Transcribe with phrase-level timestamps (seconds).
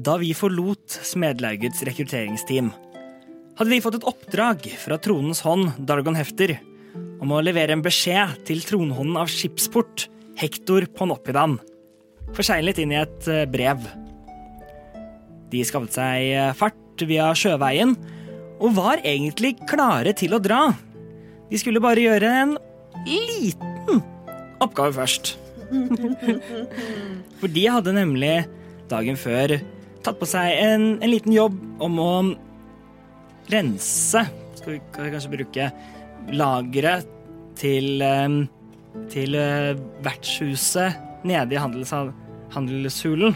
[0.00, 2.70] Da vi forlot Smedlaugets rekrutteringsteam,
[3.58, 6.54] hadde vi fått et oppdrag fra tronens hånd, Dargon Hefter,
[7.20, 10.06] om å levere en beskjed til tronhånden av skipsport,
[10.40, 11.58] Hektor Ponoppidan,
[12.32, 13.82] forseglet inn i et eh, brev.
[15.52, 17.92] De skaffet seg eh, fart via sjøveien
[18.60, 20.62] og var egentlig klare til å dra.
[21.50, 22.54] De skulle bare gjøre en
[23.04, 24.00] liten
[24.64, 25.34] oppgave først.
[27.42, 28.38] For de hadde nemlig
[28.88, 29.58] dagen før
[30.04, 32.12] tatt på seg en, en liten jobb om å
[33.50, 34.24] rense
[34.58, 35.68] Skal vi, kanskje bruke
[36.36, 37.08] lageret
[37.58, 38.02] til,
[39.10, 41.92] til eh, vertshuset nede i handels,
[42.54, 43.34] handelshulen.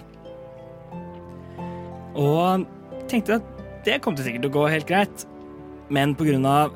[2.21, 2.67] Og
[3.11, 5.25] tenkte at det kom til sikkert å gå helt greit.
[5.93, 6.73] Men på grunn av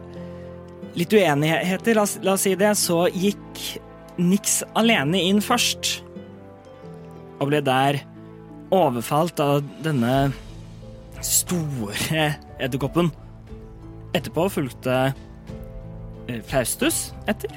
[0.99, 3.63] litt uenigheter, la la oss si det, så gikk
[4.19, 6.01] Nix alene inn først.
[7.39, 8.01] Og ble der
[8.75, 10.31] overfalt av denne
[11.25, 12.29] store
[12.61, 13.11] edderkoppen.
[14.17, 14.97] Etterpå fulgte
[16.29, 17.53] eh, Faustus etter,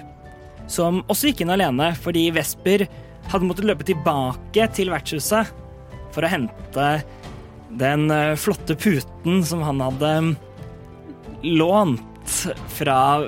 [0.72, 2.86] som også gikk inn alene fordi Vesper
[3.32, 5.52] hadde måttet løpe tilbake til vertshuset
[6.12, 6.88] for å hente
[7.80, 10.32] den eh, flotte puten som han hadde mm,
[11.56, 12.42] lånt
[12.72, 13.28] fra,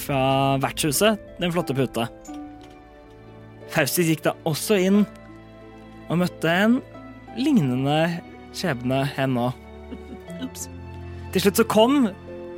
[0.00, 0.20] fra
[0.62, 1.20] vertshuset.
[1.40, 2.08] Den flotte puta.
[3.70, 5.04] Faustus gikk da også inn
[6.10, 6.78] og møtte en
[7.38, 8.20] lignende
[8.56, 9.54] skjebne, hen òg.
[11.30, 12.08] Til slutt så kom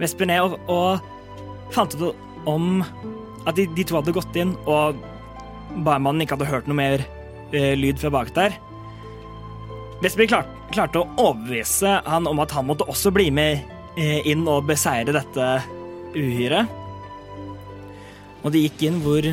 [0.01, 2.81] Vesper ned og, og fant ut om
[3.47, 4.99] at de, de to hadde gått inn, og
[5.85, 7.05] barmannen ikke hadde hørt noe mer
[7.53, 8.57] eh, lyd fra bak der.
[10.03, 13.61] Vesper klart, klarte å overbevise han om at han måtte også bli med
[14.01, 15.51] eh, inn og beseire dette
[16.17, 16.81] uhyret.
[18.43, 19.27] Og de gikk inn hvor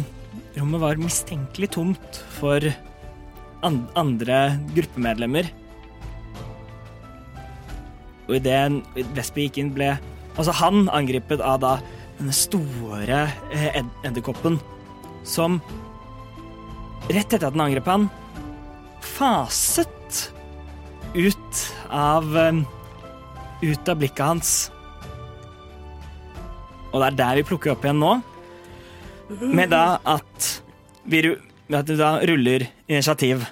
[0.60, 2.68] rommet var mistenkelig tomt for
[3.64, 4.40] andre
[4.76, 5.50] gruppemedlemmer.
[8.30, 9.96] Og idet Vespi gikk inn, ble
[10.40, 11.74] altså han angrepet av da
[12.20, 13.26] denne store
[13.56, 14.60] eh, edderkoppen,
[15.28, 15.60] som
[17.10, 18.10] rett etter at den angrep han,
[19.16, 20.28] faset
[21.16, 22.62] ut av eh,
[23.62, 24.52] ut av blikket hans.
[26.90, 28.14] Og det er der vi plukker opp igjen nå,
[29.46, 30.48] med da at
[31.10, 31.22] vi,
[31.76, 33.46] at vi da ruller initiativ.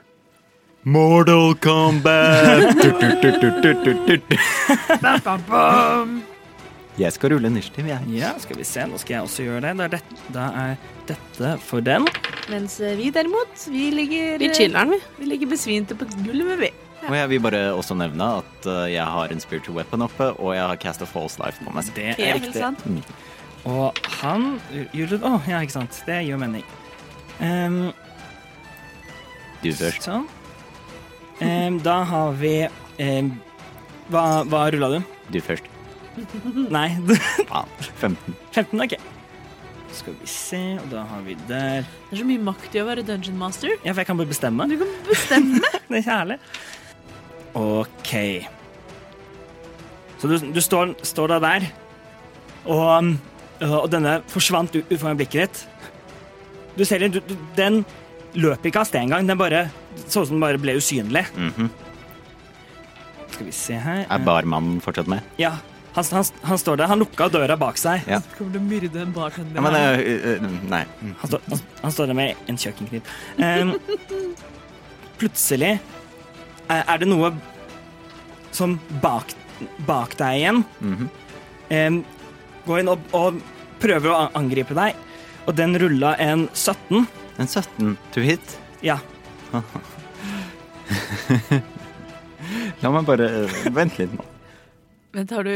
[0.88, 2.78] Mortal Kombat!
[6.98, 8.08] Jeg skal rulle initiativ, jeg.
[8.18, 9.74] Ja, skal vi se, nå skal jeg også gjøre det.
[9.78, 10.02] Da er, det,
[10.34, 10.74] da er
[11.10, 12.08] dette for den.
[12.50, 15.00] Mens eh, vi derimot, vi ligger Vi chiller'n, vi.
[15.20, 16.72] Vi ligger besvimte på gulvet, vi.
[17.06, 20.56] Og jeg vil bare også nevne at uh, jeg har en spiritual weapon oppe, og
[20.56, 21.94] jeg har cast a false life på meg.
[21.94, 22.58] Det er riktig.
[22.58, 22.82] sant.
[23.68, 23.94] Og
[24.24, 24.56] han
[24.96, 26.02] gjorde oh, ja, ikke sant.
[26.08, 26.66] Det gir mening.
[27.44, 27.92] Ehm,
[29.64, 30.06] Du først.
[30.06, 30.28] sånn.
[31.42, 33.28] Um, da har vi um,
[34.10, 35.00] Hva, hva rulla du?
[35.34, 35.68] Du først.
[36.74, 36.88] Nei,
[37.52, 37.62] Ja,
[38.02, 38.36] 15.
[38.56, 38.96] 15, OK.
[39.98, 42.88] Skal vi se, og da har vi der Det er så mye makt i å
[42.88, 43.70] være dungeon master.
[43.86, 44.66] Ja, for jeg kan bare bestemme.
[44.70, 45.62] Du kan bestemme.
[45.90, 46.40] Det er kjærlig.
[47.58, 48.12] OK.
[50.18, 51.68] Så du, du står, står da der,
[52.66, 53.14] og,
[53.62, 55.64] og denne forsvant ut ut foran blikket ditt.
[56.78, 57.84] Du ser den, du, du- den
[58.38, 59.28] løp ikke av sted engang.
[59.28, 59.66] Den bare
[60.06, 61.26] så ut som den bare ble usynlig.
[61.36, 61.70] Mhm.
[63.38, 65.22] Skal vi se her Er barmannen fortsatt med?
[65.38, 65.58] Ja,
[65.94, 66.88] han, han, han står der.
[66.90, 68.06] Han lukka døra bak seg.
[68.10, 68.20] Ja.
[68.38, 69.58] Kommer til å myrde en bartender.
[69.58, 70.84] Ja, men uh, uh, Nei.
[71.22, 73.12] Han, står- han, han står der med en kjøkkenkniv.
[73.38, 73.76] Um,
[75.18, 75.74] plutselig
[76.70, 77.32] er, er det noe
[78.56, 79.34] som bak,
[79.88, 81.10] bak deg igjen Mm -hmm.
[81.88, 82.04] um,
[82.66, 83.42] går inn og, og
[83.80, 84.96] prøver å angripe deg.
[85.48, 87.08] Og den rulla en 17.
[87.40, 88.58] En 17 to hit.
[88.82, 88.98] Ja.
[92.82, 94.24] La meg bare øh, Vent litt nå.
[95.18, 95.56] Vent, har du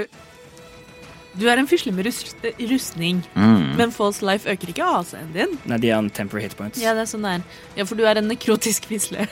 [1.39, 2.35] Du er en fisle med rust,
[2.67, 3.75] rustning, Mm.
[3.79, 5.53] men false life øker ikke AC-en din.
[5.65, 6.81] Nei, de har temporary hit points.
[6.81, 7.41] Ja, det er sånn det er.
[7.77, 9.27] Ja, for du er en nekrotisk fisle.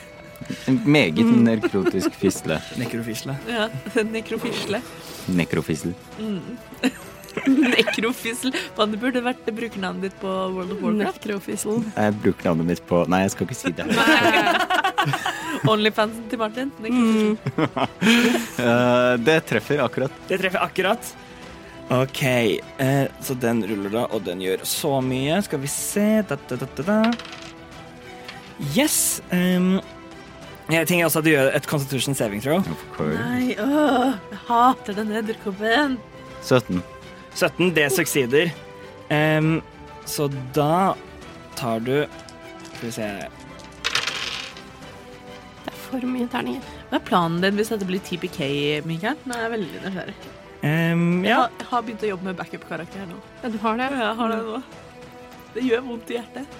[0.66, 2.56] En meget nekrotisk fisle.
[2.80, 3.36] Nekrofisle.
[3.48, 3.68] Ja,
[4.00, 4.80] en nekrofisle.
[5.28, 5.92] Nekrofisle.
[7.76, 8.52] Nekrofisle.
[8.76, 11.20] Hva det burde vært brukernavnet ditt på World of Warcraft?
[11.20, 11.82] Nekrofissel.
[11.94, 13.86] Jeg bruker navnet mitt på Nei, jeg skal ikke si det.
[15.70, 16.74] Onlyfansen til Martin.
[16.84, 17.36] Nekrofisle.
[18.60, 20.12] Eh, det treffer akkurat.
[20.28, 21.06] Det treffer akkurat.
[21.90, 25.40] OK, eh, så den ruller da, og den gjør så mye.
[25.42, 26.98] Skal vi se da, da, da.
[28.76, 29.22] Yes.
[29.32, 29.80] Um,
[30.70, 32.60] jeg tenker også at du gjør et Constitution saving throw.
[32.60, 32.84] Of.
[33.00, 35.96] Nei, åh, jeg hater den edderkoppen.
[36.46, 36.82] 17.
[37.34, 38.50] 17, det succeeder.
[39.10, 39.60] Um,
[40.06, 40.94] så da
[41.58, 42.06] tar du
[42.76, 43.06] Skal vi se
[45.64, 46.62] Det er for mye terninger.
[46.90, 48.40] Hva er planen din hvis dette blir TPK,
[48.88, 49.18] Mikael?
[49.26, 50.14] Nå er jeg veldig nysgjerrig.
[50.60, 50.70] ja.
[51.26, 53.18] Jeg, har, jeg har begynt å jobbe med backup-karakter nå.
[53.42, 53.90] Ja, du har det?
[53.98, 54.62] Jeg har det nå.
[55.54, 56.58] Det gjør vondt i hjertet.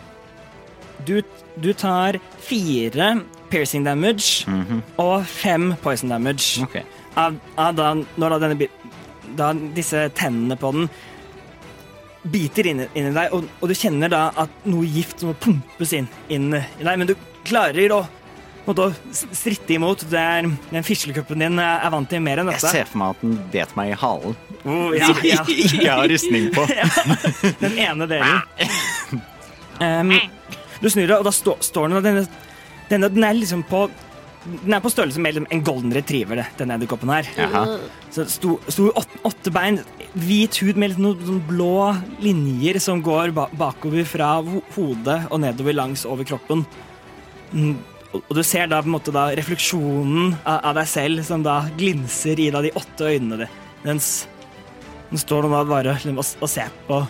[1.06, 1.14] Du,
[1.56, 3.10] du tar fire
[3.50, 4.82] piercing damage Mhm.
[5.00, 6.62] og fem poison damage.
[6.62, 6.82] Okay.
[7.16, 8.68] Av, av da, når da, denne,
[9.36, 10.88] da disse tennene på den
[12.30, 15.32] biter inn, i- inn i deg, og, og du kjenner da at noe gift må
[15.40, 17.14] pumpes inn, inn i deg, men du
[17.48, 18.00] klarer å,
[19.10, 20.04] s- stritte imot.
[20.12, 22.60] Det er, den fislecupen din er vant til mer enn dette.
[22.68, 24.36] Jeg ser for meg at den bet meg i halen.
[24.68, 25.40] Oh, ja, ja.
[25.48, 26.66] jeg har rustning på.
[27.64, 28.42] Den ene delen.
[29.80, 30.10] Um,
[30.82, 32.24] du snur deg, og da stå, står den, og denne,
[32.90, 33.86] denne den er liksom på
[34.40, 37.28] den er på størrelse med en golden retriever, det, denne edderkoppen her.
[37.36, 37.76] Jaha.
[38.12, 39.82] Så sto, sto åtte, åtte bein,
[40.16, 41.90] hvit hud med litt noen sånn blå
[42.24, 46.64] linjer som går ba bakover fra hodet og nedover langs over kroppen.
[47.52, 47.76] Mm,
[48.14, 51.60] og, du ser da på en måte da refleksjonen av, av deg selv som da
[51.76, 53.52] glinser i da de åtte øynene dine.
[53.84, 54.10] Mens
[55.10, 57.00] Den står nå da bare liksom og, og ser på,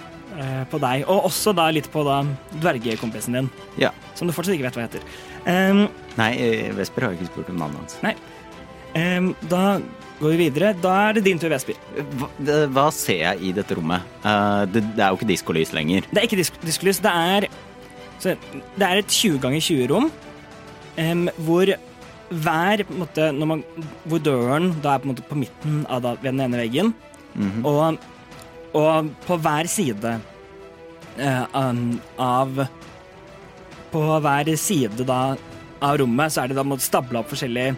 [0.41, 2.23] eh, på deg, og også da litt på da
[2.63, 3.91] dvergekompisen din, Ja.
[4.17, 5.05] som du fortsatt ikke vet hva heter.
[5.47, 5.89] Um,
[6.19, 8.21] Nei, eh, Vesper har jo ikke spurt om navnet hans.
[8.95, 9.81] um, da
[10.21, 10.75] går vi videre.
[10.83, 11.75] Da er det din tur, Vesper.
[12.19, 14.03] Hva, det- hva ser jeg i dette rommet?
[14.25, 16.03] Uh, det, det er jo ikke diskolys lenger.
[16.11, 16.99] Det er ikke disk diskolys.
[17.01, 17.47] Det er,
[18.21, 18.35] så
[18.77, 21.73] det er et 20 ganger 20-rom um, hvor
[22.31, 23.63] hver måte, når man,
[24.07, 26.93] Hvor døren da er på, på midten av da, ved den ene veggen,
[27.35, 27.65] Mhm.
[27.65, 27.99] og,
[28.75, 30.17] og på hver side
[31.19, 31.47] uh,
[32.19, 32.57] av
[33.91, 35.21] På hver side da
[35.81, 37.75] av rommet så er det da stable opp forskjellige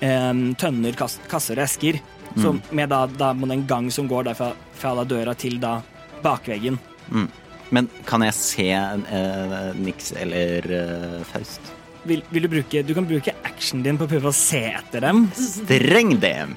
[0.00, 2.00] eh, tønner, kass, kasser og esker.
[2.32, 5.76] Så med da, da en gang som går da fra, fra da døra til da
[6.24, 6.78] bakveggen.
[7.12, 7.28] Mm.
[7.72, 11.72] Men kan jeg se eh, Nix eller eh, Faust?
[12.08, 15.04] Vil, vil du bruke Du kan bruke actionen din på å prøve å se etter
[15.06, 15.26] dem.
[15.38, 16.56] Streng DM!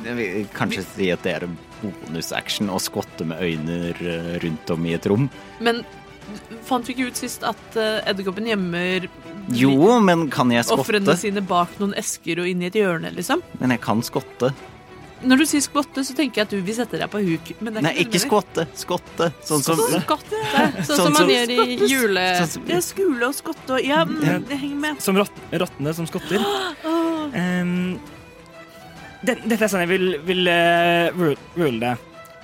[0.00, 4.72] Jeg vil kanskje si at det er en bonusaction å skotte med øyne eh, rundt
[4.72, 5.28] om i et rom.
[5.60, 5.82] Men
[6.68, 9.06] fant vi ikke ut sist at uh, edderkoppen gjemmer
[9.56, 11.16] Jo, men kan jeg ofrene skotte?
[11.24, 13.42] sine bak noen esker og inn i et hjørne, liksom?
[13.58, 14.52] Men jeg kan skotte.
[15.20, 17.50] Når du sier skotte, så tenker jeg at du vil sette deg på huk.
[17.60, 18.64] Men det er Nei, ikke skotte.
[18.78, 19.26] Skotte.
[19.44, 20.38] Sånn som Skotte.
[20.46, 22.22] Sånn Sånn som man som- gjør i jule...
[22.38, 24.38] sånn som- Det er skule og skotte og Ja, mm, Ja.
[24.38, 25.02] det henger med.
[25.04, 26.40] Som rott, rottene som skotter.
[27.36, 27.98] Em,
[29.22, 31.92] det, dette er sånn jeg vil, vil uh, rule, det.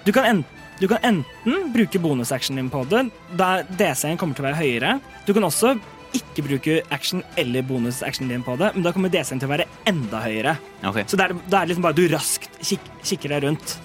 [0.04, 0.44] Du kan, en,
[0.80, 3.06] du kan enten bruke bonusactionen din på det,
[3.36, 5.00] da DC-en kommer til å være høyere.
[5.26, 5.74] Du kan også
[6.16, 9.66] ikke bruke action eller bonusactionen din på det, men da kommer DC-en til å være
[9.88, 10.56] enda høyere.
[10.84, 11.04] Okay.
[11.08, 13.76] Så da er, det- da er det liksom bare du raskt kik, kikker deg rundt.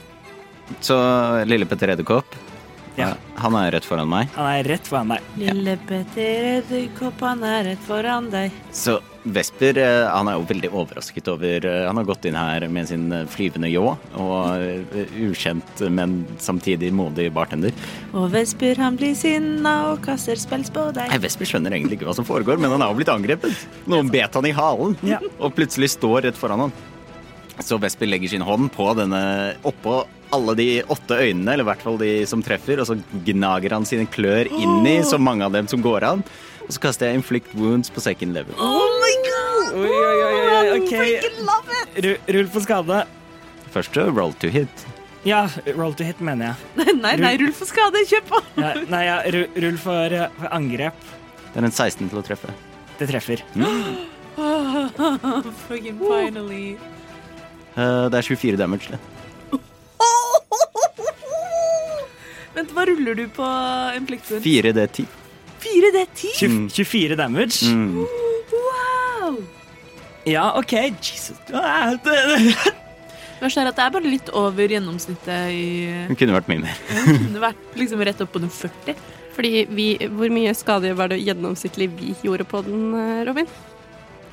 [0.80, 0.96] Så
[1.48, 2.36] lille Petter Edderkopp,
[2.98, 3.14] Ja.
[3.38, 4.28] han er rett foran meg.
[4.36, 5.22] Han er rett foran deg.
[5.38, 8.52] Lille Petter Edderkopp, han er rett foran deg.
[8.72, 12.64] Så Vesper eh, han er jo veldig overrasket over eh, Han har gått inn her
[12.74, 13.84] med sin eh, flyvende ljå
[14.18, 17.76] og ukjent, men samtidig modig bartender.
[18.18, 21.12] Og Vesper han blir sinna og kaster spels på deg.
[21.14, 23.66] Nei, Vesper skjønner egentlig ikke hva som foregår, men han er jo blitt angrepet.
[23.92, 25.22] Noen bet han i halen, Ja.
[25.40, 26.74] og plutselig står rett foran han.
[27.62, 29.22] Så Vesper legger sin hånd på denne
[29.68, 30.02] oppå
[30.34, 32.98] alle de åtte øynene, eller i hvert fall de som treffer, og så
[33.28, 36.24] gnager han sine klør inn i så mange av dem som går an.
[36.68, 38.56] Og så kaster jeg inflict wounds på second level.
[38.58, 39.11] Oh my!
[39.72, 40.90] Oi, oi, oi, oi, ok.
[40.92, 41.90] Freaking love it!
[42.04, 42.98] Ru rull for skade.
[43.72, 44.76] Første roll to hit.
[45.24, 45.46] Ja,
[45.78, 46.56] roll to hit, mener jeg.
[46.80, 48.02] Nei, nei, nei, rull for skade.
[48.10, 48.38] Kjør på!
[48.60, 50.98] Ja, nei, ja, rull for, eh, for angrep.
[51.52, 52.50] Det er en 16 til å treffe.
[53.00, 53.40] Det treffer.
[55.68, 56.68] Fucking finally.
[57.76, 59.00] Uh, det er 24 damage, det.
[62.56, 64.44] Vent, hva ruller du på en wound?
[64.44, 65.06] 4D10.
[65.64, 66.28] 4D10?
[66.76, 67.58] 24 damage.
[67.72, 68.04] Mm.
[68.52, 69.40] Wow!
[70.30, 70.74] Ja, OK.
[71.02, 71.38] Jesus.
[71.50, 72.74] Jeg det, det.
[73.42, 75.64] Er at det er bare litt over gjennomsnittet i
[76.12, 76.78] Det kunne vært mye mer.
[76.92, 78.96] Det kunne vært liksom rett opp på den 40.
[79.34, 83.48] Fordi vi, Hvor mye skade var det gjennomsnittlig vi gjorde på den, eh, Robin?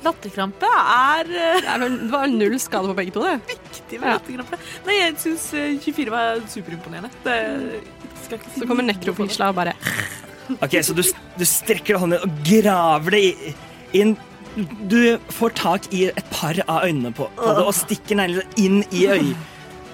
[0.05, 3.33] Latterkrampe er eh, Det, er vel, det var null skade på begge to, det.
[3.49, 4.13] viktig med Ja.
[4.19, 4.59] latterkrampe.
[4.85, 5.47] Nei, jeg syns
[5.87, 7.09] 24 var superimponerende.
[7.25, 7.39] Det
[8.27, 9.73] skal ikke si Så kommer nekrofisla og bare
[10.61, 11.01] OK, så du,
[11.37, 13.55] du strekker hånden og graver det i-
[14.03, 14.15] inn.
[14.91, 18.81] Du får tak i et par av øynene på, på det og stikker neglene inn
[18.95, 19.29] i øy,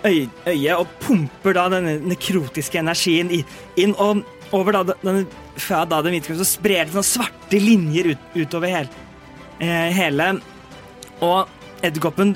[0.05, 3.43] øy, øyet og pumper da denne nekrotiske energien i,
[3.81, 3.95] inn.
[4.01, 4.23] Og
[4.55, 5.25] over da, denne,
[5.59, 8.91] fra da den hvite kroppen så sprer det sånne svarte linjer ut, utover hel,
[9.59, 10.33] eh, hele.
[11.25, 12.35] Og edderkoppen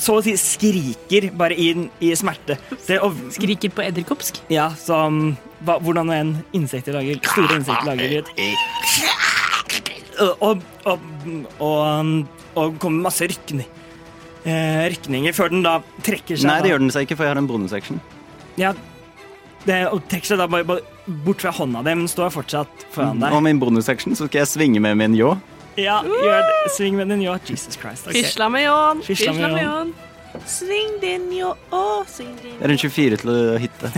[0.00, 2.58] så å si skriker bare inn i smerte.
[2.86, 4.42] Det, og, Skriker på edderkoppsk.
[4.52, 8.34] ja, som hva, hvordan en insekter lager Store insekter lager lyd.
[10.20, 11.06] Og, og, og,
[11.58, 13.66] og, kommer kommer masse rykning,
[14.44, 17.34] eh, rykninger før den da trekker seg Nei, det gjør den seg ikke, for jeg
[17.34, 18.02] har en bonusaction.
[18.60, 18.74] Ja,
[19.64, 23.22] det, og trekker seg da bare, bare bort fra hånda di, men står fortsatt foran
[23.22, 23.34] deg.
[23.34, 25.34] Og min bonusaction så skal jeg svinge med min ljå.
[25.80, 26.72] Ja, gjør det.
[26.76, 27.34] Sving med din ljå.
[27.48, 28.06] Jesus Christ.
[28.06, 28.22] Okay.
[28.22, 29.00] Fisla med ljåen.
[29.02, 29.94] Fisla med ljåen.
[29.94, 30.10] med.
[30.46, 31.52] Sving din, ljå.
[31.70, 32.56] Å, sving din.
[32.58, 33.90] Det er en 24 til å hitte.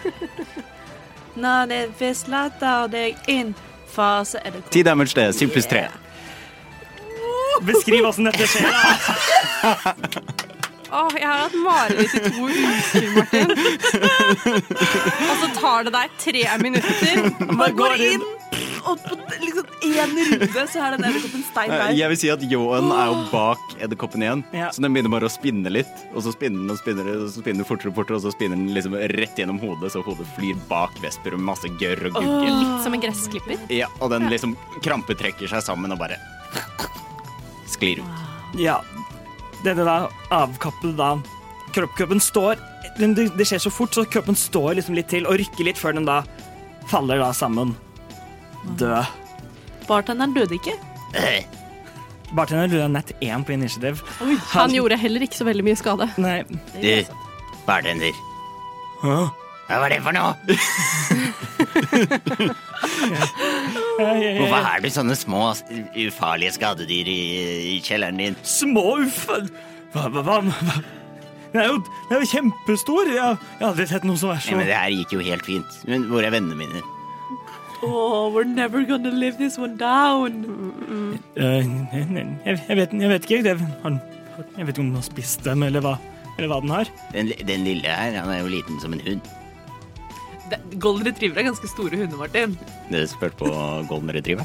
[1.40, 3.54] Når det fisler, tar deg inn.
[3.90, 4.70] Fase edderkopp.
[4.72, 5.32] 10 damage, det.
[5.38, 5.88] 7 pluss 3.
[7.60, 8.70] Beskriv åssen dette skjer.
[8.70, 10.38] da.
[10.92, 13.50] Åh, jeg har hatt mareritt i to uker, Martin.
[15.30, 17.28] og så tar det deg tre minutter.
[17.54, 18.24] Man går inn,
[18.86, 21.92] og på liksom én runde så er den edderkoppen stein der.
[21.98, 24.70] Jeg vil si at ljåen er jo bak edderkoppen igjen, Ja.
[24.70, 25.90] så den begynner bare å spinne litt.
[26.14, 28.32] Og så spinner den og spinner, og så spinner den fortere og fortere, og så
[28.34, 32.18] spinner den liksom rett gjennom hodet, så hodet flyr bak Vesper og masse gørr og
[32.20, 32.50] gugge.
[32.50, 33.58] Litt som en gressklipper.
[33.72, 36.18] Ja, og den liksom krampetrekker seg sammen og bare
[37.70, 38.58] sklir ut.
[38.60, 38.80] Ja,
[39.64, 39.98] denne da
[40.34, 41.12] avkappede da
[41.70, 42.58] Kroppkroppen står
[42.98, 45.94] det, det skjer så fort, så kroppen står liksom litt til og rykker litt før
[45.94, 46.24] den da
[46.90, 47.76] faller da sammen.
[48.80, 49.04] Død.
[49.88, 50.74] Bartenderen døde ikke.
[52.36, 54.02] Bartenderen rulla nett én på initiativ.
[54.52, 56.06] Han gjorde heller ikke så veldig mye skade.
[56.22, 56.38] Nei.
[56.76, 57.14] Du,
[57.66, 58.14] bartender.
[59.02, 59.16] Hæ?
[59.70, 60.34] Hva var det for noe?
[64.00, 65.42] Hvorfor har du sånne små,
[66.06, 67.20] ufarlige skadedyr i,
[67.74, 68.38] i kjelleren din?
[68.46, 69.54] Små ufarlige
[69.94, 70.38] Hva, hva, hva?
[71.50, 73.08] Den er jo, den er jo kjempestor.
[73.10, 75.22] Jeg, jeg har aldri sett noe som er Ja, så men det her gikk jo
[75.26, 75.78] helt fint.
[75.90, 76.82] Men hvor er vennene mine?
[77.82, 80.44] Oh, we're never gonna live this one down.
[81.36, 83.38] Eh, jeg, jeg, vet, jeg vet ikke.
[83.48, 84.00] Jeg, han,
[84.58, 85.94] jeg vet ikke om den har spist dem, eller hva,
[86.36, 86.90] eller hva den har.
[87.14, 89.30] Den, den lille her, han er jo liten som en hund.
[90.50, 92.56] Det- Golden retriever er ganske store hunder, Martin.
[92.90, 93.48] Det spørs på
[93.88, 94.44] golden retriever.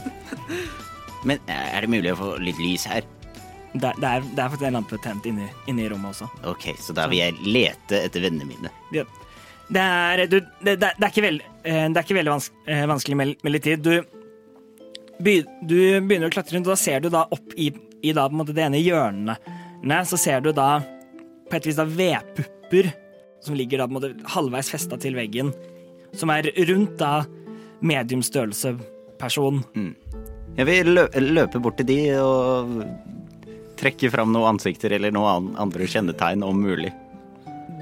[1.25, 3.03] Men er det mulig å få litt lys her?
[3.75, 6.29] Det, det, er, det er faktisk en lampe tent inni, inni rommet også.
[6.47, 8.71] Ok, så da vil jeg lete etter vennene mine.
[8.95, 9.03] Ja.
[9.67, 13.61] Det er, du, det, det, er veldig, eh, det er ikke veldig vans, eh, vanskelig
[13.65, 13.85] tid.
[13.85, 14.03] Du,
[15.25, 17.71] by, du begynner å klatre rundt, og da ser du da opp i,
[18.05, 19.49] i da, en det ene hjørnet.
[20.09, 20.79] Så ser du da
[21.49, 22.91] på et vis da vedpupper
[23.45, 25.51] som ligger da måte halvveis festa til veggen.
[26.15, 27.25] Som er rundt da
[27.85, 28.75] medium størrelse
[29.21, 29.61] person.
[30.55, 32.77] Jeg vil lø løpe bort til de og
[33.79, 36.93] trekke fram noen ansikter eller noen andre kjennetegn om mulig.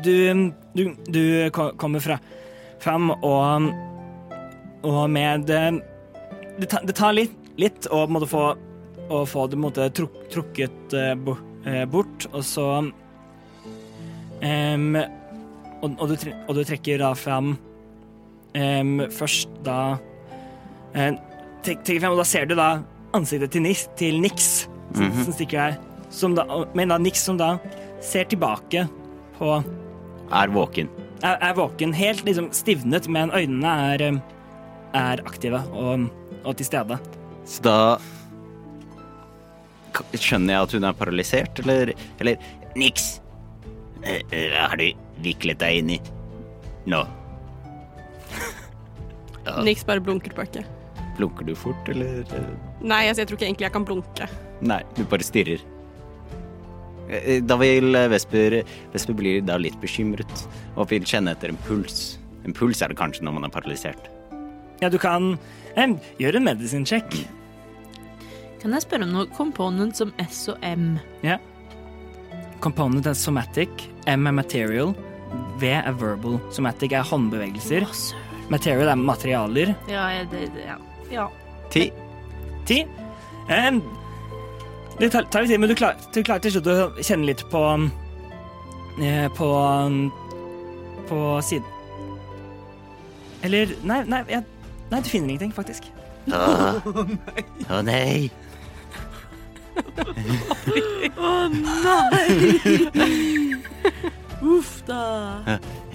[0.04, 2.20] Du, du, du kommer fra,
[2.84, 3.70] fram og
[4.84, 8.44] Og med Det, det tar litt, litt å måte få,
[9.10, 11.16] å få det måte truk, trukket eh,
[11.66, 12.68] eh, bort, og så
[14.44, 14.98] um,
[15.84, 17.56] og, og, du, og du trekker da fram
[18.54, 19.98] um, Først da
[20.94, 21.18] um,
[21.66, 22.70] trekk- trekker frem, og da ser du da
[23.18, 25.24] ansiktet til, Nix, til Nix som, -hmm.
[25.24, 25.78] som stikker der.
[26.10, 27.58] Som da, men da Nix som da
[28.02, 28.88] ser tilbake
[29.40, 29.64] på
[30.32, 30.90] Er våken.
[31.24, 34.20] er, er våken, helt liksom stivnet, men øynene er, eh,
[34.94, 36.08] er aktive og,
[36.44, 36.98] og til stede.
[37.46, 37.78] Så da
[40.18, 42.36] skjønner jeg at hun er paralysert, eller, eller
[42.76, 43.20] Niks!
[44.04, 44.88] Eh, eh, Hva har du
[45.24, 46.00] viklet deg inn i
[46.90, 47.04] nå?
[49.68, 50.64] Niks bare blunker tilbake.
[51.20, 52.24] Blunker du fort, eller?
[52.82, 54.28] Nei, altså, jeg tror ikke egentlig jeg kan blunke.
[54.66, 55.62] Nei, du bare stirrer.
[57.10, 58.62] Eh, Da vil eh, Vesper
[58.94, 62.18] Vesper blir da litt bekymret og vil kjenne etter en puls.
[62.48, 64.10] En puls er det kanskje når man er paralysert.
[64.82, 65.38] Ja, du kan
[65.76, 67.42] eh, gjøre en medisinsjekk check.
[68.64, 70.94] Kan jeg spørre om noe component som S og M?
[71.24, 71.36] Ja.
[72.64, 74.94] Component er somatic, M er material,
[75.60, 76.38] V er verbal.
[76.56, 77.84] Somatic er håndbevegelser.
[78.52, 79.74] Material er materialer.
[79.92, 80.78] Ja, det, det, ja.
[81.12, 81.28] ja.
[81.74, 81.90] Ti.
[82.70, 82.84] Ti.
[83.52, 83.82] Em,
[85.00, 87.44] det tar, tar litt tid, men du klarer, du klarer til slutt å kjenne litt
[87.52, 87.62] på
[89.02, 89.50] eh, På
[91.10, 91.68] På siden
[93.44, 94.46] Eller Nei, nei, jeg,
[94.92, 95.90] nei du finner ingenting, faktisk.
[96.30, 98.30] Å nei
[101.18, 102.28] Å nei.
[104.44, 105.02] Uff da.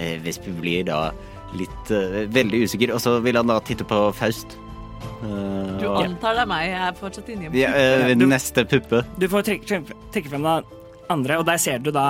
[0.00, 1.10] Eh, Vesper blir da
[1.56, 4.56] litt uh, veldig usikker, og så vil han da titte på Faust.
[5.22, 6.64] Eh, Du antar det er meg.
[6.70, 9.02] Jeg er fortsatt inni ja, eh, Neste puppe.
[9.18, 10.58] Du får trekke, trekke, trekke frem da
[11.10, 12.04] andre, og der ser du da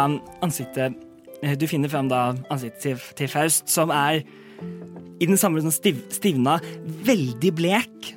[0.44, 0.96] ansiktet
[1.42, 4.22] eh, Du finner frem da ansiktet til, til Faust, som er
[5.18, 6.58] i den samme sånn stiv, stivna,
[7.06, 8.12] veldig blek.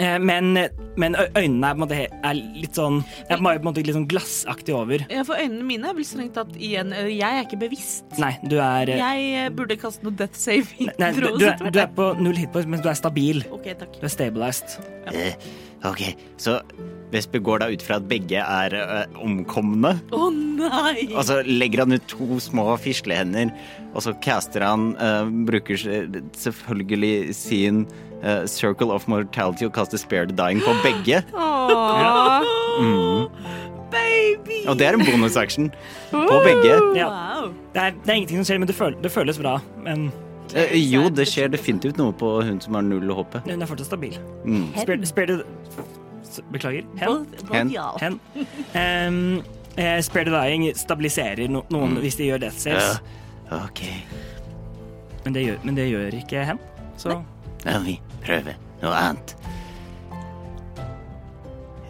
[0.00, 0.54] Eh, Men,
[0.96, 4.08] men øynene er, på en måte, er litt sånn er på en måte litt sånn
[4.08, 5.04] glassaktig over.
[5.12, 8.06] Ja, for øynene mine er vel strengt tatt igjen Jeg er ikke bevisst.
[8.22, 10.92] Nei, du er eh, Jeg eh, burde kaste noe death saving.
[11.00, 13.44] Nei, du, du, er, du er på null hitpoint, men du er stabil.
[13.52, 14.00] OK, takk.
[14.00, 14.78] Du er stabilized.
[15.12, 15.36] Eh,
[15.88, 16.02] ok,
[16.40, 16.60] så
[17.12, 19.90] Vesper går da ut fra at begge er eh, omkomne.
[20.16, 21.10] Å nei!
[21.12, 23.52] Og så legger han ut to små fislehender,
[23.92, 25.76] og så caster han eh, Bruker
[26.40, 27.84] selvfølgelig sin
[28.22, 31.22] eh, Circle of Mortality og kaster Spare the Dying på begge.
[32.82, 33.26] mm.
[33.92, 34.62] Baby!
[34.68, 35.70] Og det er en bonusaction
[36.10, 36.76] på begge.
[36.96, 37.08] Ja.
[37.74, 39.58] Det, er, det er ingenting som skjer, men det, føl, det føles bra.
[39.84, 40.12] Men
[40.54, 43.38] Eh, jo, det skjer definitivt noe på hun som har null HP.
[43.46, 44.18] hun er fortsatt stabil.
[44.44, 44.66] Mm.
[44.76, 46.86] Spare, spare the Beklager.
[46.96, 47.08] Hen.
[47.08, 48.20] Both, both Hen.
[48.32, 48.46] Hen.
[48.72, 49.42] Um,
[49.76, 53.02] eh, spare the dying stabiliserer no noen hvis de gjør death saves,
[53.52, 54.00] Uh, okay.
[55.26, 56.60] men, det gjør, men det gjør ikke hen.
[56.96, 57.18] Så
[57.84, 59.34] vi prøve noe annet.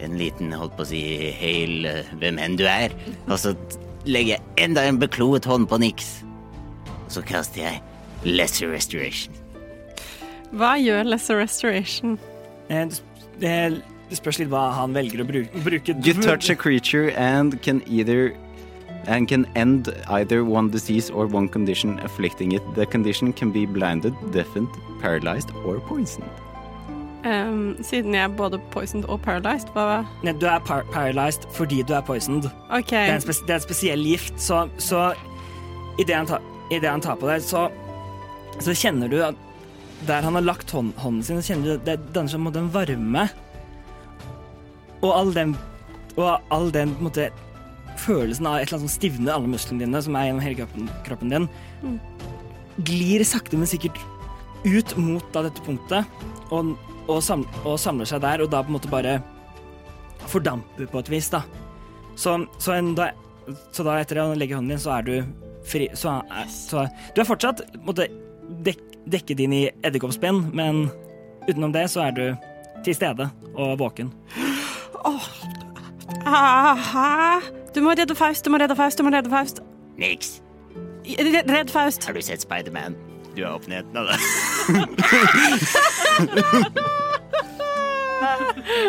[0.03, 1.03] En liten, holdt på å si,
[1.38, 2.95] hail eh, hvem enn du er.
[3.29, 3.55] Og så
[4.09, 6.11] legger jeg enda en bekloet hånd på Nix.
[7.05, 7.83] Og så kaster jeg
[8.27, 9.35] Lesser Restoration.
[10.53, 12.18] Hva gjør Lesser Restoration?
[12.68, 12.88] eh,
[13.40, 15.62] det, spørs litt hva han velger å bruke.
[15.64, 15.95] bruke.
[16.05, 18.35] You touch a creature and can either
[19.07, 22.62] and can end either one disease or one condition afflicting it.
[22.75, 24.69] The condition can be blinded, deafened,
[25.01, 26.31] paralyzed or poisoned.
[27.25, 31.83] Um, siden jeg er både poisoned og paralyzed, hva Nei, Du er par paralyzed fordi
[31.87, 32.49] du er poisoned.
[32.71, 33.07] Okay.
[33.07, 35.12] Det er en, det er en spesiell gift, så, så
[36.03, 37.69] idet han, ta, i det han tar på deg, så,
[38.59, 39.38] så kjenner du at
[40.09, 42.59] der han har lagt hånd, hånden sin, så kjenner du det danner seg en måte
[42.59, 43.29] en varme.
[45.03, 45.55] Og all den,
[46.17, 47.31] og all den på en måte,
[48.03, 50.91] følelsen av et eller annet som stivner alle musklene dine, som er gjennom hele kroppen,
[51.07, 51.49] kroppen din,
[52.88, 53.99] glir sakte, men sikkert
[54.65, 56.23] ut mot da, dette punktet,
[56.55, 56.75] og,
[57.09, 59.19] og, samler, og samler seg der, og da på en måte bare
[60.31, 61.43] fordamper på et vis, da.
[62.15, 63.11] Så, så, en, da,
[63.75, 65.15] så da etter å legge hånden din, så er du
[65.62, 68.09] fri Så, er, så du er fortsatt måtte,
[68.67, 70.88] dek, dekket inn i edderkoppspinn, men
[71.49, 72.25] utenom det så er du
[72.83, 74.11] til stede og våken.
[75.07, 75.31] Oh.
[76.27, 77.62] Hæ?
[77.75, 79.63] Du må redde Faust, du må redde Faust, du må redde Faust.
[80.01, 80.41] Nix,
[81.49, 82.05] Redd, Faust.
[82.07, 82.95] har du sett Spiderman?
[83.37, 84.19] Du er åpenheten av det.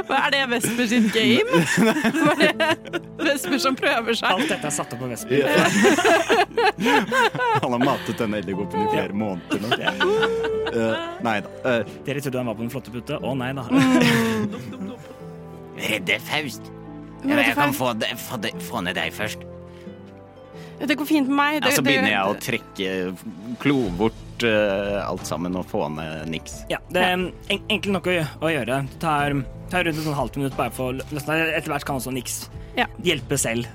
[0.08, 1.62] Hva Er det Vesper sitt game?
[2.24, 2.76] Hva er det
[3.24, 4.28] Vesper som prøver seg?
[4.30, 5.48] Alt dette er satt opp av Vesper.
[7.64, 9.70] Han har matet denne edderkoppen i flere måneder nå.
[10.74, 10.94] Eh,
[11.26, 11.56] nei da.
[11.72, 13.18] Eh, Dere trodde han var på den flotte putte?
[13.20, 13.64] Å nei da.
[15.82, 16.70] redde Faust.
[17.24, 19.50] Men jeg kan få, de, få, de, få ned deg først.
[20.84, 21.58] Det går fint med meg.
[21.62, 22.96] Ja, så begynner jeg å trekke,
[23.62, 26.58] klo bort uh, alt sammen og få ned niks.
[26.72, 28.82] Ja, det er en, enkelt nok å, å gjøre.
[28.90, 29.38] Det tar,
[29.72, 31.40] tar rundt et sånn halvt minutt bare for å løsne.
[31.54, 32.44] Etter hvert kan også Nix
[32.76, 32.90] Ja.
[33.06, 33.70] hjelpe selv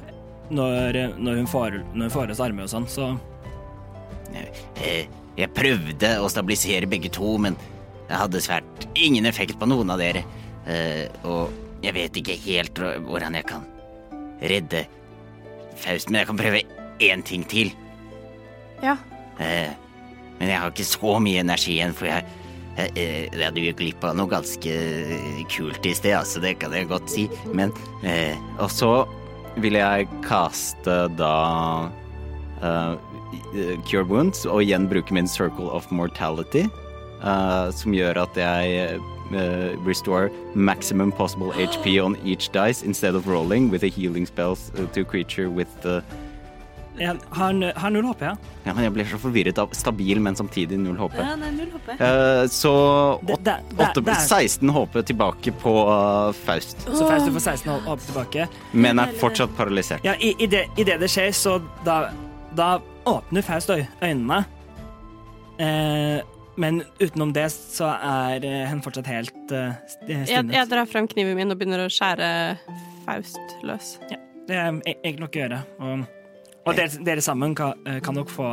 [0.50, 3.12] når, når hun får, når hun får oss armer og sånn, så
[4.34, 5.06] Eh,
[5.38, 7.56] jeg prøvde å stabilisere begge to, men
[8.08, 10.24] det hadde svært ingen effekt på noen av dere.
[10.68, 13.66] Uh, og jeg vet ikke helt hvordan jeg kan
[14.38, 14.86] redde
[15.78, 16.62] Faust, men jeg kan prøve
[17.06, 17.70] én ting til.
[18.82, 18.96] Ja.
[19.38, 19.70] Eh,
[20.40, 22.24] men jeg har ikke så mye energi igjen, for jeg,
[22.74, 24.74] jeg, eh, jeg hadde jo glipp av noe ganske
[25.54, 27.28] kult i sted, altså, det kan jeg godt si.
[27.54, 27.70] Men
[28.02, 28.92] eh, Og så
[29.62, 31.36] vil jeg kaste da
[32.62, 32.98] uh,
[33.86, 36.66] Cure Wounds og igjen bruke min Circle of Mortality.
[37.22, 38.98] uh, som gjør at jeg
[39.34, 44.70] eh, restore maximum possible HP on each dice instead of rolling with a healing spells
[44.76, 46.02] To to creature with the
[46.98, 48.32] Jeg har, har null HP, ja.
[48.66, 51.14] Ja, men jeg blir så forvirret av stabil, men samtidig null HP.
[51.20, 51.92] Ja, nei, null HP.
[51.94, 52.72] Uh, så
[53.22, 57.30] Det- åt- det- det- åtte- det er- 16 HP tilbake på uh, Faust, Så Faust
[57.30, 58.48] får 16 HP tilbake.
[58.72, 60.00] men er fortsatt paralysert.
[60.04, 62.10] Ja, i, i, det, I det det skjer, så da,
[62.56, 64.44] da åpner Faust øy- øynene.
[65.60, 66.20] Eh,
[66.58, 70.30] men utenom det så er hun fortsatt helt uh, stinnet.
[70.30, 72.30] Jeg, jeg drar frem kniven min og begynner å skjære
[73.06, 73.94] Faust løs.
[74.48, 75.60] Det er e- egentlig nok å gjøre.
[75.84, 76.02] Og,
[76.64, 78.48] og dere, dere sammen kan, eh, kan nok få,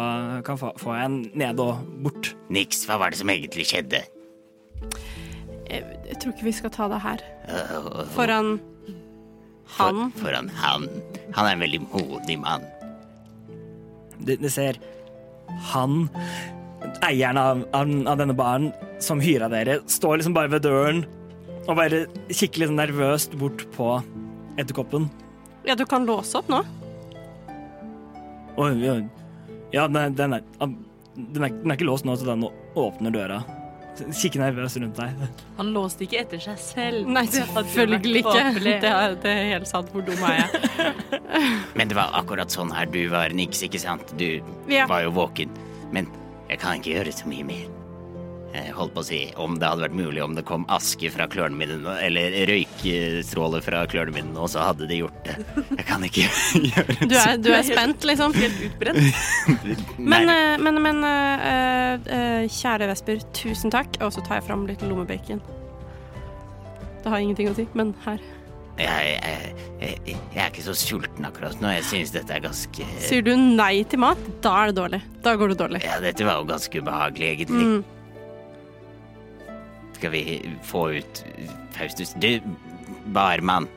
[0.47, 2.33] kan få, få en ned og bort.
[2.53, 4.03] Niks, hva var det som egentlig skjedde?
[5.65, 7.25] Jeg, jeg tror ikke vi skal ta det her.
[8.15, 8.57] Foran
[9.77, 10.11] han.
[10.15, 10.89] For, foran han.
[11.35, 12.65] Han er en veldig modig mann.
[14.21, 14.79] Du, det ser
[15.71, 16.05] han,
[17.05, 18.69] eieren av, av, av denne baren,
[19.03, 21.03] som hyra dere, står liksom bare ved døren
[21.65, 23.89] og bare kikker litt nervøst bort på
[24.61, 25.07] edderkoppen.
[25.65, 26.61] Ja, du kan låse opp nå.
[28.61, 28.95] Oi, ja,
[29.73, 32.45] Ja, den er, den, er, den, er, den er ikke låst nå, så den
[32.79, 33.41] åpner døra.
[33.95, 35.25] Kikker nervøst rundt deg.
[35.57, 37.09] Han låste ikke etter seg selv.
[37.15, 38.43] Nei, selvfølgelig ikke.
[38.59, 39.91] Det er, det er helt sant.
[39.93, 40.93] Hvor dum er jeg?
[41.79, 44.11] Men det var akkurat sånn her du var, Niks, ikke sant?
[44.19, 44.27] Du
[44.71, 44.85] Ja.
[44.91, 45.51] var jo våken.
[45.95, 46.07] Men
[46.49, 47.65] jeg kan ikke gjøre så mye mer.
[48.55, 51.25] Jeg holdt på å si om det hadde vært mulig om det kom aske fra
[51.31, 55.35] klørne mine, eller røykstråler fra klørne mine nå, så hadde de gjort det.
[55.73, 56.27] Jeg kan ikke
[56.69, 58.35] gjøre Du er, du er spent, liksom.
[58.37, 59.01] Helt utbrent.
[60.13, 63.99] Men, eh, men, men uh, uh, kjære Vesper, tusen takk.
[64.05, 65.43] Og så tar jeg fram litt lommebacon.
[67.03, 68.21] Det har ingenting å si, men her.
[68.77, 71.69] Jeg, jeg, jeg, jeg er ikke så sulten akkurat nå.
[71.77, 75.01] Jeg synes dette er ganske Sier du nei til mat, da er det dårlig.
[75.23, 75.81] Da går det dårlig.
[75.85, 77.65] Ja, dette var jo ganske ubehagelig, egentlig.
[77.69, 77.83] Mm.
[79.95, 80.23] Skal vi
[80.67, 81.23] få ut
[81.77, 82.11] Faustus?
[82.19, 82.31] Du,
[83.15, 83.67] barmann,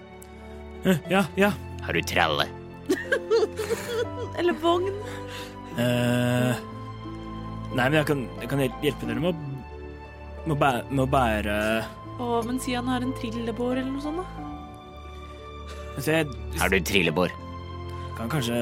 [0.87, 1.53] Eh, Ja, ja.
[1.83, 2.45] har du tralle?
[4.39, 4.93] Eller vogn.
[5.79, 6.55] Uh,
[7.75, 9.35] nei, men jeg kan, jeg kan hjelpe dere med å,
[10.47, 11.57] med å, bære, med å bære
[12.19, 14.48] Å, men si han har en trillebår eller noe sånt, da.
[16.07, 16.27] Jeg
[16.59, 17.35] Har du trillebår?
[18.19, 18.55] kan kanskje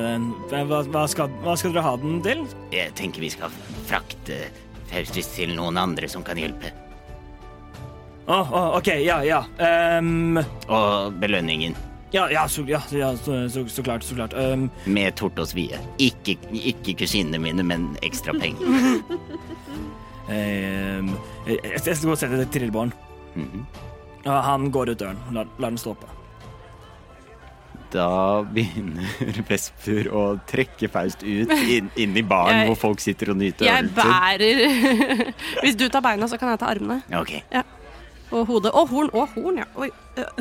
[0.68, 2.44] hva, hva, skal, hva skal dere ha den til?
[2.74, 3.52] Jeg tenker vi skal
[3.88, 4.46] frakte
[4.90, 6.72] Faustus til noen andre som kan hjelpe.
[8.26, 9.44] Å, å, OK, ja, ja.
[9.56, 11.76] Um, Og belønningen
[12.14, 13.08] ja, ja, så, ja, så,
[13.50, 14.32] så, så klart, så klart.
[14.38, 15.76] Um, med Tortos vie.
[16.00, 18.62] Ikke, ikke kusinene mine, men ekstra penger.
[20.30, 21.10] um,
[21.50, 22.94] jeg, skal gå og sette til trillebåren.
[23.34, 24.30] Mm -hmm.
[24.30, 25.18] han går ut døren.
[25.32, 26.15] La, lar den stå oppe.
[27.92, 33.30] Da begynner Vesper å trekke Faust ut inn, inn i baren Jeg- hvor folk sitter
[33.32, 34.64] og nyter Jeg bærer
[35.62, 37.02] Hvis du tar beina, så kan jeg ta armene.
[37.14, 37.36] Ok,
[38.34, 38.72] Og hodet.
[38.74, 39.10] Og horn.
[39.14, 39.64] Og horn, ja.
[39.78, 39.86] Oi.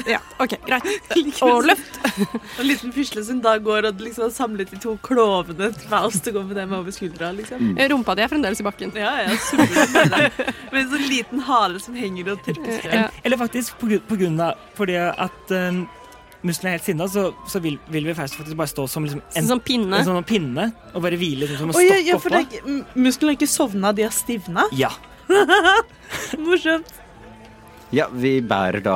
[0.10, 0.88] Ja, OK, greit.
[1.46, 2.00] Og løft.
[2.58, 6.26] En liten pusle som da går og liksom har samlet de to klovene til Faust
[6.32, 7.76] og går med dem over skuldra, liksom.
[7.92, 8.96] Rumpa di er fremdeles i bakken.
[8.98, 9.36] Ja, ja,
[10.72, 13.06] med en sånn liten hale som henger og tørker Ja.
[13.24, 15.84] Eller faktisk på, på grunn av fordi at um,
[16.46, 19.48] musklene er helt sinna, så, så vil, vil vi faktisk bare stå som liksom en,
[19.48, 20.00] som pinne.
[20.00, 22.76] en sånn pinne og bare hvile liksom, som Å stoppe ja, ja, for det oppå.
[23.08, 24.68] musklene har ikke sovna, de har stivna.
[24.76, 24.94] Ja.
[26.46, 27.02] Morsomt.
[27.94, 28.96] Ja, vi bærer da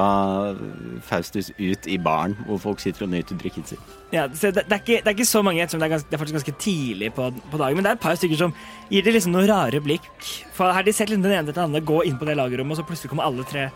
[1.05, 3.79] Faustus ut i baren hvor folk sitter og nyter drikken sin.
[4.11, 6.09] ja så det, det, er ikke, det er ikke så mange, ettersom det er, ganske,
[6.09, 8.55] det er faktisk ganske tidlig på, på dagen, men det er et par stykker som
[8.89, 10.09] gir det liksom noen rare blikk.
[10.57, 12.75] For her har de sett den ene etter den andre gå inn på det lagerrommet,
[12.75, 13.69] og så plutselig kommer alle tre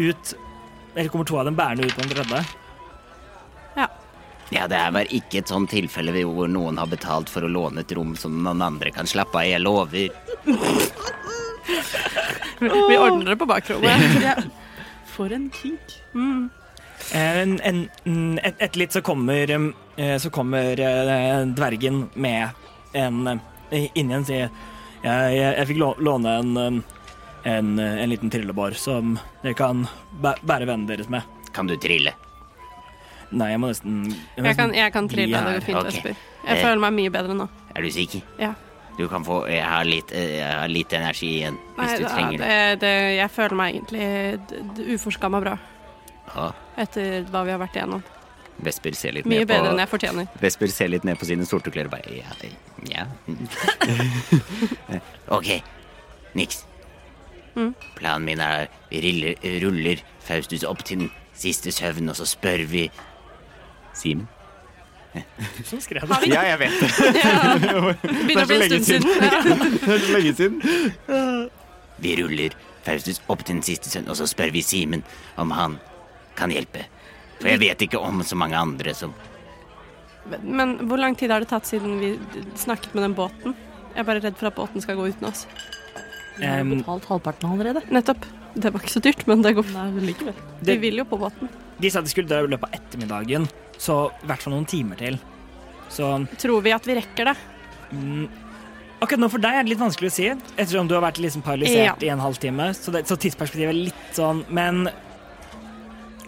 [0.00, 0.34] ut.
[0.94, 2.44] Eller kommer to av dem bærende ut på den tredje.
[4.52, 7.80] Ja, det er vel ikke et sånt tilfelle hvor noen har betalt for å låne
[7.80, 9.52] et rom som noen andre kan slappe av i.
[9.54, 10.10] Jeg lover.
[12.60, 14.04] Vi ordner det på bakrommet.
[14.22, 14.34] Ja.
[15.14, 15.96] For en kink.
[16.14, 16.50] Mm.
[17.14, 22.48] En, en, en- et, et litt så kommer, eh, så kommer eh, dvergen med
[22.94, 23.40] en
[23.74, 24.46] inni en sier
[25.04, 26.82] jeg, jeg, jeg fikk låne en,
[27.44, 29.82] en, en liten trillebår som dere kan
[30.22, 31.26] bæ- bære vennen deres med.
[31.52, 32.14] Kan du trille?
[33.34, 35.34] Nei, jeg må nesten må Jeg kan, jeg kan trille.
[35.40, 35.90] Det går fint, okay.
[35.90, 36.14] Vesper.
[36.44, 36.62] Jeg Eh.
[36.62, 37.48] føler meg mye bedre nå.
[37.74, 38.22] Er du sikker?
[38.38, 38.52] Ja.
[38.96, 42.14] Du kan få Jeg har litt, eh, jeg har litt energi igjen hvis du da-
[42.14, 42.80] trenger det.
[42.80, 45.58] det, jeg føler meg egentlig uforskamma bra
[46.36, 46.52] Ja.
[46.78, 48.02] etter hva vi har vært igjennom.
[48.62, 50.28] Vesper ser litt Mye ned bedre enn jeg fortjener.
[50.40, 52.22] Vesper ser litt ned på sine sorte klær og bare
[52.86, 52.86] Ja.
[52.86, 53.06] ja.
[55.28, 55.62] OK.
[56.34, 56.64] Niks.
[57.56, 57.74] Mm.
[57.96, 62.64] Planen min er vi ruller, ruller Faustus opp til den siste søvn, og så spør
[62.70, 62.88] vi
[63.94, 64.28] Simen?
[65.64, 66.26] Som skrev det.
[66.26, 66.88] Ja, jeg vet det.
[67.24, 67.92] Ja.
[68.40, 69.08] er så lenge en siden.
[69.84, 70.56] Det er så lenge siden.
[72.02, 75.04] Vi ruller Faustus opp til den siste sønnen, og så spør vi Simen
[75.40, 75.78] om han
[76.38, 76.88] kan hjelpe.
[77.38, 79.14] For jeg vet ikke om så mange andre som
[80.42, 82.14] Men hvor lang tid har det tatt siden vi
[82.58, 83.54] snakket med den båten?
[83.94, 85.44] Jeg er bare redd for at båten skal gå uten oss.
[86.38, 87.84] Vi har betalt halvparten allerede.
[87.94, 88.24] Nettopp.
[88.54, 91.18] Det var ikke så dyrt, men det går Nei, men Det, Vi vil jo på
[91.18, 91.50] båten.
[91.78, 93.48] De sa de skulle dø i løpet av ettermiddagen,
[93.84, 95.18] så i hvert fall noen timer til.
[95.92, 96.08] Så
[96.40, 97.36] Tror vi at vi rekker det?
[97.92, 98.24] mm,
[99.04, 101.44] akkurat nå for deg er det litt vanskelig å si, ettersom du har vært liksom
[101.44, 101.94] paralysert Ja.
[102.08, 102.70] i en halvtime.
[102.74, 104.86] Så, det, så tidsperspektivet er litt sånn Men,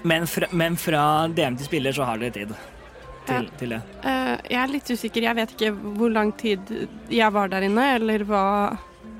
[0.07, 2.53] men, fra, men fra DM til spiller så har dere tid
[3.27, 3.81] til, til det.
[4.07, 5.25] Eh, jeg er litt usikker.
[5.27, 6.69] Jeg vet ikke hvor lang tid
[7.11, 8.43] jeg var der inne, eller hva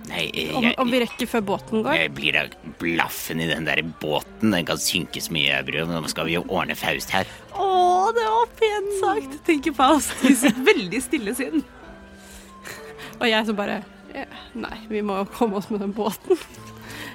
[0.07, 1.97] Nei, Om, jeg, om vi rekker før båten går.
[1.99, 2.45] jeg blir da
[2.79, 4.53] blaffen i den der båten.
[4.55, 5.83] Den kan synke så mye, jeg.
[5.91, 7.27] Nå skal vi jo ordne Faust her.
[7.59, 7.66] Å,
[8.15, 10.13] det var pent sagt, tenker Faust.
[10.29, 11.65] i sitt veldig stille siden.
[13.21, 13.83] Og jeg som bare
[14.57, 16.39] Nei, vi må komme oss med den båten.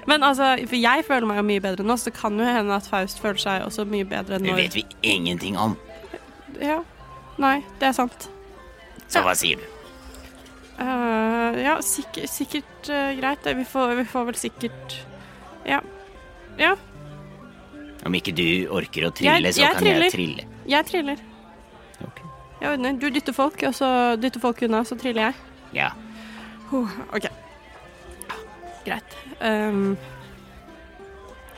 [0.10, 2.86] Men altså, for jeg føler meg jo mye bedre nå, så kan jo hende at
[2.90, 5.74] Faust føler seg også mye bedre Det vet vi ingenting om.
[6.62, 6.80] Ja.
[7.42, 8.28] Nei, det er sant.
[9.10, 9.66] Så hva sier du?
[10.82, 13.46] Uh, ja, sikkert, sikkert uh, greit.
[13.58, 14.96] Vi får, vi får vel sikkert
[15.70, 15.82] Ja.
[16.60, 16.76] Ja,
[18.06, 20.06] Om ikke du orker å trille, Jeg- så jeg kan triller.
[20.10, 20.46] jeg trille.
[20.68, 21.18] Jeg triller.
[22.02, 22.26] Okay.
[22.62, 22.94] Jeg ordner.
[23.02, 23.90] Du dytter folk, og så
[24.22, 25.34] dytter folk unna, så triller jeg.
[25.74, 25.90] Ja.
[26.72, 27.28] Huh, OK.
[28.86, 29.16] Greit.
[29.42, 29.96] Um,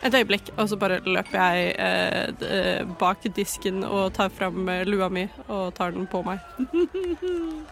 [0.04, 4.82] et øyeblikk, og så bare løper jeg eh, eh, bak disken og tar fram eh,
[4.84, 6.40] lua mi og tar den på meg.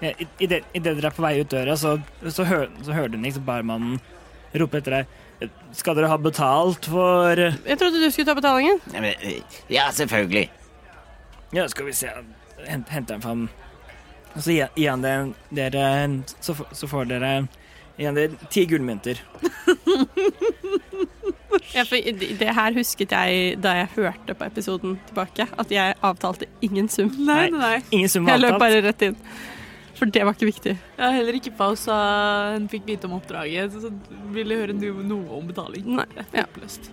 [0.00, 1.94] Ja, i- Idet i det dere er på vei ut døra, så,
[2.28, 3.94] så, hø, så hører du liksom barmannen
[4.60, 5.06] rope etter deg.
[5.76, 8.78] Skal dere ha betalt for Jeg trodde du skulle ta betalingen.
[8.94, 10.48] Ja, men, eh, Ja, selvfølgelig.
[11.52, 12.08] Ja, skal vi se
[12.66, 13.48] Hent, Henter en fram
[14.34, 17.48] Og så gir han det- dere så, så får dere
[17.98, 19.16] igjen dere ti gullmynter.
[21.74, 21.96] Ja, for
[22.40, 27.08] det her husket jeg da jeg hørte på episoden tilbake, at jeg avtalte ingen sum.
[27.18, 27.78] Nei, nei, nei.
[27.96, 29.16] Ingen sum var Jeg løp bare rett inn.
[29.96, 30.76] For det var ikke viktig.
[30.98, 31.96] Ja, heller ikke Faust sa
[32.54, 33.90] hun fikk vite om oppdraget, så
[34.34, 35.88] ville høre noe om betaling.
[35.96, 36.06] Nei.
[36.36, 36.44] Ja.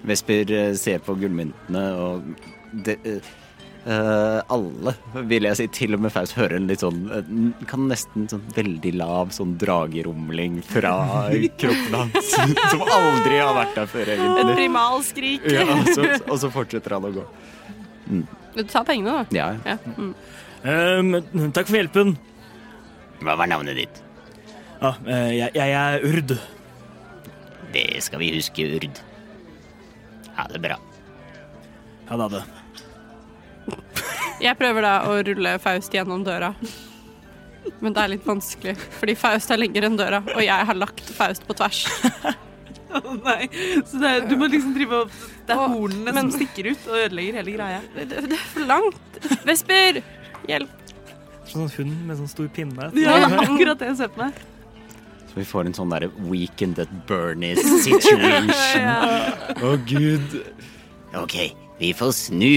[0.08, 2.30] Vesper eh, ser på gullmyntene, og
[2.86, 3.32] det, eh,
[3.84, 4.96] eh, alle,
[5.30, 7.04] vil jeg si, til og med Faust hører en litt sånn
[7.70, 10.96] Kan nesten sånn veldig lav sånn dragerumling fra
[11.62, 12.34] kroppen hans,
[12.72, 15.50] som aldri har vært der før, Et primalskrik.
[15.52, 17.28] Ja, og, så, og så fortsetter han å gå.
[18.54, 19.26] Du tar pengene, da.
[19.36, 19.50] Ja.
[19.66, 19.78] Ja.
[19.98, 20.14] Mm.
[20.64, 22.16] Um, takk for hjelpen.
[23.24, 24.02] Hva var navnet ditt?
[24.82, 26.34] Ja, eh, jeg, jeg er Urd.
[27.74, 29.00] Det skal vi huske, Urd.
[30.38, 30.78] Ha det bra.
[32.10, 32.28] Ha det.
[32.28, 32.44] ha det.
[34.44, 36.52] Jeg prøver da å rulle Faust gjennom døra.
[37.80, 41.06] Men det er litt vanskelig, fordi Faust er lenger enn døra, og jeg har lagt
[41.16, 41.86] Faust på tvers.
[42.94, 43.48] Å nei,
[43.90, 45.14] så det er, du må liksom drive opp
[45.48, 47.80] Det er hornene men- som stikker ut og ødelegger hele greia.
[47.96, 49.18] Det, det, det er for langt.
[49.48, 50.02] Vesper,
[50.52, 50.83] hjelp.
[51.54, 52.90] Sånn hund med sånn stor pinne.
[52.98, 54.42] Ja, akkurat det jeg ser på meg.
[55.30, 58.50] Så vi får en sånn derre weekend at Bernies situation.
[58.54, 60.36] Å, gud.
[61.18, 61.38] OK,
[61.80, 62.52] vi får snu.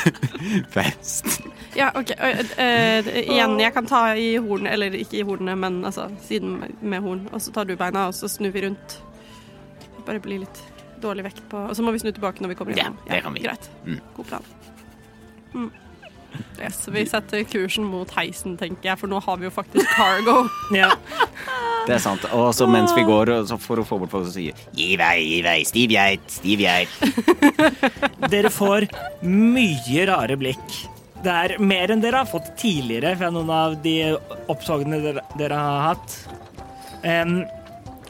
[0.74, 1.40] Fast
[1.76, 2.12] Ja, OK.
[2.16, 6.60] Uh, uh, igjen, jeg kan ta i hornene, eller ikke i hornene, men altså siden
[6.80, 7.24] med horn.
[7.32, 8.98] Og så tar du beina, og så snur vi rundt.
[10.04, 10.60] Bare blir litt
[11.00, 13.36] dårlig vekt på Og så må vi snu tilbake når vi kommer Ja, det kan
[13.36, 13.44] vi.
[13.44, 13.70] Greit.
[13.84, 14.00] Mm.
[14.16, 14.52] God plan.
[15.54, 15.70] Mm.
[16.58, 20.44] Yes, vi setter kursen mot heisen, tenker jeg, for nå har vi jo faktisk cargo.
[20.74, 20.92] Ja.
[21.84, 22.22] Det er sant.
[22.32, 25.18] Og så mens vi går, så for å få bort folk som sier Gi vei,
[25.20, 26.94] gi vei, stiv geit, stiv geit.
[28.32, 28.86] Dere får
[29.28, 30.78] mye rare blikk.
[31.24, 33.96] Det er mer enn dere har fått tidligere fra noen av de
[34.52, 36.16] opptogene dere, dere har hatt.
[37.04, 37.38] Um,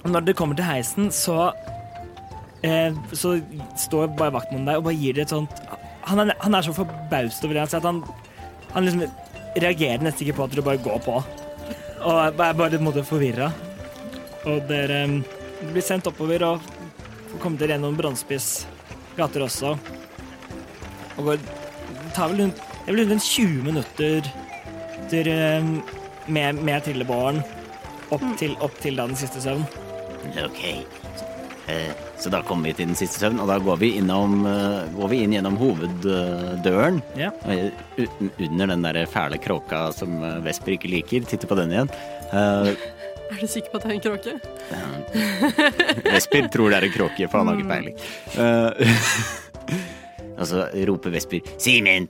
[0.07, 3.37] når det kommer til heisen, så uh, Så
[3.79, 5.63] står bare vaktmannen der og bare gir dere et sånt
[6.05, 8.03] Han er, han er så forbauset over det så at han,
[8.75, 9.05] han liksom
[9.55, 11.17] reagerer nesten ikke på at du bare går på.
[12.05, 13.49] Og er bare litt forvirra.
[14.45, 15.19] Og dere em,
[15.71, 16.65] blir sendt oppover og
[17.31, 18.67] får komme dere gjennom Brannspiss
[19.17, 19.75] gater også.
[21.17, 21.45] Og går
[22.15, 24.29] tar vel rundt, det vel rundt 20 minutter
[25.11, 25.71] til, eh,
[26.27, 27.41] med, med trillebåren
[28.15, 29.65] opp til, opp til da den siste søvn.
[30.45, 30.63] OK.
[31.73, 31.93] Eh,
[32.25, 35.11] Så da kommer vi til den siste søvn, og da går vi, innom, eh, går
[35.13, 37.03] vi inn gjennom hoveddøren.
[37.21, 37.29] Ja.
[37.45, 37.67] Eh,
[37.99, 41.27] Uten, under den der fæle kråka som eh, Vesper ikke liker.
[41.29, 41.93] Titter på den igjen.
[42.33, 42.73] Uh,
[43.29, 44.33] Er du sikker på at det er en kråke?
[46.09, 47.97] Vesper tror det er en kråke, for han har ikke peiling.
[48.41, 48.71] Eh,
[50.39, 52.09] og så roper Vesper 'Simen!'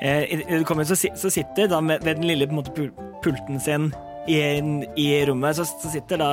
[0.00, 2.90] Eh, kommer, så, så sitter da med, ved den lille på en måte,
[3.24, 3.92] pulten sin
[4.28, 4.40] i,
[4.96, 6.30] i rommet, så, så sitter da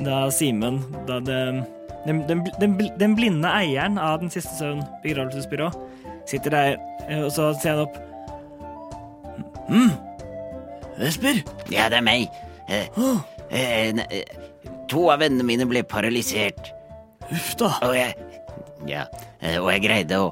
[0.00, 1.64] da Simen Da det,
[2.06, 5.70] den, den, den, den blinde eieren av Den siste søvn begravelsesbyrå
[6.26, 6.76] sitter der,
[7.08, 7.96] eh, og så ser han opp.
[9.68, 9.90] mm.
[11.00, 11.40] Vesper?
[11.72, 12.28] Ja, det er meg.
[12.70, 12.86] Eh,
[13.50, 14.22] eh, eh,
[14.90, 16.70] to av vennene mine ble paralysert,
[17.32, 17.72] Uff da.
[17.82, 18.14] og jeg
[18.86, 19.04] Ja,
[19.40, 20.30] eh, og jeg greide å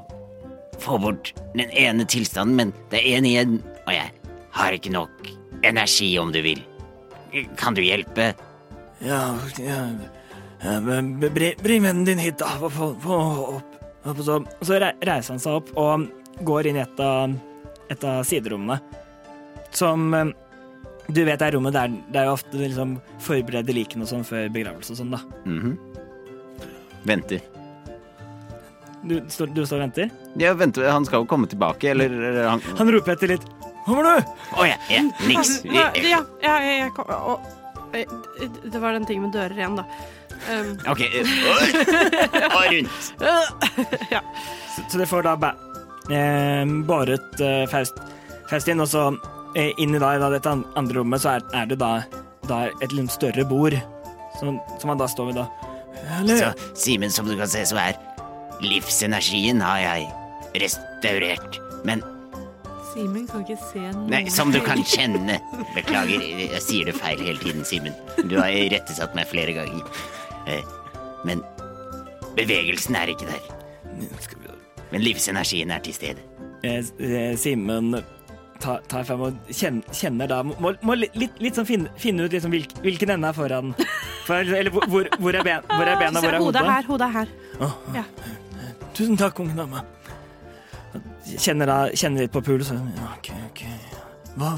[0.79, 4.11] få bort den ene tilstanden, men det er én igjen, og jeg
[4.55, 5.29] har ikke nok
[5.67, 6.63] energi, om du vil.
[7.59, 8.31] Kan du hjelpe?
[9.01, 9.21] Ja,
[9.57, 9.81] ja,
[11.63, 12.69] Bring vennen din hit, da.
[12.69, 12.91] Få
[13.57, 13.79] opp.
[14.05, 16.05] opp så, så reiser han seg opp og
[16.45, 17.33] går inn i et av,
[17.89, 18.77] et av siderommene.
[19.73, 20.33] Som eh,
[21.11, 24.51] du vet er rommet der det er jo ofte liksom forbereder likene og sånn før
[24.53, 25.23] begravelse og sånn, da.
[25.49, 25.73] Mhm.
[27.09, 27.41] Venter.
[29.01, 30.11] Du, står, du står og venter?
[30.37, 30.85] Ja, venter.
[30.93, 33.47] Han skal jo komme tilbake, eller eller han Han roper etter litt.
[33.87, 34.35] Kommer du?
[34.61, 35.55] Å ja, ja, niks.
[35.65, 37.60] Ja, ja, ja, jeg, jeg eh,
[37.91, 39.85] det var den tingen med dører igjen, da.
[40.47, 41.33] Um, Ok, eh,
[42.57, 43.11] og rundt.
[44.71, 45.49] Så, så det får da bæ,
[46.15, 47.97] eh, båret eh, Faust,
[48.71, 49.01] inn, og så
[49.59, 51.89] eh, inn i da, da dette andre rommet, så er, er det da,
[52.47, 53.75] da et litt større bord,
[54.39, 55.45] som, som han da står ved da.
[56.21, 57.99] Eller, Så Simen, som du kan se, så er
[58.63, 60.07] livsenergien har jeg
[60.63, 61.59] restaurert.
[61.87, 62.03] Men
[62.93, 64.07] Simen kan ikke se noe.
[64.11, 65.37] Nei, som du kan kjenne.
[65.75, 67.93] Beklager, jeg sier det feil hele tiden, Simen.
[68.27, 69.85] Du har irettesatt meg flere ganger.
[70.47, 70.63] Eh,
[71.25, 71.43] Men
[72.35, 73.43] bevegelsen er ikke der.
[74.91, 76.23] Men livsenergien er til stede.
[76.63, 77.93] eh, eh, Simen
[78.61, 82.31] tar, ta frem og kjenner, kjenner da Må, må litt, litt, sånn finne, finne ut
[82.35, 83.71] liksom hvilk, hvilken ende er foran.
[84.27, 86.61] For, eller hvor, hvor, hvor er ben, hvor er bena, hvor er hodet hodet?
[86.61, 87.33] er her, hodet er her.
[87.61, 88.03] Åh, Ja.
[88.93, 89.81] Tusen takk, unge dame.
[91.37, 92.81] Kjenner, da, kjenner litt på pulsen.
[92.97, 93.63] Ja, ok, ok.
[94.35, 94.51] Hva,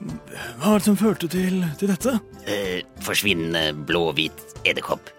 [0.00, 2.16] hva var det som førte til, til dette?
[2.48, 5.12] Eh, forsvinnende blå-hvit edderkopp.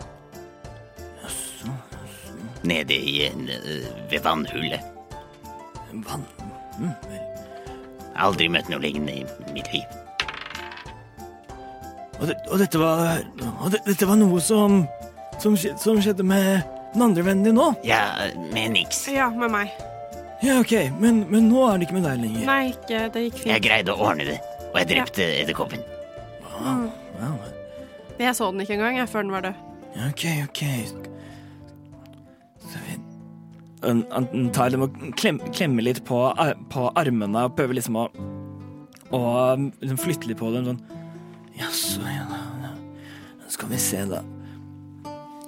[2.68, 4.86] Nede i en eh, ved vannhullet.
[6.08, 6.26] Vann.
[8.22, 9.98] Aldri møtt noe lignende i mitt liv.
[12.22, 13.24] Og, det, og dette var
[13.64, 14.84] og det, Dette var noe som,
[15.42, 16.62] som, som skjedde med
[16.94, 17.72] den andre vennen din nå?
[17.88, 18.04] Ja,
[18.54, 19.08] med niks.
[19.10, 19.74] Ja, med meg.
[20.42, 22.46] Ja, ok, men, men nå er det ikke med deg lenger.
[22.50, 23.52] Nei, ikke, det gikk fint.
[23.54, 24.38] Jeg greide å ordne det,
[24.72, 25.84] og jeg drepte edderkoppen.
[26.62, 27.30] Ja,
[28.22, 29.60] Jeg så den ikke engang, jeg, før den var død.
[29.96, 30.62] ja, ok, ok.
[32.72, 33.00] Så vi-
[33.84, 36.18] Han, han tar dem og klem, klemmer litt på,
[36.70, 38.04] på armene og prøver liksom å
[39.12, 40.82] Og liksom flytte litt på dem sånn
[41.58, 42.70] Jaså, ja, da, ja.
[43.50, 44.22] Skal vi se, da.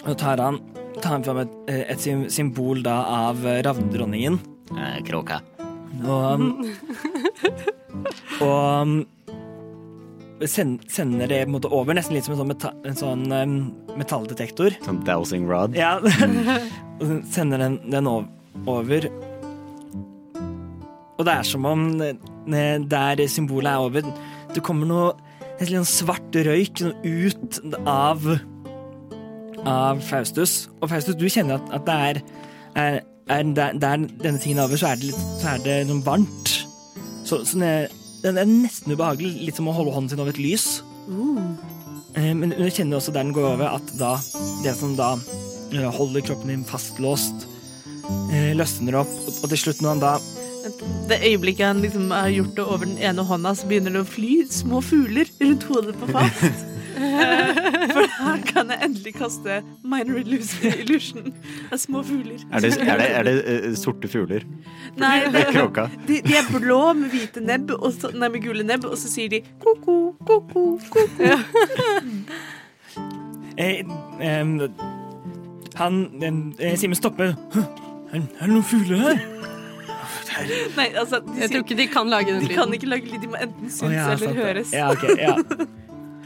[0.05, 0.57] Og tar han
[0.99, 1.99] tar han fram et, et
[2.31, 2.97] symbol da
[3.29, 4.39] av ravndronningen.
[4.77, 5.41] Eh, kråka.
[6.03, 6.41] Og,
[8.41, 8.93] og um,
[10.49, 13.25] send, sender det på en måte over, nesten litt som en sånn, meta, en sånn
[13.31, 13.57] um,
[13.99, 14.77] metalldetektor.
[14.85, 15.77] Sånn dowsing rod.
[15.77, 15.97] Ja,
[16.99, 19.09] og sender den, den over.
[21.13, 24.09] Og det er som om eh, der symbolet er over,
[24.53, 25.13] det kommer noe
[25.59, 28.25] et litt sånn svart røyk sånn ut av
[29.69, 30.67] av Faustus.
[30.81, 32.21] Og Faustus, du kjenner at, at det er,
[32.79, 32.99] er,
[33.31, 36.03] er der, der denne tingen er over, så er det litt så er det noe
[36.05, 36.51] varmt.
[37.23, 37.73] Så, så det,
[38.23, 40.67] det er nesten ubehagelig, litt som å holde hånden sin over et lys.
[42.19, 44.15] Eh, Men du kjenner også der den går over, at da
[44.65, 45.13] det som da
[45.71, 47.47] eh, holder kroppen din fastlåst,
[48.31, 50.13] eh, løsner opp, og, til slutt når han da
[51.09, 54.07] Det øyeblikket han liksom har gjort det over den ene hånda, så begynner det å
[54.07, 56.63] fly små fugler rundt hodet på Faust.
[58.19, 61.33] Eh, da kan jeg endelig kaste minor illusion, Det
[61.71, 62.39] er små fugler.
[62.51, 64.45] Er det, er det, er det uh, sorte fugler?
[64.97, 65.45] Nei, det,
[66.07, 69.09] de, de er blå med hvite nebb, og så, nei, med gule nebb, og så
[69.11, 71.33] sier de ko-ko, ko-ko, ko-ko.
[73.57, 73.81] eh,
[74.21, 74.59] em,
[75.75, 77.33] Han eh, Simen stopper.
[78.13, 79.23] Er, er det noen fugler her?
[80.77, 83.21] Nei, altså, de, Jeg tror ikke de kan lage den de kan ikke lage lyd,
[83.21, 84.73] de må enten synes oh, ja, eller høres.
[84.73, 85.35] Ja, ok, ja.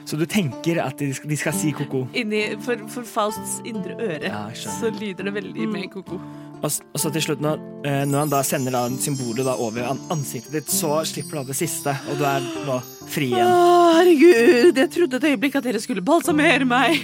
[0.07, 2.05] Så du tenker at de skal, de skal si ko-ko?
[2.15, 6.19] Inni, for, for Fausts indre øre Ja, så lyder det veldig med ko-ko.
[6.57, 9.91] Og, og så til slutt, når, eh, når han da sender da symbolet da over
[9.91, 12.79] ansiktet ditt, så slipper du av det siste, og du er nå
[13.11, 17.03] fri Å, Åh herregud, jeg trodde et øyeblikk at dere skulle balsamere meg.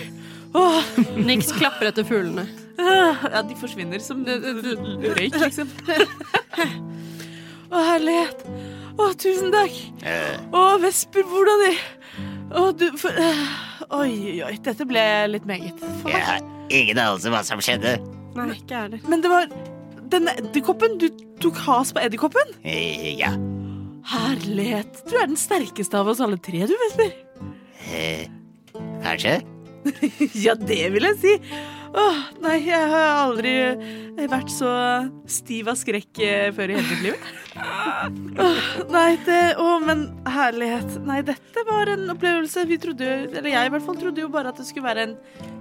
[0.58, 0.80] Åh,
[1.28, 2.47] Nix klapper etter fuglene.
[2.80, 5.70] ah, ja, de forsvinner som røyk, liksom.
[7.74, 8.45] Å, herlighet.
[8.93, 9.76] Å, tusen takk.
[10.54, 11.74] Å, Vesper, hvordan i
[12.54, 13.43] Å, du for, eh,
[13.93, 15.80] Oi, oi, dette ble litt meget.
[16.01, 16.43] For jeg har
[16.74, 17.97] ingen anelse hva som skjedde.
[18.38, 19.01] Nei, ikke jeg heller.
[19.10, 19.49] Men det var
[20.14, 20.97] denne edderkoppen.
[21.01, 21.08] Du
[21.43, 22.54] tok has på edderkoppen?
[22.64, 23.34] Eh, ja.
[24.14, 25.04] Herlighet.
[25.10, 27.14] Du er den sterkeste av oss alle tre, du, Vesper.
[27.93, 28.28] Eh,
[29.04, 29.41] kanskje?
[30.45, 31.34] Ja, det vil jeg si.
[31.93, 33.51] Åh, nei, jeg har aldri
[34.29, 34.69] vært så
[35.29, 37.27] stiv av skrekk eh, før i hele mitt liv.
[38.41, 40.95] Åh, nei, det Å, men herlighet.
[41.05, 42.65] Nei, dette var en opplevelse.
[42.69, 45.05] Vi trodde jo, eller jeg i hvert fall, trodde jo bare at det skulle være
[45.05, 45.15] en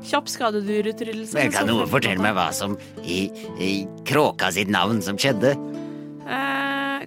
[0.09, 1.37] kjapp skadedyrutryddelse.
[1.37, 3.27] Men kan noen fortelle meg hva som i,
[3.61, 3.73] i
[4.09, 5.53] kråka sitt navn som skjedde?
[6.25, 7.05] Eh,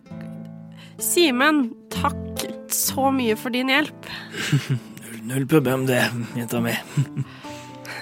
[1.02, 4.12] Simen, takk så mye for din hjelp.
[5.30, 6.04] Null problem, det,
[6.38, 6.76] jenta mi.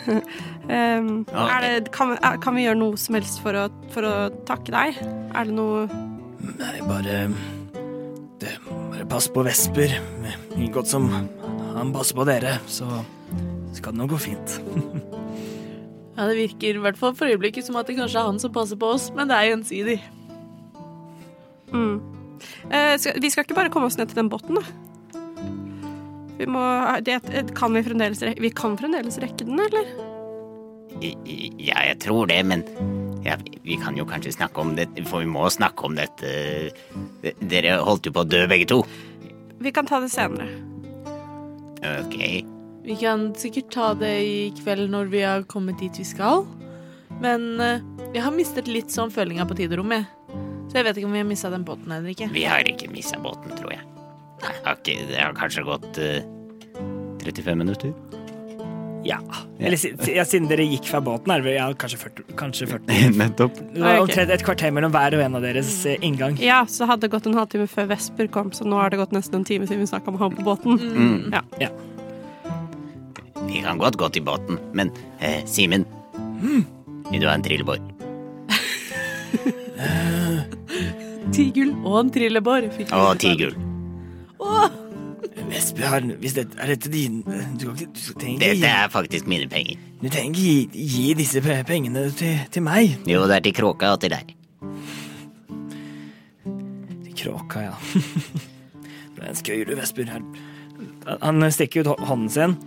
[0.71, 4.13] Er det, kan, vi- er, kan vi gjøre noe som helst for å, for å
[4.47, 4.99] takke deg?
[5.35, 5.87] Er det noe
[6.43, 7.25] Nei, bare
[8.39, 8.53] det,
[8.91, 9.97] Bare pass på Vesper.
[10.55, 11.09] Like godt som
[11.73, 12.87] han passer på dere, så
[13.73, 14.59] skal det nå gå fint.
[16.13, 18.51] Ja, det virker i hvert fall for øyeblikket som at det kanskje er han som
[18.53, 19.95] passer på oss, men det er gjensidig.
[21.73, 21.95] mm.
[22.69, 25.17] eh, skal, Vi skal ikke bare komme oss ned til den båten, da?
[26.37, 26.61] Vi må
[27.01, 27.17] det,
[27.57, 29.89] Kan vi fremdeles rekke Vi kan fremdeles rekke den, eller?
[31.01, 32.63] Ja, jeg tror det, men
[33.25, 36.71] ja, vi kan jo kanskje snakke om det, for vi må snakke om dette.
[37.41, 38.81] Dere holdt jo på å dø begge to.
[39.63, 40.49] Vi kan ta det senere.
[42.03, 42.17] Ok.
[42.83, 46.43] Vi kan sikkert ta det i kveld når vi har kommet dit vi skal.
[47.23, 47.83] Men eh,
[48.15, 50.07] jeg har mistet litt sånn følinga på tid og rom, jeg.
[50.67, 52.27] Så jeg vet ikke om vi har mista den båten eller ikke.
[52.33, 53.85] Vi har ikke mista båten, tror jeg.
[54.43, 56.25] Nei, okay, det har kanskje gått uh,
[57.23, 57.93] 35 minutter?
[59.03, 59.17] Ja.
[59.59, 59.77] Eller
[60.07, 62.23] ja, siden dere gikk fra båten, er det ja, kanskje 40.
[62.39, 63.15] Kanskje 40.
[63.19, 63.57] Nettopp.
[63.73, 66.37] Det var omtrent et kvarter mellom hver og en av deres eh, inngang.
[66.43, 69.15] Ja, så hadde det gått en halvtime før Vesper kom, så nå har det gått
[69.15, 70.71] nesten en time siden vi snakka med han på båten.
[70.79, 71.33] Mm.
[71.33, 71.41] Ja.
[73.43, 74.87] Vi kan godt gå til båten, men
[75.19, 75.83] eh, Simen
[77.11, 77.79] Vil du ha en trillebår?
[81.33, 82.61] Ti gull og en trillebår.
[82.75, 83.55] fikk vi Og ti gull.
[84.43, 84.67] Vesper,
[85.33, 87.21] hvis det, er dette din
[87.59, 89.79] Du, kan du trenger Dette er faktisk mine penger.
[90.01, 92.97] du trenger ikke gi, gi disse pengene til, til meg.
[93.09, 94.33] Jo, det er til kråka og til deg.
[97.05, 97.75] Til kråka, ja.
[99.15, 99.75] det er en skøyer du?
[99.77, 100.21] Her.
[101.21, 102.57] Han stikker ut hånden sin.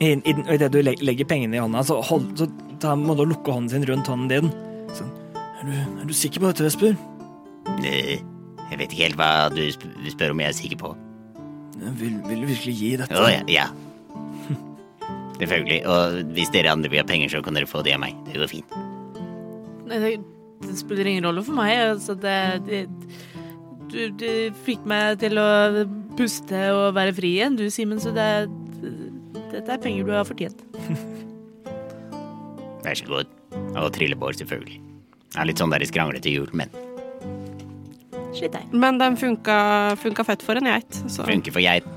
[0.00, 0.14] I,
[0.54, 2.46] idet du legger pengene i hånda, så, hold, så
[2.80, 4.52] ta, må du lukke hånden sin rundt hånden din.
[4.94, 5.10] Sånn.
[5.34, 6.94] Er, du, er du sikker på dette, Vesper?
[7.82, 8.18] Eh,
[8.70, 9.62] Jeg vet ikke helt hva du
[10.12, 10.94] spør om jeg er sikker på.
[11.78, 13.18] Vil, vil du virkelig gi dette?
[13.18, 13.44] Oh, ja.
[13.50, 13.68] ja.
[15.38, 15.80] Selvfølgelig.
[15.86, 18.16] Og hvis dere andre vil ha penger, så kan dere få det av meg.
[18.26, 18.78] Det går fint.
[19.88, 20.12] Nei, det,
[20.66, 21.74] det spiller ingen rolle for meg.
[21.94, 22.84] Altså, det, det
[23.88, 24.30] du, du
[24.66, 25.48] fikk meg til å
[26.18, 28.26] puste og være fri igjen, du, Simen, så det,
[29.54, 30.60] dette er penger du har fortjent.
[32.84, 33.32] Vær så god.
[33.78, 34.82] Og trillebår, selvfølgelig.
[35.28, 36.72] Det er litt sånn der skranglete hjul, men
[38.36, 38.74] Slitt deg.
[38.76, 39.58] Men den funka,
[40.02, 41.00] funka fett for en geit.
[41.06, 41.24] Så.
[41.28, 41.88] funker for geit.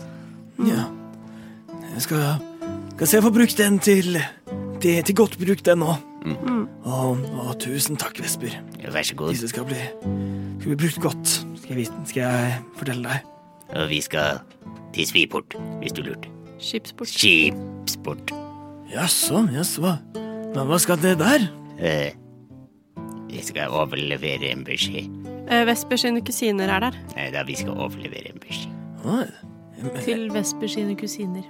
[0.67, 0.85] Ja.
[1.91, 2.23] Jeg skal,
[2.95, 4.19] skal se jeg få brukt den til,
[4.81, 5.97] til, til godt bruk, den nå.
[6.21, 6.67] Mm.
[6.85, 8.53] Og, og, tusen takk, Vesper.
[8.81, 9.33] Ja, Vær så god.
[9.33, 9.79] Disse skal bli,
[10.61, 13.27] skal bli brukt godt, skal jeg, vite, skal jeg fortelle deg.
[13.71, 14.41] Og vi skal
[14.93, 16.29] til Sviport, hvis du lurte.
[16.61, 17.09] Skipsport.
[17.09, 18.33] Skipsport.
[18.91, 19.95] Jaså, jaså.
[20.51, 21.47] Men hva skal det der?
[21.81, 22.11] Eh,
[23.31, 25.30] vi skal overlevere en beskjed.
[25.51, 26.99] Eh, Vesper sine kusiner er der.
[27.17, 29.33] Nei da, vi skal overlevere en beskjed.
[30.05, 31.43] Til Vesper sine kusiner.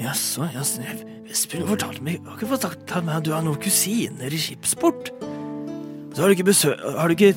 [0.00, 0.82] Jaså, jaså.
[1.28, 5.12] Vesper fortalte meg, har ikke fortalt meg at du har noen kusiner i skipsport.
[6.14, 7.34] Så har du ikke, besø har du ikke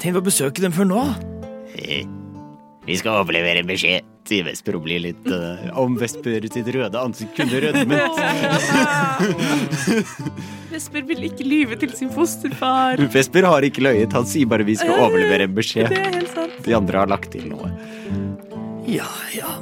[0.00, 1.02] tenkt å besøke dem før nå?
[1.74, 2.06] Eh,
[2.86, 7.00] vi skal overlevere en beskjed, sier Vesper og blir litt uh, Om Vesper sitt røde
[7.00, 8.20] ansikt kunne rødmet.
[10.70, 13.00] Vesper vil ikke lyve til sin fosterfar.
[13.16, 15.90] Vesper har ikke løyet, han sier bare vi skal overlevere en beskjed.
[15.90, 16.60] Det er helt sant.
[16.66, 17.72] De andre har lagt til noe.
[18.90, 19.56] Ja, ja.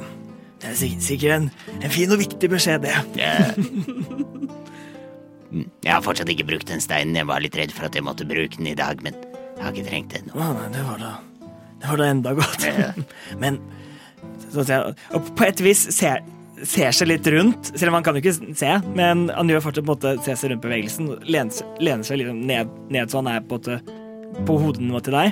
[0.59, 1.49] Det er sikkert, en,
[1.79, 2.95] en fin og viktig beskjed, det.
[3.19, 3.35] Ja.
[5.49, 7.15] Mm, Jeg har fortsatt ikke brukt den steinen.
[7.17, 9.73] Jeg var litt redd for at jeg måtte bruke den i dag, men jeg har
[9.73, 10.27] ikke trengt den.
[10.37, 11.13] Nei, det var da
[11.81, 12.67] Det var da enda godt.
[13.41, 13.57] Men
[14.57, 16.23] og på et vis ser,
[16.63, 19.85] ser seg litt rundt, selv om han kan jo ikke se, men han gjør fortsatt
[19.85, 23.31] på en måte se seg rundt bevegelsen, lener, lener seg liksom ned, ned så han
[23.35, 25.27] er på, en måte på hodenivå til deg.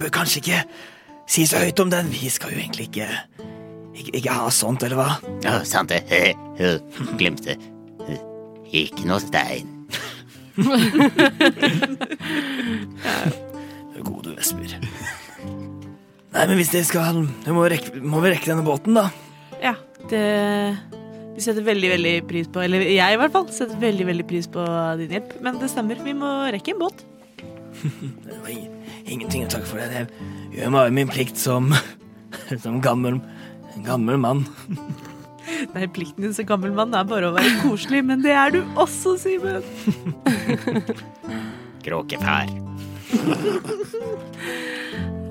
[0.00, 0.64] Bør kanskje ikke
[1.30, 3.08] si så høyt om den, vi skal jo egentlig ikke
[4.00, 5.10] ikke, ikke ha sånt, eller hva?
[5.44, 6.00] Ja, sant det.
[7.20, 7.56] Glemte.
[8.70, 9.66] Ikke noe stein.
[14.00, 14.70] God du, Vesper.
[16.30, 17.20] Nei, men hvis dere skal
[17.50, 19.08] må, rekke, må vi rekke denne båten, da.
[19.62, 19.74] Ja.
[20.10, 20.20] Det
[21.36, 24.46] Vi setter veldig, veldig pris på Eller jeg, i hvert fall, setter veldig, veldig pris
[24.50, 24.64] på
[25.00, 25.34] din hjelp.
[25.44, 27.04] Men det stemmer, vi må rekke en båt.
[28.26, 28.70] Det var ing-
[29.10, 30.06] ingenting å takke for det.
[30.52, 31.70] Jeg gjør bare min plikt som,
[32.64, 33.20] som gammel,
[33.86, 34.44] gammel mann.
[35.74, 38.60] Nei, plikten din som gammel mann er bare å være koselig, men det er du
[38.80, 39.64] også, Simen.
[41.84, 42.52] Kråkefær.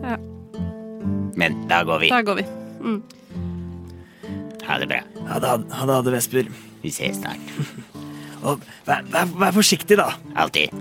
[0.04, 0.18] Ja.
[1.39, 2.09] Men da går vi.
[2.11, 2.45] Da går vi.
[4.67, 4.99] Ha det bra.
[5.29, 6.49] Ha det, ha det, ha det, Vesper.
[6.83, 7.43] Vi ses snart.
[8.47, 10.09] Og vær, vær, vær forsiktig, da.
[10.39, 10.69] Alltid.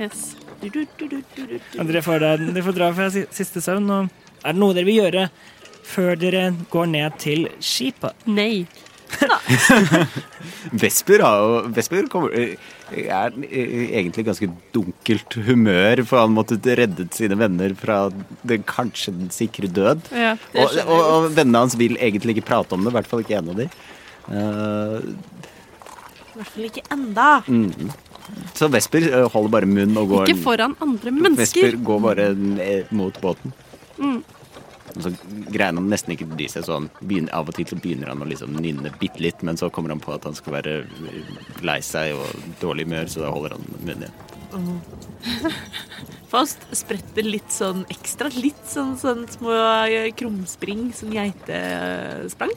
[0.00, 0.34] Yes.
[0.60, 3.90] Dere får, da- dere får dra fra siste søvn.
[3.94, 4.08] Og
[4.42, 5.26] er det noe dere vil gjøre
[5.86, 8.26] før dere går ned til skipet?
[8.26, 8.64] Nei.
[10.82, 17.38] Vesper, har Vesper kommer, er eh, egentlig ganske dunkelt humør, for han måtte reddet sine
[17.40, 20.08] venner fra den, kanskje den sikre død.
[20.14, 20.34] Ja.
[20.54, 23.38] Og, og, og vennene hans vil egentlig ikke prate om det, i hvert fall ikke
[23.40, 23.76] en av dem.
[24.24, 24.98] Uh,
[26.32, 27.28] I hvert fall ikke enda.
[28.56, 31.68] så Vesper eh, holder bare munn og går Ikke foran andre mennesker.
[31.74, 32.30] Vesper går bare
[32.96, 33.52] mot båten.
[34.00, 34.22] Og
[35.02, 35.10] så
[35.50, 36.86] greier han nesten ikke bry seg sånn.
[37.00, 39.94] Begynner, av og til så begynner han å liksom nynne bitte litt, men så kommer
[39.94, 40.76] han på at han skal være
[41.66, 44.20] lei seg og dårlig humør, så da holder han munnen igjen.
[46.34, 48.30] Faust spretter litt sånn ekstra.
[48.34, 49.54] Litt sånn, sånn små
[49.86, 52.54] eh, krumspring, som geitesprang.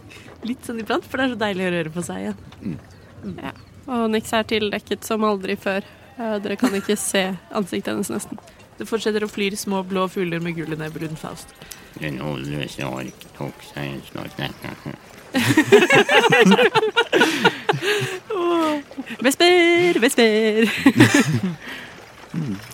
[0.48, 2.78] Litt sånn iblant, for det er så deilig å røre på seg igjen.
[3.38, 3.54] Ja.
[3.88, 5.86] Og Nix er tildekket som aldri før.
[6.18, 7.24] Eh, Dere kan ikke se
[7.56, 8.42] ansiktet hennes nesten.
[8.78, 11.54] Det fortsetter å flyr små blå fugler med nebber rundt Faust.
[12.02, 14.56] Den olde snork tok seg en snorknekk.
[19.24, 20.70] Vesper, vesper!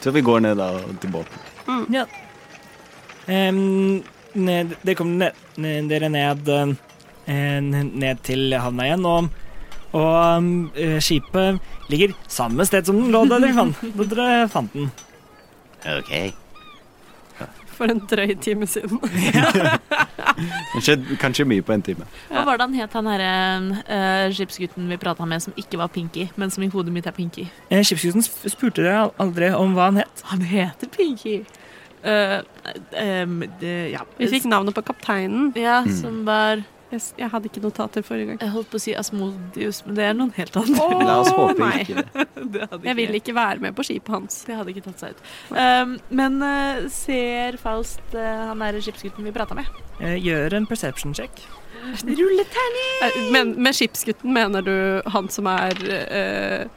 [0.02, 0.70] Så vi går ned da
[1.02, 1.40] til båten.
[1.94, 2.06] Ja.
[3.28, 4.04] Um,
[4.34, 9.30] ned, det kom ned, ned, dere ned, eh, ned til havna igjen, og,
[9.96, 11.62] og um, eh, skipet
[11.94, 14.92] ligger samme sted som den lå da dere fant, da dere fant den.
[15.96, 16.43] Ok.
[17.84, 19.00] For en drøy time siden.
[20.74, 22.06] Kanskje, kanskje mye på en time.
[22.32, 23.34] Hva var det han het, han herre
[23.84, 27.14] uh, skipsgutten vi prata med, som ikke var Pinky, men som i hodet mitt er
[27.16, 27.46] Pinky?
[27.70, 30.24] Eh, Skipsgutten spurte dere aldri om hva han het.
[30.32, 31.42] Han heter Pinky.
[32.04, 32.40] Uh,
[32.98, 34.08] um, det, ja.
[34.18, 35.52] Vi fikk navnet på kapteinen.
[35.60, 36.64] Ja, som var
[36.94, 38.38] Jeg, jeg hadde ikke notater forrige gang.
[38.44, 40.88] Jeg holdt på å si Asmodius, men det er noen helt andre.
[41.04, 41.80] La oss håpe nei.
[41.84, 42.28] ikke det.
[42.54, 44.42] Det hadde Jeg vil ikke være med på skipet hans.
[44.46, 45.26] Det hadde ikke tatt seg ut.
[45.56, 48.22] Um, men uh, ser Faust uh,
[48.52, 49.70] han derre skipsgutten vi prata med?
[50.04, 51.44] Jeg Gjør en perception check.
[52.04, 53.02] Rulleterning!
[53.04, 54.76] Eh, Men med skipsgutten mener du
[55.12, 56.68] han som er eh,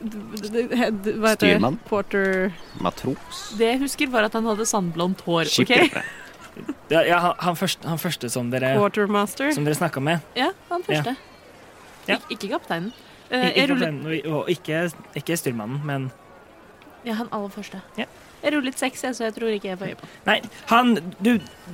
[0.00, 1.56] d- head, hva heter det?
[1.56, 1.76] Styrmann?
[1.88, 2.54] Porter
[2.84, 3.42] Matros.
[3.58, 5.50] Det jeg husker, var at han hadde sandblondt hår.
[5.64, 5.74] ok?
[6.90, 9.50] Ja, ja han, han, første, han første som dere, Quartermaster.
[9.54, 10.22] som dere snakka med.
[10.38, 11.16] Ja, han første.
[12.06, 12.20] Ja.
[12.30, 12.92] Ik ikke kapteinen.
[13.26, 14.84] Uh, Ikke, kapteinen og ikke,
[15.18, 16.10] ikke styrmannen, men
[17.06, 17.80] ja, han aller første.
[17.98, 18.06] Ja.
[18.42, 20.08] Jeg rullet seks, så jeg tror ikke jeg får øye på.
[20.26, 20.36] Nei,
[20.70, 20.94] han
[21.24, 21.32] Du,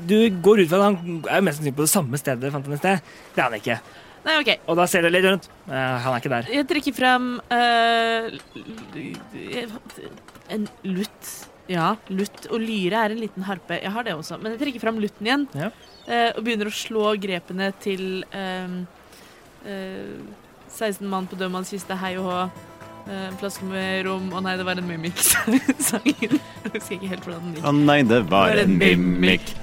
[0.08, 2.54] du går ut fra at han er jo mest sannsynlig på det samme stedet dere
[2.54, 3.12] fant han i sted.
[3.34, 3.78] Det er han ikke.
[4.22, 4.50] Nei, OK.
[4.70, 5.48] Og da ser dere litt rundt.
[5.66, 6.50] Uh, han er ikke der.
[6.54, 8.24] Jeg trekker frem uh,
[10.56, 11.32] en lutt.
[11.70, 13.78] Ja, lutt og lyre er en liten harpe.
[13.82, 14.38] Jeg har det også.
[14.42, 15.68] Men jeg trekker frem lutten igjen Ja.
[16.08, 18.74] eh, og begynner å slå grepene til eh,
[19.66, 20.16] eh,
[20.72, 22.38] 16 mann på dødmannskiste, hei og hå.
[23.06, 25.60] eh, En flaske med rom Å nei, det var en mimikk-sangen.
[26.64, 27.64] Jeg husker ikke helt hvordan den gikk.
[27.66, 29.54] Å nei, det var en mimikk.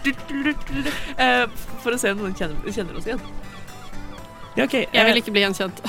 [1.18, 1.46] Eh,
[1.84, 3.22] For å se om noen kjenner, kjenner oss igjen.
[4.58, 4.74] Ja, ok.
[4.92, 5.84] Jeg vil ikke bli gjenkjent.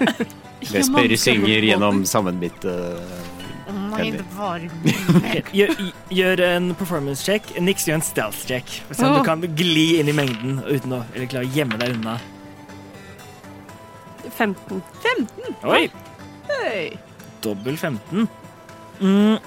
[0.70, 3.29] Vesper synger gjennom sammenbitte det var Eh,
[5.58, 5.72] gjør,
[6.14, 7.48] gjør en performance check.
[7.60, 8.74] Nix gjør en stealth check.
[8.90, 9.20] Sånn, å se om Åh.
[9.20, 12.18] du kan gli inn i mengden uten å eller klare å gjemme deg unna.
[14.36, 14.82] 15.
[15.68, 15.86] Oi!
[16.50, 16.92] Hey.
[17.44, 18.28] Dobbel 15.
[19.00, 19.38] Mm.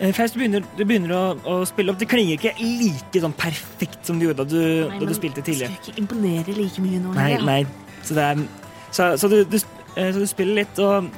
[0.00, 2.00] Eh, Faust, du begynner, du begynner å, å spille opp.
[2.00, 5.18] Det klinger ikke like sånn perfekt som det gjorde da du, Nei, da du men
[5.18, 5.76] spilte tidligere.
[5.78, 7.14] Skal ikke imponere like mye nå?
[7.14, 7.60] Nei, nei.
[8.02, 8.42] Så, det er,
[8.90, 9.60] så, så, du, du,
[9.94, 11.08] eh, så du spiller litt, og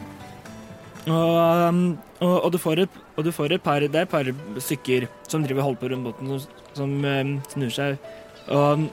[1.07, 1.81] og, um,
[2.21, 4.27] og, og, du får et, og du får et par Det er et par
[4.59, 6.41] stykker som driver holder på rundt båten, og
[6.75, 8.01] som um, snur seg.
[8.49, 8.89] Og um,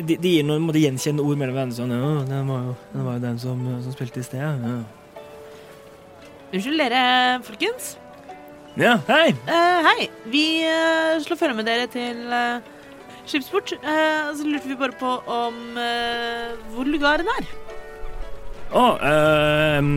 [0.00, 1.76] de, de gir noen gjenkjennende gjenkjenne ord mellom hverandre.
[1.78, 4.40] Sånn, «Å, det var jo det var jo den som, som spilte i sted.
[4.44, 4.76] Ja.
[6.50, 7.02] Unnskyld dere,
[7.46, 7.94] folkens.
[8.80, 9.32] ja, hei!
[9.46, 10.08] Uh, hei.
[10.32, 12.60] Vi uh, slår følge med dere til uh,
[13.24, 13.76] skipsport.
[13.80, 15.60] Uh, så lurte vi bare på om
[16.74, 17.52] hvor lugaren er.
[18.70, 18.84] Å,
[19.80, 19.94] um,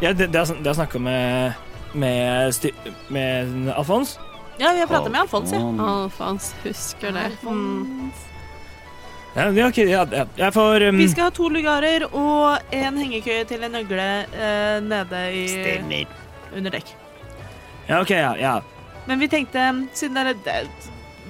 [0.00, 1.54] ja, det, det har, det har snakka med
[1.96, 2.70] med, sty,
[3.08, 4.18] med Alfons.
[4.58, 5.58] Ja, vi har prata med Alfons, ja.
[5.84, 7.30] Alfons husker det.
[7.42, 8.10] Mm.
[9.36, 12.96] Ja, ja, ok, ja, ja, jeg får um, Vi skal ha to lugarer og en
[12.96, 16.14] hengekøye til en nøgle eh, nede i, Stemmer.
[16.56, 16.94] under dekk.
[17.88, 18.54] Ja, ok, ja, ja.
[19.06, 20.62] Men vi tenkte, siden dere det,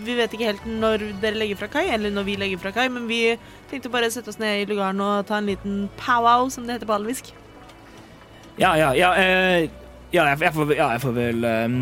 [0.07, 2.87] vi vet ikke helt når dere legger fra kai, eller når vi legger fra kai,
[2.95, 3.35] men vi
[3.73, 6.89] tenkte bare sette oss ned i lugaren og ta en liten powwow, som det heter
[6.89, 7.35] på alvisk.
[8.57, 9.11] Ja, ja, ja.
[9.21, 9.69] eh,
[10.15, 11.75] ja, jeg, jeg, får, ja jeg får vel eh,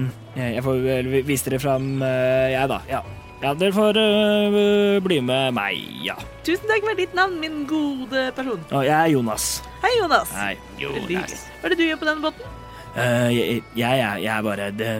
[0.56, 2.78] Jeg får vel vise dere fram, uh, jeg, da.
[2.90, 3.00] Ja.
[3.44, 6.16] ja, dere får uh, bli med meg, ja.
[6.46, 8.64] Tusen takk for ditt navn, min gode person.
[8.74, 9.46] Og jeg er Jonas.
[9.84, 10.32] Hei, Jonas.
[10.34, 10.56] Hei.
[10.82, 11.36] Jonas.
[11.60, 12.58] Hva er det du gjør på denne båten?
[12.94, 14.90] Uh, jeg, er- jeg, er bare det,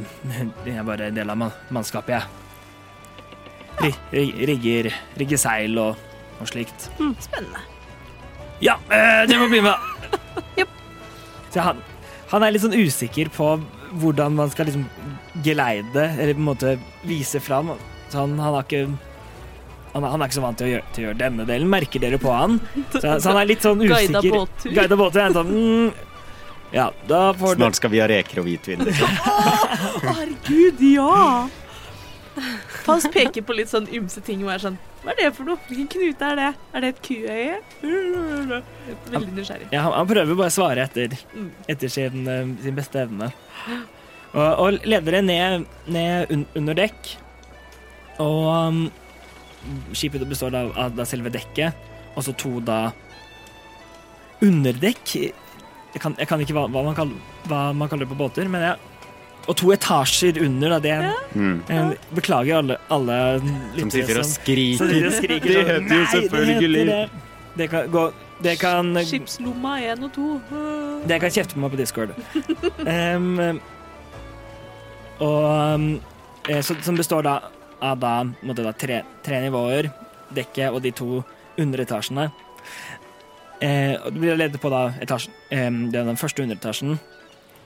[0.67, 3.93] Jeg er bare en del av man, mannskapet, jeg.
[4.15, 5.99] Ri, rigger, rigger seil og,
[6.39, 6.87] og slikt.
[7.19, 7.67] Spennende.
[8.63, 9.91] Ja, uh, dere må bli med.
[11.55, 11.81] Så han,
[12.33, 13.49] han er litt sånn usikker på
[14.03, 14.87] hvordan man skal liksom
[15.47, 16.73] geleide, eller på en måte
[17.07, 17.71] vise fram.
[18.11, 18.85] Så han, han har ikke
[19.95, 21.69] han, er- han er ikke så vant til å, gjøre, til å gjøre denne delen,
[21.71, 22.57] merker dere på han.
[22.91, 24.19] Så, så han er litt sånn usikker.
[24.19, 24.73] Guida båttur.
[24.75, 25.21] Guida båttur.
[25.23, 25.93] er Sånn, mm,
[26.75, 28.83] ja, da får Snart skal vi ha reker og hvitvin.
[30.09, 31.47] Herregud, ja!
[32.85, 35.61] Faust peker på litt sånn ymse ting og er sånn Hva er det for noe?
[35.69, 36.51] Hvilken knute er det?
[36.73, 37.57] Er det et kuøye?
[37.85, 38.63] Jeg
[39.13, 39.67] Veldig nysgjerrig.
[39.75, 41.51] Ja, han, prøver bare å svare etter, Mm.
[41.69, 43.29] etter sin, eh, sin beste evne.
[44.35, 47.13] Og, og leder det ned, ned under dekk.
[48.25, 48.81] Og um,
[49.93, 51.75] skipet består av, av da selve dekket,
[52.17, 52.93] og så to da
[54.45, 55.15] underdekk.
[55.95, 58.49] Jeg kan, jeg kan ikke hva, hva, man kaller, hva man kaller det på båter,
[58.51, 58.75] men ja.
[59.45, 60.79] Og to etasjer under, da.
[60.81, 61.49] Det er, ja.
[61.77, 63.19] en, Beklager alle, alle
[63.77, 64.79] Som sitter og skriker.
[64.81, 67.57] som sitter og skriker Det sånn, heter jo «Nei, selvfølgelig Det, heter det.
[67.61, 68.05] det kan gå
[68.45, 70.29] Det kan Skipslomma én og to.
[71.09, 72.15] Det kan kjefte på meg på Discord.
[73.17, 73.61] um,
[75.23, 75.45] og
[75.77, 75.85] um,
[76.49, 77.37] eh, så, Som består da
[77.85, 78.17] av da,
[78.57, 79.91] da, tre, tre nivåer.
[80.35, 81.23] Dekket og de to
[81.61, 82.31] underetasjene.
[83.63, 86.99] Eh, og du blir ledet på da etasjen, er den første underetasjen.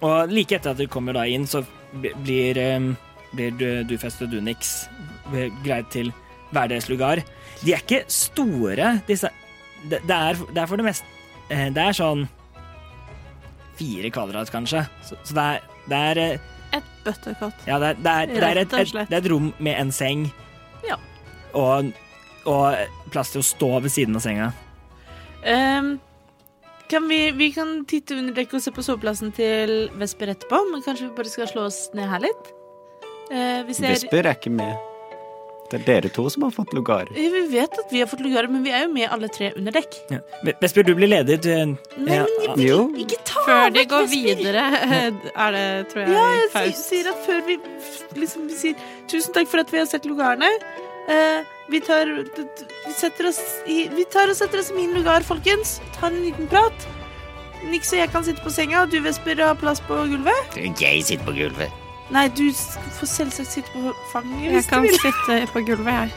[0.05, 1.65] Og like etter at du kommer da inn, så
[1.99, 2.15] blir,
[3.33, 4.87] blir du, du Fest og Dunix
[5.35, 6.13] eh, greid til
[6.53, 7.23] hver deres lugar.
[7.63, 9.31] De er ikke store, disse.
[9.89, 11.07] Det, det, er, det er for det meste
[11.55, 12.25] eh, Det er sånn
[13.79, 14.85] fire kvadrat, kanskje.
[15.07, 17.67] Så, så det er, det er eh, Et bøttekott.
[17.67, 19.93] Ja, det er, det er, det er, et, et, det er et rom med en
[19.95, 20.27] seng.
[20.87, 20.99] Ja.
[21.57, 21.93] Og,
[22.45, 24.51] og plass til å stå ved siden av senga.
[25.49, 25.95] Ehm,
[26.91, 30.83] kan vi, vi kan titte under dekket og se på soveplassen til Vesper etterpå, men
[30.85, 32.53] kanskje vi bare skal slå oss ned her litt?
[33.31, 34.77] Eh, vi ser Vesper er ikke med.
[35.69, 37.11] Det er dere to som har fått lugar.
[37.13, 39.51] Eh, Vi vet at vi har fått lugar, men vi er jo med alle tre
[39.59, 39.99] under dekk.
[40.15, 40.23] Ja.
[40.63, 41.37] Vesper, du blir ledig.
[41.45, 41.51] Du...
[41.53, 42.79] Nei, ja, men jeg, Jo.
[43.05, 44.41] Ikke ta Før de går Vesper.
[44.41, 44.65] videre,
[45.45, 46.89] er det, tror jeg, Ja, jeg sier, Faust.
[46.89, 47.59] sier at før vi
[48.23, 50.49] liksom vi sier tusen takk for at vi har sett lugarene.
[51.09, 51.41] Eh,
[51.73, 52.07] vi tar
[52.87, 55.79] vi setter oss i Vi tar og setter oss i min lugar, folkens.
[55.97, 56.89] Tar en liten prat.
[57.69, 60.59] Nix og jeg kan sitte på senga, og du, Vesper, har plass på gulvet.
[60.79, 61.73] Jeg sitter på gulvet.
[62.15, 62.47] Nei, du
[62.97, 65.01] får selvsagt sitte på fanget Jeg hvis du kan vil.
[65.03, 66.15] sitte på gulvet,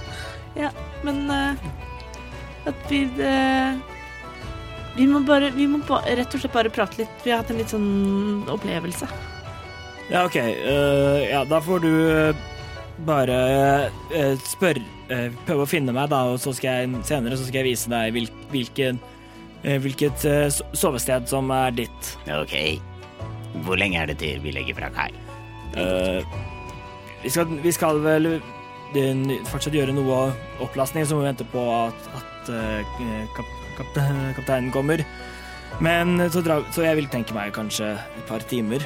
[0.59, 0.71] jeg.
[1.03, 1.65] Men eh,
[2.69, 3.79] at vi eh,
[4.95, 7.17] Vi må bare Vi må ba, rett og slett bare prate litt.
[7.25, 9.07] Vi har hatt en litt sånn opplevelse.
[10.11, 10.35] ja, OK.
[10.35, 11.91] Uh, ja, da får du
[13.07, 13.37] bare
[14.13, 14.83] uh, spørre
[15.43, 18.13] Prøve å finne meg, da, og så skal jeg senere så skal jeg vise deg
[18.15, 19.01] hvil, hvilken,
[19.65, 22.13] uh, hvilket eh, sovested som er ditt.
[22.31, 22.55] Ok.
[23.65, 25.09] Hvor lenge er det til vi legger fra kai?
[25.77, 26.23] Eh,
[27.23, 30.23] vi, skal, vi skal vel eh, fortsatt gjøre noe
[30.63, 32.95] opplastning, så må vi vente på at, at eh,
[33.35, 34.01] kap, kap,
[34.39, 35.05] kapteinen kommer.
[35.81, 38.83] Men så, dra, så jeg vil tenke meg kanskje et par timer.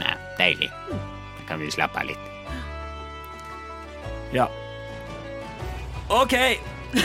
[0.00, 0.68] Nei, deilig.
[0.90, 2.29] Da kan vi slappe av litt.
[4.32, 4.46] Ja.
[6.10, 6.34] OK!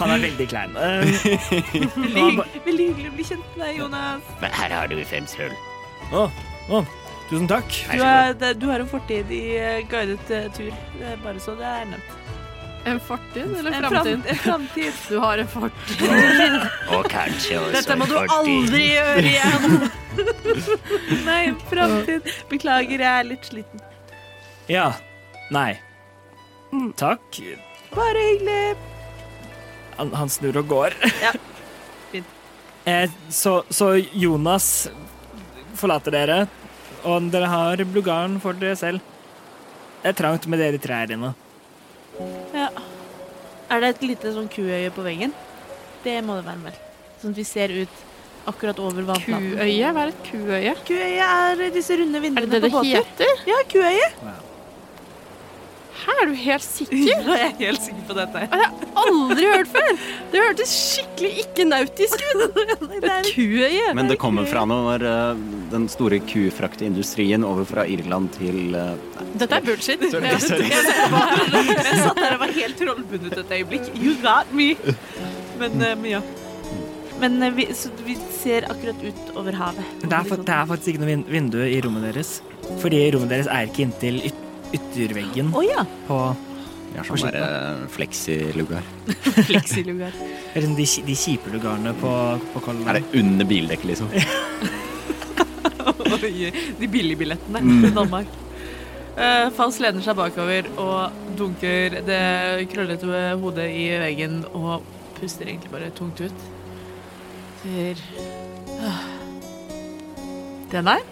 [0.00, 0.72] Han er veldig klein.
[0.82, 1.04] Eh,
[2.14, 4.22] Veldig, veldig hyggelig å bli kjent med deg, Jonas.
[4.40, 5.52] Men her har du fem sølv.
[6.12, 6.24] Å,
[6.72, 6.80] å,
[7.28, 7.68] tusen takk.
[7.92, 10.72] Du, er, du har en fortid i eh, guidet eh, tur.
[10.98, 12.18] Det er bare så det er nevnt.
[12.90, 14.24] En fortid eller En framtid?
[14.32, 14.92] en framtid.
[15.12, 16.56] Du har en fortid.
[16.96, 18.32] Og kanskje også Dette må en du fortid.
[18.40, 19.62] aldri gjøre igjen!
[21.28, 22.32] Nei, framtid.
[22.50, 23.84] Beklager, jeg er litt sliten.
[24.70, 24.88] Ja.
[25.52, 25.72] Nei.
[26.96, 27.38] Takk.
[27.92, 28.76] Bare hyggelig.
[29.98, 30.94] Han, han snur og går.
[31.24, 31.32] Ja,
[32.12, 32.26] fint.
[32.88, 34.68] Eh, så, så Jonas
[35.78, 36.38] forlater dere,
[37.04, 39.02] og dere har Blugaren for dere selv.
[40.02, 41.34] Det er trangt med dere tre her inne.
[42.56, 42.70] Ja.
[43.72, 45.30] Er det et lite sånn kuøye på veggen?
[46.02, 46.80] Det må det være vel.
[47.22, 48.00] Sånn at vi ser ut
[48.50, 49.52] akkurat over vannflaten.
[49.54, 49.92] Kuøye?
[49.94, 50.72] Hva er et kuøye?
[50.88, 53.04] Kuøye er disse runde Er det det det på båter.
[53.04, 53.44] heter?
[53.48, 54.08] Ja, kuøye.
[56.02, 56.98] Her er du helt sikker?
[57.06, 58.42] Ja, jeg er helt sikker på dette.
[58.42, 59.90] Jeg har aldri hørt før!
[60.32, 62.58] Det hørtes skikkelig ikke nautisk ut.
[63.02, 63.92] Et kuøye.
[63.98, 65.42] Men det kommer fra når eh,
[65.72, 68.92] den store kufraktindustrien over fra Irland til nei,
[69.38, 70.02] Dette er bullshit.
[70.12, 73.92] Jeg satt der og var helt trollbundet et øyeblikk.
[73.98, 74.72] You got me!
[75.60, 76.22] Men, eh, men ja.
[77.22, 79.98] Men eh, vi, så vi ser akkurat ut over havet.
[80.02, 82.40] Det er, det er faktisk ikke noe vindu i rommet deres.
[82.82, 85.84] Fordi rommet deres er ikke inntil yt ytterveggen oh, ja.
[86.08, 86.18] på
[86.92, 88.86] Vi har sånn bare eh, fleksilugar.
[89.50, 90.16] Fleksilugar.
[90.52, 92.12] eller sånn de, de kjipe lugarene på,
[92.54, 94.12] på Color Er det under bildekket, liksom?
[96.22, 98.28] De billigbillettene til Danmark.
[99.12, 102.20] Uh, Fals lener seg bakover og dunker det
[102.72, 104.86] krøllete hodet i veggen og
[105.18, 106.46] puster egentlig bare tungt ut.
[107.62, 108.00] Sier
[108.82, 109.02] «Ah,
[110.72, 111.04] Den der,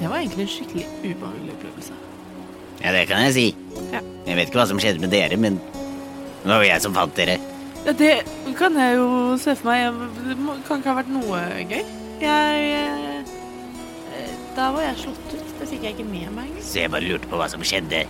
[0.00, 1.98] det var egentlig en skikkelig ubehagelig opplevelse.
[2.80, 3.46] Ja, det kan jeg si.
[3.92, 4.00] Ja.
[4.26, 7.16] Jeg vet ikke hva som skjedde med dere, men det var jo jeg som fant
[7.18, 7.36] dere.
[7.84, 8.14] Ja, det
[8.58, 10.00] kan jeg jo se for meg.
[10.24, 10.36] Det
[10.68, 11.84] kan ikke ha vært noe gøy.
[12.20, 15.46] Jeg eh, Da var jeg slått ut.
[15.60, 16.64] Det fikk jeg ikke med meg engang.
[16.64, 18.04] Så jeg bare lurte på hva som skjedde.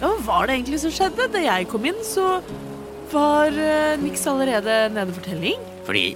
[0.00, 1.30] Ja, hva var det egentlig som skjedde?
[1.30, 2.40] Da jeg kom inn, så
[3.14, 5.62] var uh, Nix allerede nede for telling.
[5.86, 6.06] Fordi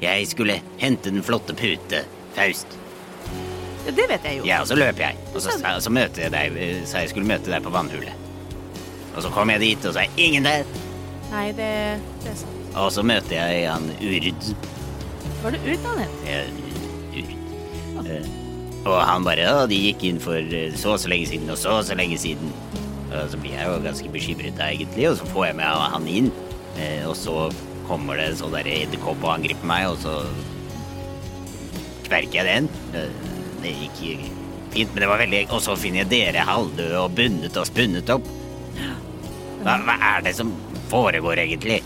[0.00, 2.04] jeg skulle hente den flotte pute,
[2.36, 2.79] Faust.
[3.86, 4.44] Ja, det vet jeg jo.
[4.48, 5.16] Ja, og så løp jeg.
[5.34, 6.56] Og så, sa- så jeg deg,
[6.86, 8.12] Så jeg skulle møte deg på vannhullet.
[9.16, 10.64] Og så kom jeg dit, og så er ingen der.
[11.30, 11.70] Nei, det,
[12.24, 12.58] det er sant.
[12.76, 14.50] Og så møter jeg han Urd.
[15.42, 16.20] Var det Urd han het?
[16.28, 16.42] Ja,
[17.16, 18.06] Urd.
[18.06, 18.28] Eh,
[18.86, 21.58] Og han bare Ja, de gikk inn for eh, så og så lenge siden, og
[21.58, 22.52] så og så lenge siden.
[23.10, 26.06] Og så blir jeg jo ganske bekymret da, egentlig, og så får jeg med han
[26.08, 26.30] inn.
[26.78, 27.50] Eh, Og så
[27.88, 30.20] kommer det en sånn der edderkopp og angriper meg, og så
[32.06, 32.68] kverker jeg den.
[32.94, 34.02] Eh, Det gikk
[34.70, 38.12] fint, men det var veldig Og så finner jeg dere halvdøde og bundet og spunnet
[38.14, 38.28] opp.
[39.60, 40.52] Hva, hva er det som
[40.90, 41.80] foregår, egentlig?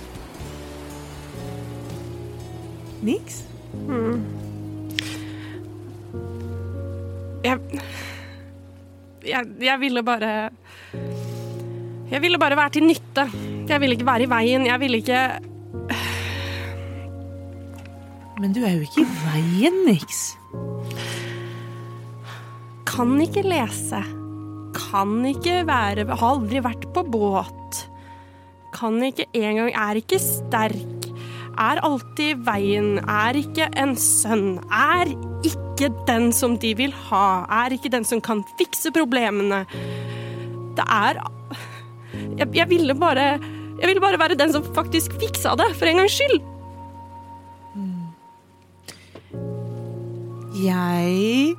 [3.04, 3.42] Nix?
[7.44, 7.58] Jeg,
[9.26, 10.30] jeg, jeg ville bare
[12.10, 13.26] Jeg ville bare være til nytte.
[13.68, 14.66] Jeg ville ikke være i veien.
[14.66, 15.24] Jeg ville ikke
[18.40, 20.24] Men du er jo ikke i veien, Nix.
[22.94, 24.00] Kan ikke lese.
[24.74, 27.84] Kan ikke være Har aldri vært på båt.
[28.74, 31.08] Kan ikke engang Er ikke sterk.
[31.58, 32.98] Er alltid veien.
[33.02, 34.58] Er ikke en sønn.
[34.70, 35.10] Er
[35.46, 37.44] ikke den som de vil ha.
[37.64, 39.64] Er ikke den som kan fikse problemene.
[40.78, 41.22] Det er
[42.38, 43.38] Jeg, jeg ville bare
[43.80, 46.42] Jeg ville bare være den som faktisk fiksa det, for en gangs skyld.
[50.64, 51.56] Jeg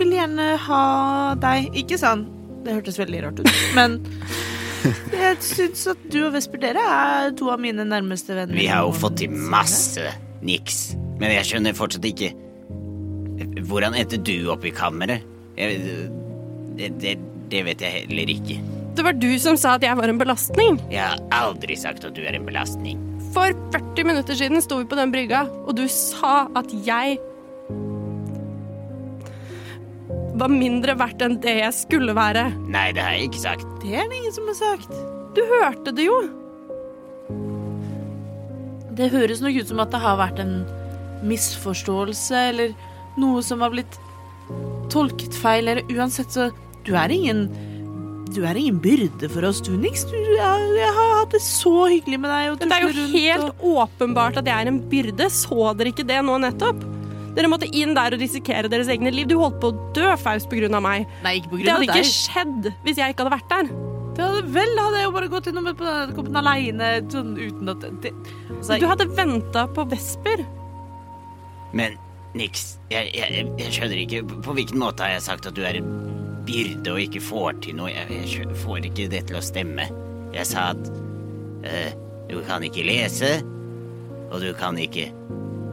[0.00, 0.82] vil gjerne ha
[1.40, 1.70] deg.
[1.84, 2.28] Ikke sant?
[2.64, 3.50] Det hørtes veldig rart ut.
[3.76, 4.00] Men
[5.12, 8.56] jeg syns at du og Vesper, dere er to av mine nærmeste venner.
[8.56, 10.12] Vi har jo fått til masse
[10.44, 12.32] niks, men jeg skjønner fortsatt ikke
[13.70, 15.24] Hvordan endte du opp i kammeret?
[15.56, 15.78] Jeg,
[16.76, 17.14] det, det,
[17.52, 18.58] det vet jeg heller ikke.
[18.98, 20.76] Det var du som sa at jeg var en belastning.
[20.92, 23.00] Jeg har aldri sagt at du er en belastning.
[23.32, 27.16] For 40 minutter siden sto vi på den brygga, og du sa at jeg
[30.40, 32.48] var mindre verdt enn det jeg skulle være.
[32.72, 33.72] Nei, det har jeg ikke sagt.
[33.82, 34.92] Det er det ingen som har sagt.
[35.36, 36.18] Du hørte det jo.
[38.98, 40.54] Det høres nok ut som at det har vært en
[41.28, 42.72] misforståelse, eller
[43.20, 43.98] noe som har blitt
[44.90, 46.50] tolket feil, eller uansett så
[46.86, 47.44] Du er ingen
[48.34, 50.04] Du er ingen byrde for oss, du, Nix.
[50.08, 52.52] Du, jeg, jeg har hatt det så hyggelig med deg.
[52.52, 53.68] Og det er jo helt og...
[53.84, 55.28] åpenbart at jeg er en byrde.
[55.34, 56.84] Så dere ikke det nå nettopp?
[57.36, 59.28] Dere måtte inn der og risikere deres egne liv.
[59.30, 61.06] Du holdt på å dø, Faust, av meg.
[61.24, 62.02] Nei, ikke på Det grunn av hadde deg.
[62.02, 63.72] ikke skjedd hvis jeg ikke hadde vært der.
[64.16, 67.84] Det hadde vel hadde jeg jo bare gått innom på kommet aleine sånn uten at
[68.02, 68.10] det,
[68.56, 70.42] altså, Du hadde venta på Vesper.
[71.72, 71.94] Men
[72.34, 75.78] niks, jeg, jeg, jeg skjønner ikke På hvilken måte har jeg sagt at du er
[75.78, 75.88] en
[76.46, 77.92] byrde og ikke får til noe?
[77.94, 79.86] Jeg, jeg får ikke det til å stemme.
[80.34, 81.90] Jeg sa at uh,
[82.30, 83.38] du kan ikke lese,
[84.30, 85.08] og du kan ikke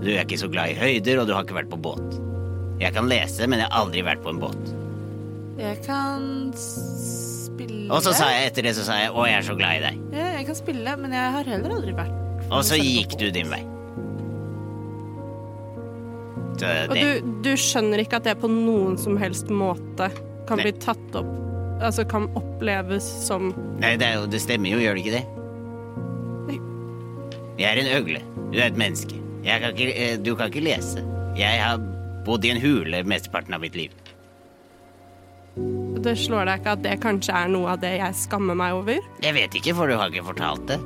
[0.02, 2.18] Du er ikke så glad i høyder, og du har ikke vært på båt.
[2.82, 4.74] Jeg kan lese, men jeg har aldri vært på en båt.
[5.58, 9.48] Jeg kan spille Og så sa jeg etter det så sa jeg å, jeg er
[9.48, 10.04] så glad i deg.
[10.14, 13.50] Ja, jeg kan spille, men jeg har heller aldri vært Og så gikk du din
[13.50, 13.64] vei.
[16.62, 20.12] Så Og du, du skjønner ikke at det på noen som helst måte
[20.48, 20.70] kan Nei.
[20.70, 21.34] bli tatt opp
[21.82, 25.26] Altså kan oppleves som Nei, det, er jo, det stemmer jo, gjør det ikke det?
[26.48, 26.60] Nei.
[27.58, 28.22] Jeg er en øgle.
[28.54, 29.18] Du er et menneske.
[29.48, 31.04] Jeg kan ikke, eh, du kan ikke lese.
[31.40, 31.80] Jeg har
[32.28, 33.94] bodd i en hule mesteparten av mitt liv.
[36.04, 39.00] Det slår deg ikke at det kanskje er noe av det jeg skammer meg over?
[39.24, 40.78] Jeg vet ikke, for du har ikke fortalt det.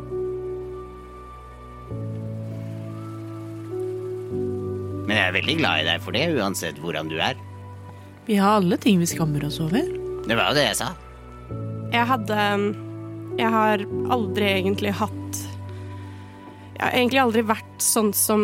[5.10, 7.40] Men jeg er veldig glad i deg for det, uansett hvordan du er.
[8.30, 9.90] Vi har alle ting vi skammer oss over.
[10.28, 10.94] Det var jo det jeg sa.
[11.92, 12.38] Jeg hadde
[13.40, 13.82] Jeg har
[14.12, 15.21] aldri egentlig hatt
[16.82, 18.42] Jeg har egentlig aldri vært sånn som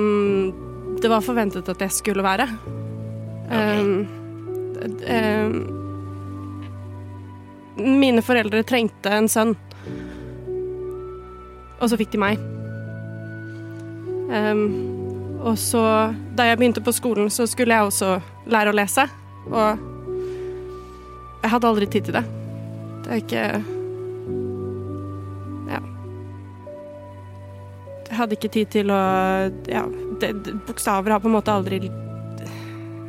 [1.01, 2.45] det var forventet at jeg skulle være.
[3.49, 4.05] Um,
[5.09, 5.55] um,
[7.97, 9.55] mine foreldre trengte en sønn,
[11.81, 12.43] og så fikk de meg.
[14.29, 14.61] Um,
[15.41, 15.81] og så,
[16.37, 18.19] da jeg begynte på skolen, så skulle jeg også
[18.53, 19.07] lære å lese,
[19.49, 19.81] og
[21.41, 22.23] jeg hadde aldri tid til det.
[23.01, 23.76] Det er ikke
[28.17, 29.01] hadde ikke tid til å
[29.71, 29.85] Ja,
[30.21, 30.33] det,
[30.67, 31.81] bokstaver har på en måte aldri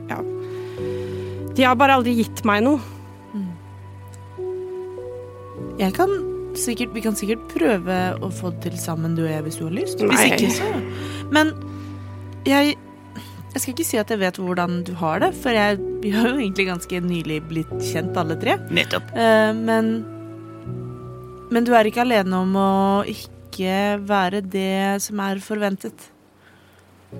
[0.08, 0.22] Ja.
[1.56, 2.78] De har bare aldri gitt meg noe.
[5.78, 6.10] Jeg kan
[6.58, 9.64] sikkert, vi kan sikkert prøve å få det til sammen, du og jeg, hvis du
[9.68, 10.02] har lyst.
[10.02, 10.68] Hvis ikke, så
[11.34, 11.54] Men
[12.48, 12.76] jeg
[13.54, 16.28] Jeg skal ikke si at jeg vet hvordan du har det, for jeg, vi har
[16.28, 18.58] jo egentlig ganske nylig blitt kjent, alle tre.
[18.70, 19.08] Nettopp.
[19.16, 20.04] Uh, men
[21.50, 22.70] Men du er ikke alene om å
[23.08, 26.10] ikke være det som er forventet.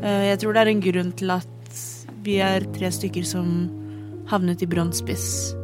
[0.03, 1.83] Eh, jeg tror det er en grunn til at
[2.23, 3.49] vi er tre stykker som
[4.29, 5.55] havnet i Bronsspiss.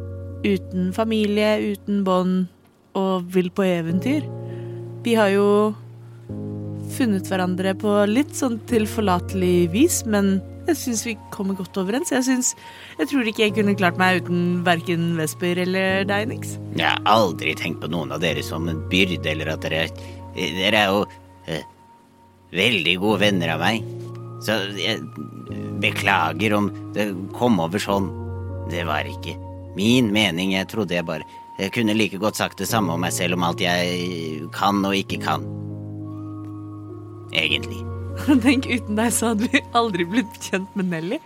[0.45, 2.47] Uten familie, uten bånd
[2.97, 4.25] og vil på eventyr.
[5.05, 5.75] Vi har jo
[6.95, 12.09] funnet hverandre på litt sånn tilforlatelig vis, men jeg syns vi kommer godt overens.
[12.13, 12.53] Jeg, synes,
[12.97, 16.55] jeg tror ikke jeg kunne klart meg uten verken Vesper eller deg, Nix.
[16.73, 19.85] Jeg har aldri tenkt på noen av dere som en byrde, eller at dere
[20.35, 21.05] Dere er jo
[21.47, 21.63] eh,
[22.55, 23.87] veldig gode venner av meg.
[24.43, 25.01] Så jeg
[25.81, 28.11] beklager om det kom over sånn.
[28.71, 29.35] Det var ikke
[29.77, 30.53] min mening.
[30.57, 31.25] Jeg trodde jeg bare
[31.55, 34.91] Jeg kunne like godt sagt det samme om meg selv om alt jeg kan og
[34.91, 35.45] ikke kan.
[37.31, 37.79] Egentlig.
[38.43, 41.19] Tenk, uten deg så hadde vi aldri blitt kjent med Nelly.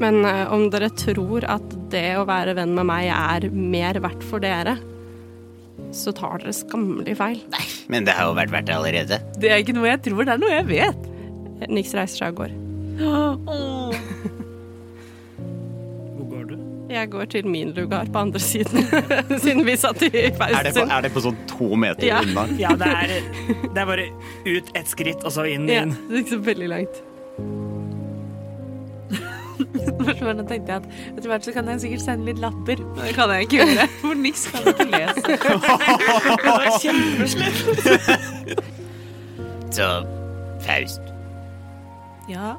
[0.00, 4.24] Men eh, om dere tror at det å være venn med meg er mer verdt
[4.26, 4.76] for dere,
[5.94, 7.40] så tar dere skammelig feil.
[7.54, 9.20] Nei, men det har jo vært verdt det allerede.
[9.38, 11.10] Det er ikke noe jeg tror, det er noe jeg vet.
[11.70, 12.56] Nix reiser seg og går.
[13.04, 13.94] Åh.
[16.14, 16.56] Hvor går du?
[16.94, 18.84] Jeg går til min lugar på andre siden,
[19.44, 20.90] siden vi satt i pausen.
[21.06, 22.20] det på sånn to meter Ja.
[22.26, 22.46] unna?
[22.60, 23.14] Ja, det er,
[23.64, 24.08] det er bare
[24.46, 27.02] ut ett skritt, og så inn Ja, det er ikke så veldig langt.
[30.18, 32.76] Så tenkte jeg at etter hvert så kan jeg sikkert sende litt lapper.
[32.94, 35.22] Men det kan jeg ikke gjøre, for niks kan ikke lese.
[36.44, 37.58] Det var kjempeslitt.
[39.74, 39.86] Så
[40.64, 41.02] Faust,
[42.30, 42.54] Ja,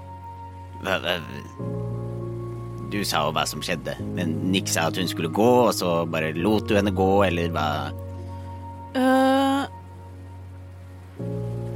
[0.84, 1.14] hva, hva
[2.92, 6.04] Du sa jo hva som skjedde, men Nick sa at hun skulle gå, og så
[6.12, 7.68] bare lot du henne gå, eller hva?
[9.00, 9.64] øh,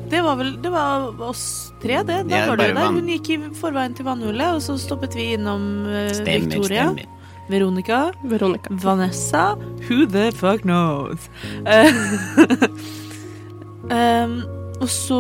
[0.09, 1.43] Det var vel Det var oss
[1.81, 2.23] tre, det.
[2.29, 2.91] Da Ja, var du der.
[2.95, 6.89] Hun gikk i forveien til vannhullet, og så stoppet vi innom øh, Stemmer, Victoria.
[6.91, 7.15] stemmer.
[7.49, 7.99] Veronica.
[8.29, 8.69] Veronica.
[8.83, 9.55] Vanessa,
[9.87, 11.29] who the fuck knows?
[13.89, 14.35] um,
[14.79, 15.19] og så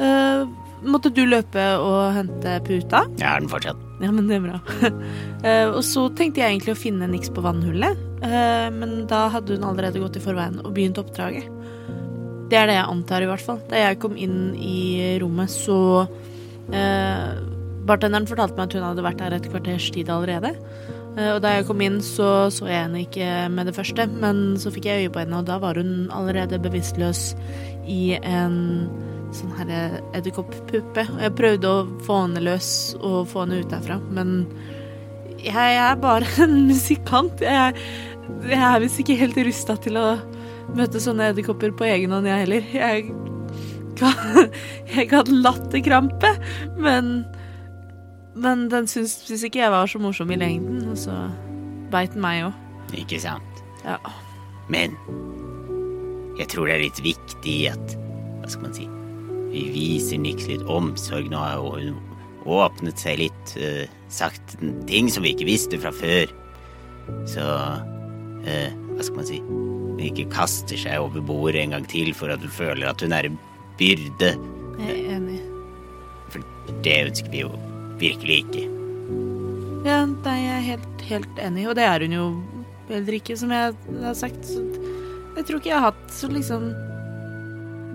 [0.00, 0.42] uh,
[0.84, 3.04] måtte du løpe og hente puta.
[3.20, 3.78] Jeg har den fortsatt.
[4.02, 4.58] Ja, men det er bra.
[4.82, 7.94] uh, og så tenkte jeg egentlig å finne niks på vannhullet,
[8.24, 11.46] uh, men da hadde hun allerede gått i forveien og begynt oppdraget.
[12.50, 13.60] Det er det jeg antar, i hvert fall.
[13.70, 15.78] Da jeg kom inn i rommet, så
[16.72, 17.30] eh,
[17.84, 20.54] Bartenderen fortalte meg at hun hadde vært her et kvarters tid allerede.
[21.16, 24.56] Eh, Og da jeg kom inn, så så jeg henne ikke med det første, men
[24.60, 27.32] så fikk jeg øye på henne, og da var hun allerede bevisstløs
[27.88, 28.58] i en
[29.34, 31.08] sånn her edderkopppuppe.
[31.16, 32.70] Og jeg prøvde å få henne løs
[33.00, 34.44] og få henne ut derfra, men
[35.44, 37.40] jeg er bare en musikant.
[37.44, 37.74] Jeg,
[38.48, 40.06] jeg er visst ikke helt rusta til å
[40.74, 42.68] møte sånne edderkopper på egen hånd, jeg heller.
[42.74, 43.06] Jeg
[43.98, 44.50] kan,
[44.96, 46.34] jeg kan latterkrampe,
[46.80, 47.16] men
[48.34, 51.14] men den syntes ikke jeg var så morsom i lengden, og så
[51.92, 52.56] beit den meg òg.
[52.98, 53.62] Ikke sant?
[53.84, 53.98] Ja.
[54.72, 54.96] Men
[56.40, 57.94] jeg tror det er litt viktig at
[58.42, 58.88] Hva skal man si?
[59.54, 61.30] Vi viser Nix litt omsorg.
[61.30, 61.94] Nå har hun
[62.44, 64.56] åpnet seg litt, uh, sagt
[64.90, 66.34] ting som vi ikke visste fra før.
[67.30, 69.40] Så uh, Hva skal man si?
[70.02, 73.28] Ikke kaster seg over bordet en gang til for at hun føler at hun er
[73.28, 73.38] en
[73.78, 74.32] byrde.
[74.80, 75.40] Jeg er enig.
[76.32, 77.52] For det ønsker vi jo
[78.00, 78.64] virkelig ikke.
[79.84, 82.26] Ja, nei, jeg er helt, helt enig, og det er hun jo
[82.88, 84.50] heller ikke, som jeg har sagt.
[85.34, 86.70] Jeg tror ikke jeg har hatt så liksom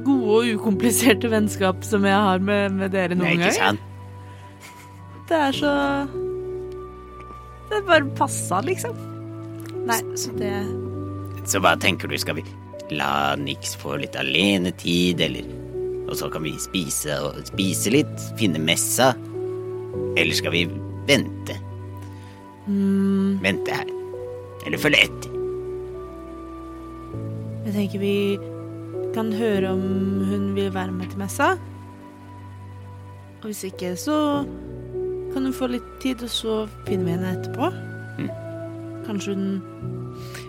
[0.05, 3.85] gode og ukompliserte vennskap som jeg har med, med dere Nei, er ikke sant?
[5.29, 5.71] Det er så
[7.69, 8.95] Det bare passa, liksom.
[9.89, 10.53] Nei, så det
[11.49, 12.43] Så hva tenker du, skal vi
[12.93, 15.55] la Nix få litt alenetid, eller
[16.09, 19.11] Og så kan vi spise spise litt, finne messa?
[20.17, 20.63] Eller skal vi
[21.05, 21.57] vente?
[23.43, 23.91] Vente her.
[24.65, 25.35] Eller følge etter.
[27.67, 28.15] Jeg tenker vi
[29.13, 29.83] kan høre om
[30.25, 31.51] hun vil være med til messa.
[33.39, 34.17] Og hvis ikke, så
[35.33, 37.69] kan hun få litt tid, og så finner vi henne etterpå.
[39.05, 39.45] Kanskje hun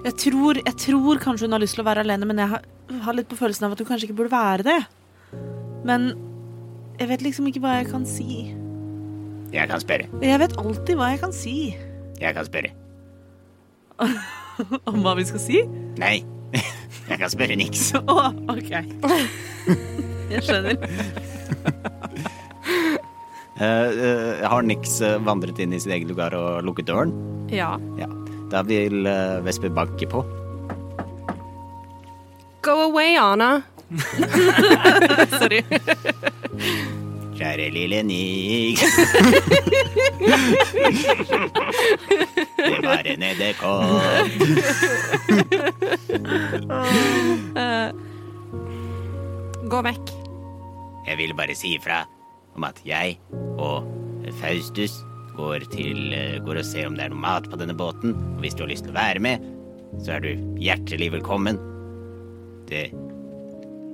[0.05, 2.65] jeg tror, jeg tror kanskje hun har lyst til å være alene, men jeg har,
[3.05, 4.81] har litt på følelsen av at hun kanskje ikke burde være det.
[5.85, 6.11] Men
[7.01, 8.51] jeg vet liksom ikke hva jeg kan si.
[9.51, 10.07] Jeg kan spørre.
[10.23, 11.55] Jeg vet alltid hva jeg kan si.
[12.21, 12.73] Jeg kan spørre.
[14.91, 15.63] Om hva vi skal si?
[16.01, 16.21] Nei,
[17.11, 17.91] jeg kan spørre Nix.
[18.15, 18.73] Å, OK.
[20.31, 20.77] Jeg skjønner.
[23.59, 27.17] uh, uh, har Nix eh, vandret inn i sitt eget lugar og lukket døren?
[27.51, 27.75] Ja.
[27.99, 28.09] Ja.
[28.51, 30.25] Da vil uh, Vesper banke på.
[32.63, 33.63] Go away, Anna.
[35.41, 35.63] Sorry.
[37.41, 38.83] Kjære lille Nix.
[42.59, 44.03] Det var en edderkopp.
[49.71, 50.13] Gå vekk.
[51.07, 52.05] Jeg ville bare si ifra
[52.57, 53.17] om at jeg
[53.57, 53.89] og
[54.43, 55.01] Faustus
[55.37, 58.15] går, til, eh, går og ser om det er noe mat på denne båten.
[58.37, 59.45] Og hvis du har lyst til å være med,
[60.05, 60.31] så er du
[60.63, 61.59] hjertelig velkommen.
[62.71, 62.89] Det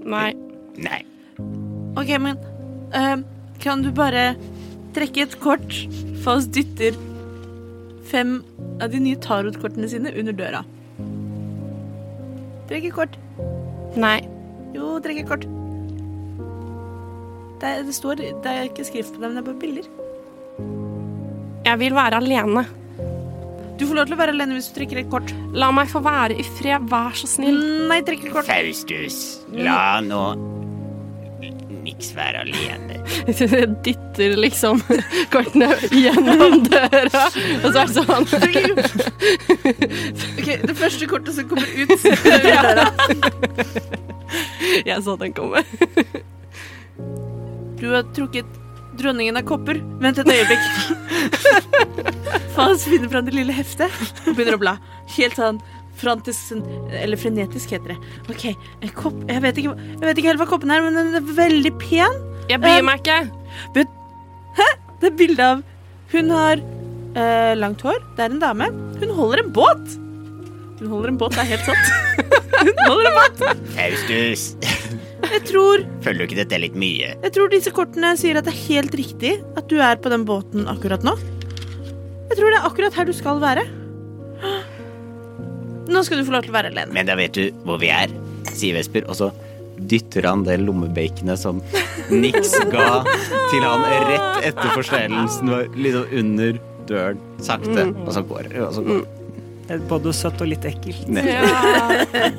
[0.06, 0.30] Nei.
[0.78, 1.00] Nei.
[1.98, 2.36] OK, men
[2.94, 3.16] uh,
[3.62, 4.34] kan du bare
[4.94, 5.80] trekke et kort?
[6.26, 6.96] for oss dytter
[8.10, 8.40] fem
[8.82, 10.62] av de nye tarotkortene sine under døra.
[12.66, 13.18] Trekk et kort.
[13.94, 14.18] Nei.
[14.74, 15.46] Jo, trekk et kort.
[17.60, 19.86] Det, er- det står Det er ikke skrift på dem, det er bare bilder.
[21.66, 22.62] Jeg vil være alene.
[23.76, 25.32] Du får lov til å være alene hvis du trekker et kort.
[25.56, 27.58] La meg få være i fred, vær så snill.
[27.90, 28.46] Nei, trekk et kort.
[28.48, 29.16] Faustus,
[29.52, 30.22] la nå
[31.86, 32.96] Niks være alene.
[33.28, 34.80] Jeg dytter liksom
[35.30, 37.26] kortene gjennom døra,
[37.60, 38.26] og så er det sånn
[40.34, 41.94] Ok, Det første kortet som kommer ut
[42.26, 42.88] døra.
[44.90, 45.62] Jeg så den komme.
[47.78, 48.50] Du har trukket
[48.98, 49.80] dronningen av kopper.
[50.02, 50.64] Vent et øyeblikk.
[52.56, 53.92] Faen, så finner fram det lille heftet
[54.26, 54.76] og begynner å bla.
[55.16, 55.60] Helt sånn
[55.96, 56.52] frantisk
[56.92, 57.98] Eller frenetisk, heter det.
[58.28, 58.50] OK,
[58.84, 61.36] en kopp Jeg vet ikke, jeg vet ikke helt hva koppen er, men den er
[61.38, 62.18] veldig pen.
[62.50, 63.20] Jeg bryr meg ikke.
[64.56, 64.68] Hæ?
[65.00, 65.62] Det er bilde av
[66.12, 68.02] Hun har uh, langt hår.
[68.16, 68.68] Det er en dame.
[69.00, 69.96] Hun holder en båt.
[70.80, 71.86] Hun holder en båt, det er helt sant.
[72.66, 73.62] Hun holder en båt.
[73.76, 74.50] Faustus,
[75.24, 77.14] Jeg tror føler du ikke dette er litt mye?
[77.22, 80.26] Jeg tror disse kortene sier at det er helt riktig at du er på den
[80.28, 81.16] båten akkurat nå.
[82.30, 83.64] Jeg tror det er akkurat her du skal være.
[85.86, 86.92] Nå skal du få lov til å være alene.
[86.94, 88.12] Men da vet du hvor vi er.
[88.52, 89.30] sier Vesper, og så
[89.76, 91.58] dytter han det lommebaconet som
[92.10, 93.02] Nix ga
[93.50, 96.58] til han rett etter forstellelsen, var liksom under
[96.88, 99.04] døren, sakte, og så går og så går.
[99.66, 101.08] Det er Både søtt og litt ekkelt.
[101.10, 101.42] Ja,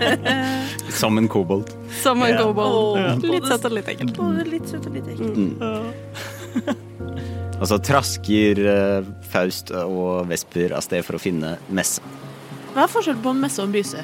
[1.01, 1.73] som en kobolt.
[2.02, 3.02] Som en cowboy.
[3.28, 4.14] Litt søtt og litt ekkelt.
[4.18, 6.78] Både litt søt og litt ekkelt.
[7.58, 12.04] Og så trasker eh, Faust og Vesper av sted for å finne messe.
[12.76, 14.04] Hva er forskjellen på en messe og en byse?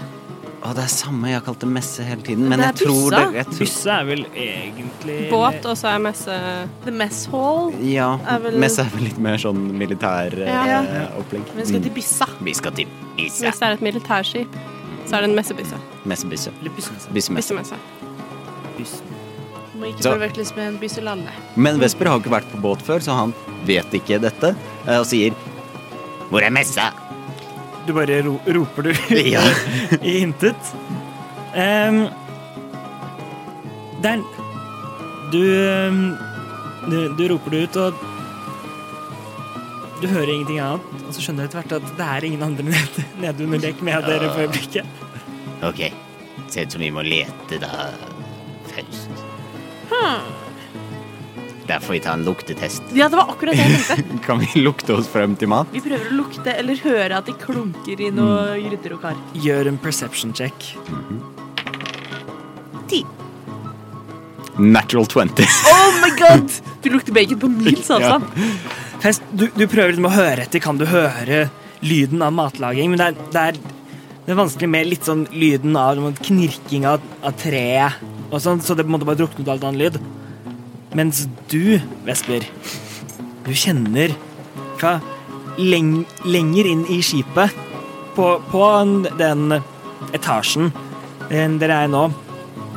[0.63, 2.79] Å, det er samme, jeg har kalt det messe hele tiden, men Det er jeg
[2.87, 3.19] tror byssa.
[3.19, 6.37] det jeg tror, Bysse er vel egentlig Båt, og så er messe
[6.85, 7.73] The Mess Hall.
[7.83, 10.79] Ja, er vel- messe er vel litt mer sånn militær eh, Ja.
[11.19, 11.43] opplegg.
[11.59, 12.29] Vi skal til byssa.
[12.47, 12.87] Vi skal til
[13.17, 13.43] byssa.
[13.43, 14.55] Hvis det er et militærskip,
[15.07, 15.77] så er det en messebysse.
[16.09, 16.51] Messebysse.
[16.63, 17.09] Byssemesse.
[17.13, 17.75] Byssemesse.
[18.77, 19.01] Bysse.
[19.77, 21.31] Må ikke Så- forveksles med en bysselalle.
[21.55, 23.33] Men Vesper har ikke vært på båt før, så han
[23.65, 24.55] vet ikke dette,
[24.87, 25.33] eh, og sier
[26.29, 26.91] Hvor er messa?
[27.85, 28.93] Du bare ro roper du
[29.33, 29.41] Ja.
[30.01, 30.55] i intet.
[31.53, 32.07] Um,
[34.01, 34.23] det er
[35.31, 35.43] du,
[36.89, 37.93] du Du roper det ut, og
[40.03, 41.03] du hører ingenting annet.
[41.07, 43.83] Og så skjønner du etter hvert at det er ingen andre nede, nede under dekk
[43.87, 45.01] med dere for øyeblikket.
[45.63, 45.83] Ok,
[46.51, 47.87] ser ut som vi må lete da,
[48.73, 49.23] først.
[49.93, 50.31] Hmm.
[51.63, 52.83] Der får vi ta en luktetest.
[52.91, 54.19] Ja, det var akkurat det jeg tenkte.
[54.27, 55.71] Kan vi lukte oss frem til mat?
[55.71, 59.19] Vi prøver å lukte eller høre at de klunker i noe gryter og kar.
[59.45, 60.73] Gjør en perception check.
[62.91, 63.05] Ti.
[64.59, 65.47] Natural 20.
[65.71, 66.51] Oh my god!
[66.83, 68.27] Du lukter bacon på mils avstand.
[69.03, 70.61] Fest, du, du prøver liksom å høre etter.
[70.63, 71.49] Kan du høre
[71.83, 72.93] lyden av matlaging?
[72.93, 73.57] Men det er, det er,
[74.23, 77.99] det er vanskelig med litt sånn lyden av knirking av, av treet,
[78.29, 79.97] og sånn, så det måtte bare drukne ut alt annet lyd.
[80.95, 82.45] Mens du, Vesper,
[83.43, 84.13] du kjenner
[84.79, 84.93] hva
[85.59, 87.59] leng, lenger inn i skipet,
[88.13, 88.65] på, på
[89.17, 89.57] den
[90.13, 90.67] etasjen
[91.31, 92.05] eh, dere er nå,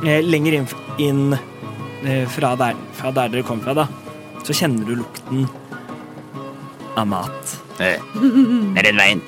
[0.01, 0.67] eh, lenger inn,
[0.97, 3.85] inn eh, fra, der, fra der dere kom fra, da,
[4.41, 5.45] så kjenner du lukten
[6.97, 7.55] av mat.
[7.79, 9.21] Eh, Det er den veien.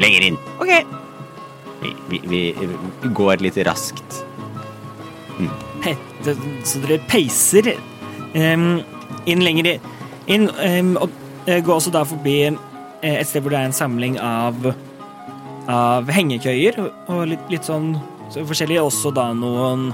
[0.00, 0.36] Lenger inn.
[0.60, 0.72] OK.
[1.80, 2.40] Vi, vi, vi,
[3.02, 4.18] vi går litt raskt.
[5.84, 5.94] Hei,
[6.24, 6.36] det-
[6.68, 7.70] så dere peiser
[8.36, 8.82] um,
[9.26, 9.80] inn lenger i-
[10.28, 11.10] inn, Um, og
[11.46, 14.54] eh, går også da forbi eh, et sted hvor det er en samling av,
[15.68, 16.76] av hengekøyer
[17.08, 17.94] og, litt, litt sånn
[18.30, 18.76] så forskjellig.
[18.84, 19.88] Også da noen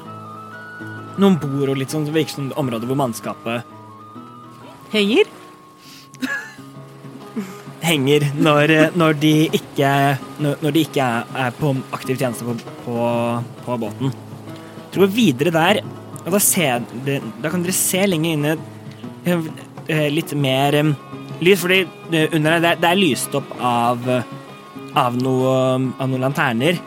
[1.16, 3.62] noen bord og litt sånn, det virker som et område hvor mannskapet
[4.92, 5.24] Henger?
[7.86, 9.90] Henger når, når de ikke,
[10.42, 12.96] når, de ikke er, på aktiv tjeneste på, på,
[13.66, 14.14] på båten.
[14.92, 15.80] Dere går videre der,
[16.24, 18.54] og da, ser da kan dere se lenger inne
[19.26, 19.50] eh,
[19.92, 20.90] eh, litt mer eh,
[21.44, 21.82] lys, fordi
[22.32, 24.02] under der, det, er- lyst opp av,
[24.96, 25.54] av, noe,
[26.00, 26.80] av noen lanterner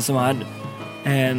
[0.00, 0.38] som har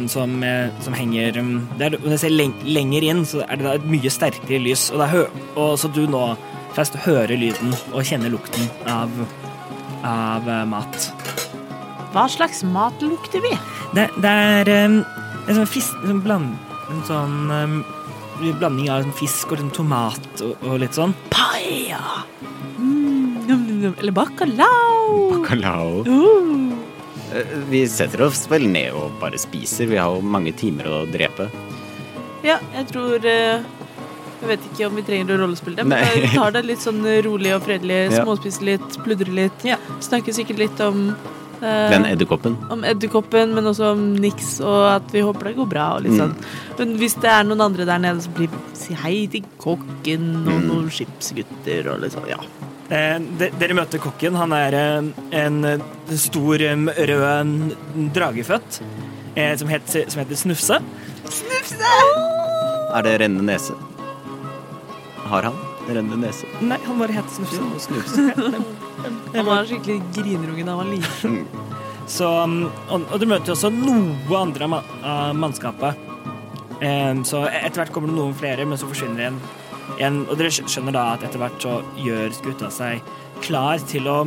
[0.06, 0.36] som,
[0.78, 1.40] som henger
[1.80, 2.34] der, Når jeg ser
[2.70, 4.84] lenger inn, så er det da et mye sterkere lys.
[4.94, 5.24] Og, da
[5.58, 6.20] og så du nå
[6.76, 9.12] først hører lyden og kjenner lukten av,
[10.04, 11.08] av eh, mat.
[12.12, 13.52] Hva slags mat lukter vi?
[13.96, 15.00] Det, det er um,
[15.46, 16.56] en sånn fisk en bland,
[16.92, 17.76] En sånn um,
[18.60, 21.14] blanding av sånn fisk og sånn tomat og, og litt sånn.
[21.32, 22.02] Paia!
[22.78, 23.94] Mm.
[23.94, 25.30] Eller bacalao.
[25.36, 26.04] Bacalao.
[26.08, 26.74] Uh.
[27.70, 29.88] Vi setter oss vel ned og bare spiser.
[29.90, 31.48] Vi har jo mange timer å drepe.
[32.46, 33.64] Ja, jeg tror eh,
[34.46, 37.00] Jeg vet ikke om vi trenger å rollespille det, men vi tar det litt sånn
[37.26, 37.96] rolig og fredelig.
[38.12, 38.22] Ja.
[38.22, 39.64] Småspise litt, pludre litt.
[39.66, 39.76] Ja.
[40.04, 41.08] Snakke sikkert litt om
[41.58, 42.54] eh, Den edderkoppen.
[42.70, 45.86] om edderkoppen, men også om niks, og at vi håper det går bra.
[45.96, 46.20] Og litt Mm.
[46.20, 46.34] sånn.
[46.78, 50.52] Men hvis det er noen andre der nede, så blir si hei til kokken og
[50.62, 50.66] Mm.
[50.68, 52.38] noen skipsgutter og litt sånn, ja.
[52.88, 54.36] Eh, de, dere møter kokken.
[54.36, 55.02] Han er eh,
[55.42, 55.78] en eh,
[56.14, 57.74] stor um, rød
[58.14, 58.80] dragefødt
[59.34, 60.78] eh, som, het, som heter Snufse.
[62.94, 63.74] Er det rennende nese?
[65.26, 65.56] Har han
[65.86, 66.48] rennende nese?
[66.60, 67.62] Nei, han bare het Snufse.
[67.86, 68.26] Snufse.
[69.36, 71.34] Han var skikkelig grinerunge da han var liten.
[72.08, 76.00] Så, um, og, og du møter også noe andre av, ma mannskapet.
[76.80, 79.28] Um, så etter hvert kommer det noen flere, men så forsvinner det
[79.96, 83.04] igjen Og dere skjønner da at etter hvert så gjør skuta seg
[83.44, 84.18] klar til å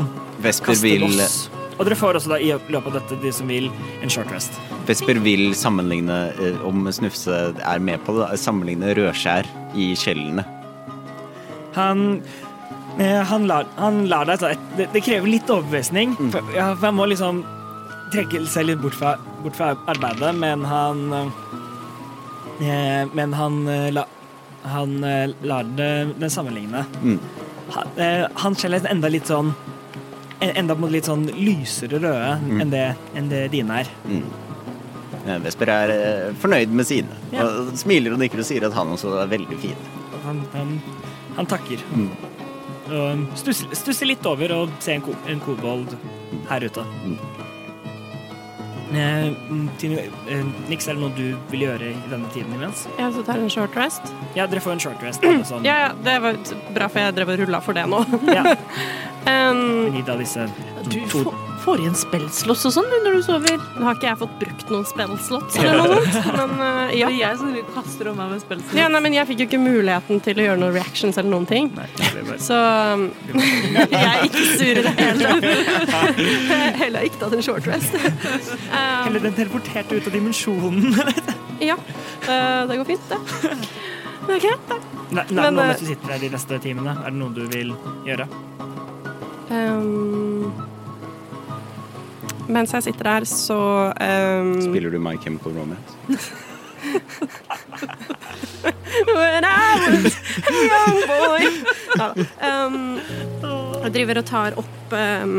[0.42, 1.50] Vesper kaste vil, loss.
[1.78, 3.70] Og dere får også da i løpet av dette, de som vil,
[4.04, 4.56] en short rest.
[4.88, 9.48] Vesper vil sammenligne, eh, om Snufse er med på det, da, sammenligne rødskjær
[9.80, 10.44] i skjellene.
[11.80, 12.04] Han
[13.00, 16.16] eh, han lar, han lar deg ta det, det krever litt overbevisning.
[16.34, 17.44] For, ja, for han må liksom
[18.14, 21.04] trekke seg litt bort fra, bort fra arbeidet, men han
[22.60, 24.04] eh, Men han eh, la,
[24.68, 26.86] han eh, lar det, det sammenligne.
[27.04, 27.20] Mm.
[27.76, 29.54] Han, eh, han skjeller enda litt sånn
[30.40, 32.86] Enda på en måte litt sånn lysere røde enn, det,
[33.20, 33.90] enn det dine er.
[34.08, 35.92] Eh, Vesper er
[36.40, 37.44] fornøyd med sine, Ja.
[37.44, 39.76] og smiler og nikker og sier at han også er veldig fin.
[40.24, 40.72] Han, han,
[41.40, 41.84] han takker.
[41.96, 42.10] Mm.
[42.90, 45.94] Og stusser, stusser litt over og ser en, ko, en kobold
[46.50, 46.86] her ute.
[47.06, 47.20] Mm.
[48.90, 52.88] Eh, mm, Tine, eh, Nix, er det noe du vil gjøre i denne tiden imens?
[52.98, 54.10] Ja, så tar en short rest.
[54.34, 55.26] Ja, dere får en short rest.
[55.50, 55.66] Sånn.
[55.70, 56.42] Ja, ja, det var
[56.74, 58.02] bra, for jeg drev og rulla for det nå.
[58.34, 58.56] Ja,
[59.30, 60.48] Um, Gi da disse
[60.90, 63.58] to, to, får, får igjen spellslåss og sånn når du sover.
[63.78, 67.10] nå har ikke jeg fått brukt noen spellslots eller noe sånt, men uh, ja.
[67.10, 68.76] Det er jeg som kaster om meg med spellslåss.
[68.80, 68.88] ja.
[68.94, 71.70] Nei, men jeg fikk jo ikke muligheten til å gjøre noen reactions eller noen ting.
[71.78, 73.06] Nei, bare- Så um,
[73.80, 75.34] jeg er ikke sur i det hele
[75.94, 76.22] tatt.
[76.84, 77.96] Heller ikke tatt en short rest.
[78.00, 80.96] Um, Heller den teleporterte ut av dimensjonen.
[81.70, 81.76] ja,
[82.28, 83.20] uh, det går fint, det.
[84.30, 84.80] Det er greit, det.
[85.10, 87.34] Nei, nei, Men, nå eh, mens du sitter her de neste timene, er det noe
[87.34, 87.72] du vil
[88.06, 88.28] gjøre?
[89.50, 90.29] Um,
[92.50, 93.60] mens jeg sitter her, så
[93.94, 95.90] um, Spiller du My Chemical Romance?
[99.10, 100.16] When I was
[100.48, 101.44] a young boy.
[102.00, 102.08] Ja,
[102.66, 102.76] um,
[103.84, 105.38] jeg driver og tar opp um,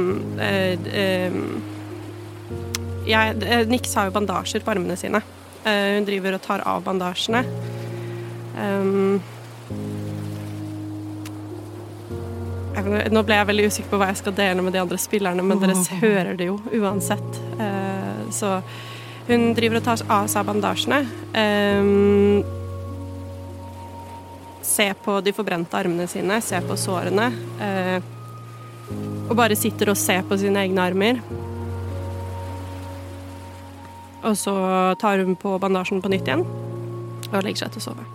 [3.10, 5.22] jeg, eh, Nix har jo bandasjer på armene sine.
[5.64, 7.42] Eh, hun driver og tar av bandasjene.
[8.56, 9.20] Um,
[12.86, 15.44] jeg, nå ble jeg veldig usikker på hva jeg skal dele med de andre spillerne,
[15.44, 17.42] men dere hører det jo uansett.
[17.60, 18.60] Eh, så
[19.30, 21.04] hun driver og tar av seg bandasjene.
[21.34, 22.40] Um,
[24.70, 27.28] ser på de forbrente armene sine, ser på sårene.
[27.62, 27.98] Eh,
[29.28, 31.20] og bare sitter og ser på sine egne armer.
[34.26, 34.54] Og så
[35.00, 36.44] tar hun på bandasjen på nytt igjen
[37.30, 38.08] og legger seg til å sove.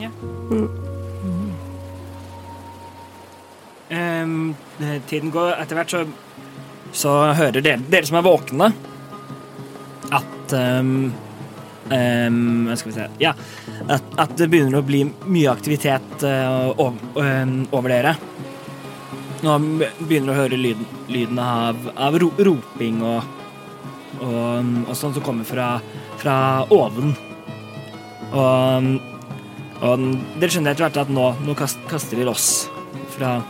[0.00, 0.10] Ja.
[0.50, 0.81] Mm.
[3.92, 6.04] Eh, tiden går etter hvert, så,
[6.92, 8.70] så hører dere, dere som er våkne,
[10.12, 11.12] at um,
[11.88, 13.32] um, skal vi se Ja,
[13.88, 18.16] at, at det begynner å bli mye aktivitet uh, over, um, over dere.
[19.42, 19.56] Nå
[20.04, 23.24] begynner å høre lyden, lyden av, av ro, roping og,
[24.20, 25.72] og, og sånt som kommer fra,
[26.20, 26.36] fra
[26.70, 27.16] oven.
[28.32, 28.92] Og,
[29.82, 30.06] og
[30.38, 32.52] dere skjønner etter hvert at nå, nå kaster de loss
[33.14, 33.40] fra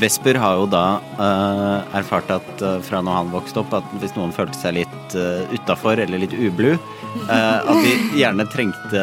[0.00, 4.14] Vesper har jo da uh, erfart at uh, fra når han vokste opp, at hvis
[4.14, 9.02] noen følte seg litt uh, utafor eller litt ublu, uh, at de gjerne trengte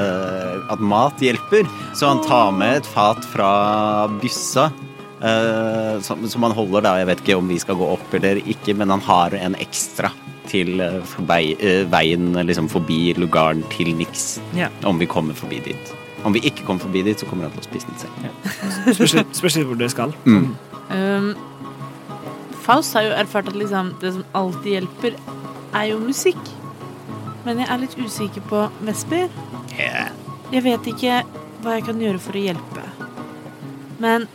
[0.72, 1.68] at mat hjelper.
[1.92, 3.52] Så han tar med et fat fra
[4.22, 4.70] byssa.
[5.22, 8.42] eh, som, som han holder da, jeg vet ikke om vi skal gå opp eller
[8.46, 10.12] ikke, men han har en ekstra
[10.48, 11.16] til eh,
[11.60, 14.38] eh, veien liksom forbi lugaren til Nix.
[14.58, 14.70] Ja.
[14.88, 15.96] Om vi kommer forbi dit.
[16.28, 18.12] Om vi ikke kommer forbi dit, så kommer han til å spise den selv.
[18.26, 18.32] Ja.
[19.40, 20.12] spørs litt hvor dere skal.
[20.28, 20.50] Mm.
[20.92, 21.30] Um,
[22.66, 25.16] Faust har jo erfart at liksom, det som alltid hjelper,
[25.72, 26.42] er jo musikk.
[27.46, 29.32] Men jeg er litt usikker på Vesper.
[29.78, 30.12] Yeah.
[30.52, 31.22] Jeg vet ikke
[31.64, 32.84] hva jeg kan gjøre for å hjelpe.
[34.04, 34.28] Men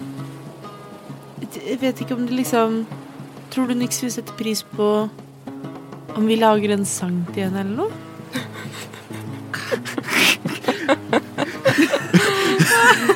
[1.60, 2.86] jeg vet ikke om det liksom
[3.52, 4.86] Tror du Nix vil sette pris på
[6.16, 7.92] om vi lager en sang til henne eller noe?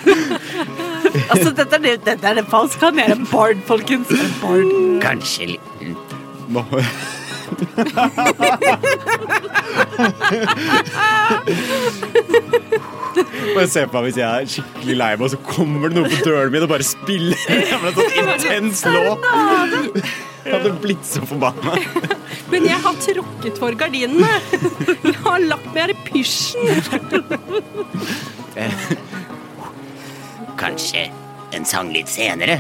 [1.32, 3.18] altså, dette er det, dette er det Faust kan gjøre.
[3.30, 4.10] Bard, folkens.
[4.14, 4.72] En Bard.
[5.04, 5.96] Kanskje liten
[13.54, 16.10] Bare se på meg hvis jeg er skikkelig lei meg, og så kommer det noe
[16.10, 19.20] på døren min og bare spiller en sånn intens låt.
[20.46, 21.72] Jeg hadde blitt så forbanna.
[22.52, 24.34] Men jeg har tråkket for gardinene.
[25.02, 26.62] Jeg har lagt meg her i pysjen.
[30.66, 31.04] Kanskje
[31.54, 32.56] en sang litt senere.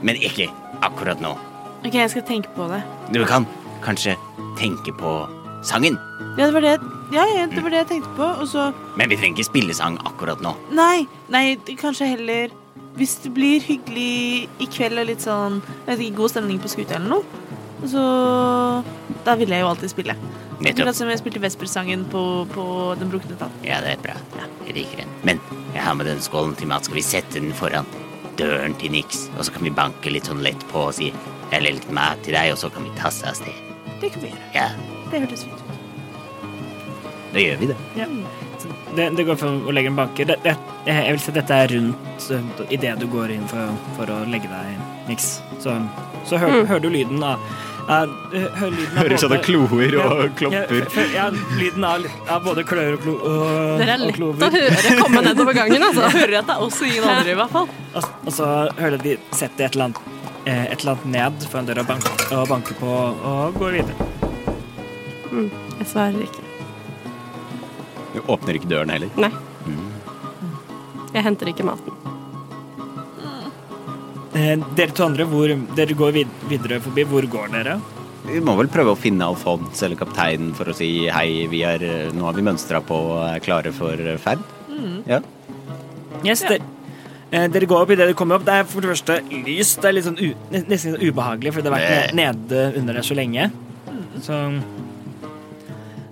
[0.00, 0.46] Men ikke
[0.86, 1.34] akkurat nå.
[1.84, 2.78] Ok, jeg skal tenke på det.
[3.12, 3.44] Du kan
[3.84, 4.14] kanskje
[4.56, 5.12] tenke på
[5.66, 5.98] sangen.
[6.38, 6.72] Ja, det var det,
[7.12, 8.30] ja, ja, det, var det jeg tenkte på.
[8.40, 10.54] Og så Men vi trenger ikke spille sang akkurat nå.
[10.72, 12.54] Nei, nei, kanskje heller
[12.96, 16.70] Hvis det blir hyggelig i kveld og litt sånn jeg vet ikke, god stemning på
[16.72, 17.44] skuta eller noe,
[17.86, 18.84] så
[19.24, 20.14] Da vil jeg jo alltid spille.
[20.60, 20.90] Nettopp.
[20.94, 22.64] Som jeg spilte Vesper-sangen på, på
[22.98, 23.52] Den brukne tann.
[23.62, 24.16] Ja, det er bra.
[24.66, 25.12] Jeg liker den.
[25.22, 25.40] Men
[25.74, 26.84] jeg har med den skålen til mat.
[26.84, 27.86] Skal vi sette den foran
[28.40, 29.28] døren til Nix?
[29.38, 32.18] Og så kan vi banke litt sånn lett på og si 'Jeg eller litt mat
[32.24, 33.54] til deg, og så kan vi tasse av sted.
[34.00, 34.50] Det kan vi gjøre.
[34.54, 34.68] Ja,
[35.10, 35.78] Det hørtes fint ut.
[37.32, 37.76] da gjør vi det.
[38.96, 40.28] Det, det går for å legge en banker.
[40.30, 40.56] Det, det,
[40.88, 44.22] jeg vil si at dette er rundt uh, idet du går inn for, for å
[44.30, 45.38] legge deg niks.
[45.62, 45.74] Så,
[46.28, 47.42] så hø, hører du lyden av
[47.88, 50.88] du hører ikke at det kloer og Ja, klopper.
[50.92, 54.16] Ja, ja, lyden av, av både klør og, klo, og, Dere er og lett å
[54.18, 54.56] klover.
[54.58, 56.10] Høre komme nedover gangen, Så altså.
[56.18, 57.70] hører jeg at det er oss og ingen andre, i hvert fall.
[57.94, 60.02] Og, og så hører de setter et eller annet,
[60.44, 62.92] eh, et eller annet ned foran døra og banker, og banker på
[63.32, 64.10] og går videre.
[65.78, 66.47] Jeg svarer ikke.
[68.18, 69.10] Du åpner ikke døren heller.
[69.20, 69.30] Nei.
[71.14, 71.94] Jeg henter ikke maten.
[74.36, 77.78] Eh, dere to andre, hvor dere går vid videre forbi, hvor går dere?
[78.28, 81.80] Vi må vel prøve å finne Alfons eller kapteinen for å si hei, vi er,
[82.12, 84.42] nå har vi mønstra på og er klare for ferd.
[85.08, 85.22] Ja.
[86.26, 86.58] Yes, ja.
[87.32, 88.44] eh, dere går opp idet dere kommer opp.
[88.46, 89.16] Det er for det første
[89.46, 89.80] lyst.
[89.80, 92.92] Det er litt sånn u, nesten litt ubehagelig, for det har vært ne- nede under
[93.00, 93.48] der så lenge.
[94.22, 94.34] Så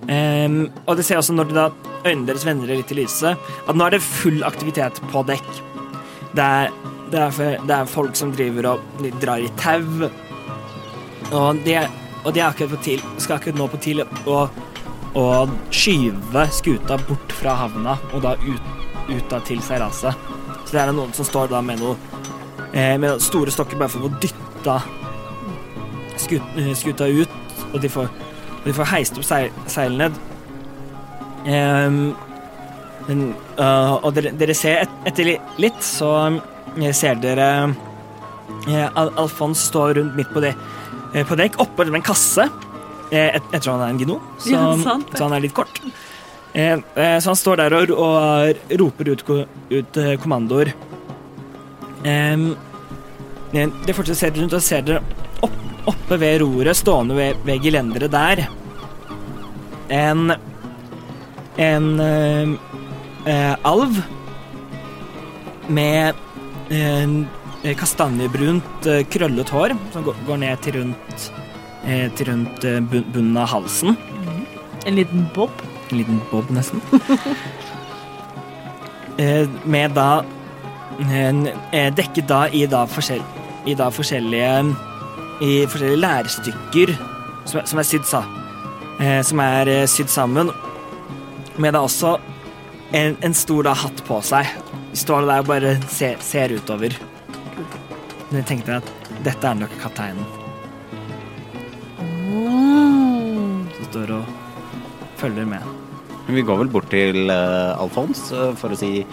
[0.09, 1.69] um, Og det ser også når det da
[2.07, 5.51] øynene deres vender litt til lyset, at nå er det full aktivitet på dekk.
[6.37, 6.73] Det er,
[7.13, 10.09] det er, for, det er folk som driver og drar i tau,
[11.35, 11.79] og de,
[12.25, 14.41] og de akkurat til, skal akkurat nå på til å,
[15.17, 15.27] å
[15.75, 18.75] skyve skuta bort fra havna, og da ut,
[19.11, 20.29] ut til seilaset.
[20.67, 21.95] Så det er noen som står da med noe
[22.73, 24.79] eh, med store stokker bare for å få dytta
[26.33, 27.37] eh, skuta ut,
[27.73, 28.11] og de får,
[28.65, 30.11] de får heist opp seil, seilene.
[31.47, 38.89] Men, øh, og dere, dere ser et, etter li- litt, så eh, ser dere uh,
[38.99, 40.51] Al Alfons stå rundt midt på, de,
[41.15, 42.49] uh, på dekk, oppå en kasse.
[43.13, 45.79] Eh, jeg tror han er en gno, så, Ja, sant så han er litt kort.
[46.57, 49.23] Så han står der og, og roper ut,
[49.69, 50.71] ut kommandoer.
[52.01, 52.47] Um,
[53.53, 55.03] Dere fortsetter rundt og ser dere
[55.45, 55.59] opp,
[55.93, 58.47] oppe ved roret, stående ved, ved gelenderet der.
[59.93, 60.33] En
[61.57, 62.49] En eh,
[63.25, 64.03] eh, alv
[65.69, 66.15] med
[66.69, 71.31] eh, kastanjebrunt, eh, krøllet hår som går, går ned til rundt
[71.87, 73.97] eh, til rundt eh, bunnen av halsen.
[74.87, 75.51] En liten bob.
[75.91, 76.83] En liten bob, nesten.
[79.23, 80.25] eh, med da
[80.97, 83.21] Dekket da i da forskjell,
[83.69, 84.53] i da forskjellige
[85.45, 86.93] I forskjellige lærstykker
[87.45, 88.23] som, som er sydd sa,
[88.97, 90.49] eh, Som er sydd sammen.
[91.59, 92.17] Med da også
[92.93, 94.49] en, en stor da hatt på seg.
[94.97, 96.97] Står der og bare ser, ser utover.
[98.31, 98.93] Men jeg tenkte at
[99.25, 100.27] dette er nok kapteinen
[103.77, 104.25] som står og
[105.21, 105.63] følger med.
[106.29, 109.05] Vi går vel bort til uh, Alfons uh, for å si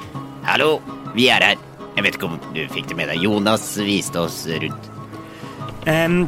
[0.43, 0.79] Hallo,
[1.13, 1.59] vi er her.
[1.93, 3.21] Jeg vet ikke om du fikk det med deg.
[3.21, 4.89] Jonas viste oss rundt.
[5.85, 6.23] Um,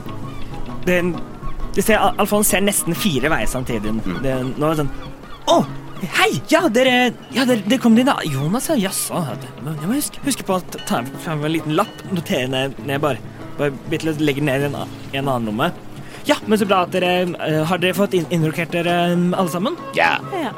[0.86, 1.00] det,
[1.76, 3.96] det ser, Alfons ser nesten fire veier samtidig.
[4.24, 4.94] Det, nå er det sånn
[5.52, 5.58] Å,
[6.18, 6.42] hei!
[6.52, 8.18] Ja, dere, ja, dere, dere kom inn, da.
[8.28, 8.78] Jonas, ja.
[8.88, 9.22] Jaså.
[9.64, 12.04] Jeg må huske, huske på å ta fram en liten lapp.
[12.14, 13.22] Notere ned, ned bare.
[13.60, 15.72] Bare bitte litt, legge ned i en, en annen lomme.
[16.26, 19.52] Ja, men så bra at dere eh, Har dere fått inn, innrokert dere um, alle
[19.54, 19.78] sammen?
[19.98, 20.54] Ja, Ja.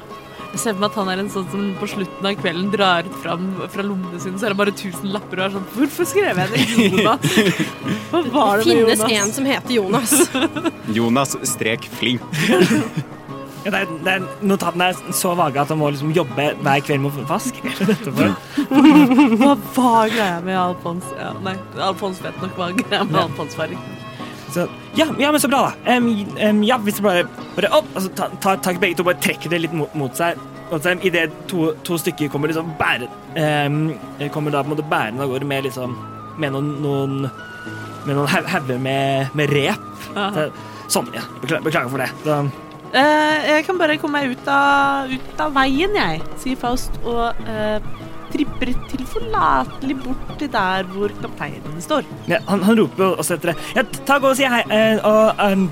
[0.48, 3.06] Jeg ser for meg at han er en sånn som på slutten av kvelden drar
[3.06, 6.07] ut fram fra lommene sine, så er det bare tusen lapper og er sånn Hvorfor
[6.07, 6.64] skrev jeg det?
[6.95, 7.36] Jonas?
[8.14, 9.03] Hva var Det med Jonas?
[9.03, 10.15] det finnes en som heter Jonas.
[10.98, 12.24] Jonas strek flink.
[13.68, 16.84] Ja, det er, det er, notatene er så vage at han må liksom jobbe hver
[16.88, 17.60] kveld med å vaske.
[19.41, 21.10] Hva var greia med Alfons?
[21.19, 23.73] Ja, nei, Alfons vet nok hva greia med Alfons var.
[24.56, 25.98] Så, ja, ja, men så bra, da.
[25.98, 26.07] Um,
[26.39, 27.26] um, ja, hvis du bare,
[27.57, 30.15] bare opp, altså, ta, ta tak i begge to, bare trekker det litt mot, mot
[30.15, 30.39] seg.
[30.72, 33.10] Seg Idet to, to stykker kommer liksom bære,
[33.68, 33.81] um,
[34.31, 35.95] kommer da på en måte bærende av gårde med liksom
[36.38, 37.14] Med noen, noen
[38.06, 39.85] Med noen hauger med, med rep.
[40.15, 40.48] Så,
[40.91, 41.23] sånn, ja.
[41.41, 42.10] Beklager, beklager for det.
[42.31, 47.35] Eh, jeg kan bare komme meg ut av, ut av veien, jeg, sier Faust, og
[47.47, 47.80] uh,
[48.31, 52.07] tripper tilforlatelig bort til der hvor kapteinen står.
[52.31, 53.57] ja, han, han roper også etter det.
[53.76, 55.68] Ja, ta gå og si hei, uh, og um,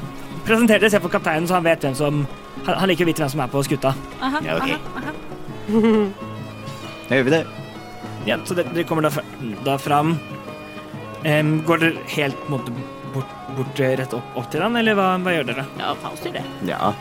[0.48, 2.26] presenter dere se for kapteinen, så han vet hvem som
[2.66, 3.92] Han, han liker å vite hvem som er på skuta.
[4.24, 4.70] Aha, Ja, ok.
[4.72, 5.12] aha, aha.
[7.10, 7.42] Da gjør vi det.
[8.26, 9.22] Ja, så dere, kommer da, fra,
[9.68, 10.16] da fram.
[11.26, 12.74] Um, går dere helt måte,
[13.16, 15.66] bort, bort eh, rett opp, opp til han, eller hva, hva gjør dere?
[15.80, 16.46] Ja, gjør det.
[16.70, 16.92] Ja.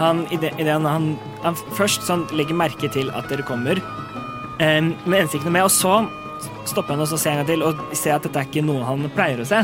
[0.00, 1.08] Han, i det, i det han, han,
[1.44, 3.80] han først sånn, legger merke til at dere kommer,
[4.60, 5.98] um, med eneste med, og så
[6.68, 8.64] stopper han og så ser han en gang til, og ser at dette er ikke
[8.64, 9.60] noe han pleier å se.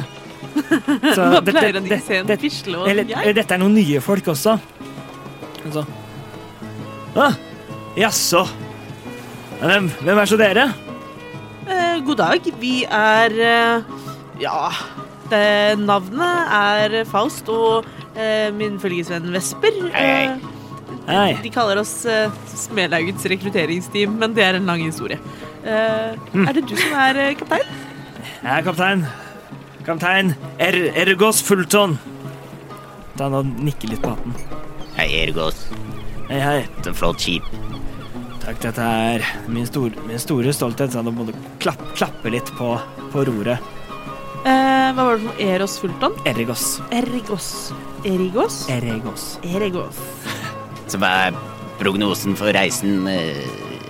[1.16, 3.18] Så Hva dette- pleier han ikke det- å se en det- fisle og eller, jeg?
[3.22, 4.54] eller dette er noen nye folk også.
[5.66, 5.82] Og så
[7.16, 7.36] ah,
[7.96, 8.42] Jaså.
[9.62, 10.66] Hvem, hvem er så dere?
[11.66, 13.94] Eh, god dag, vi er eh,
[14.42, 14.70] Ja,
[15.30, 17.86] det, navnet er Faust og
[18.18, 19.80] eh, min følgesvenn Vesper.
[19.94, 20.12] Hei,
[21.06, 21.36] Eh, Hei.
[21.42, 25.18] De kaller oss eh, Smedlaugets rekrutteringsteam, men det er en lang historie.
[25.62, 26.48] Eh, Mm.
[26.48, 27.68] Er det du som er eh, kaptein?
[28.42, 29.04] Jeg er kaptein.
[29.86, 31.94] Kaptein er Ergos Fulton.
[33.16, 34.34] Da han nikker litt på hatten.
[34.98, 35.68] hei, Ergos.
[36.28, 36.58] Hei, hei.
[36.84, 37.46] Så flott skip.
[38.42, 40.90] Takk, dette er min, stor, min store stolthet.
[40.92, 41.28] Så han må
[41.62, 42.74] klapp, klappe litt på,
[43.14, 43.62] på roret.
[44.46, 45.36] Eh, hva var det for noe?
[45.42, 46.12] Eros Fulton?
[46.30, 46.64] Erigos.
[46.94, 47.46] Erigos.
[48.06, 48.60] Erigos?
[48.70, 49.24] Erigos.
[49.42, 49.98] Erigos.
[50.90, 51.38] Så hva er
[51.80, 53.42] prognosen for reisen, eh,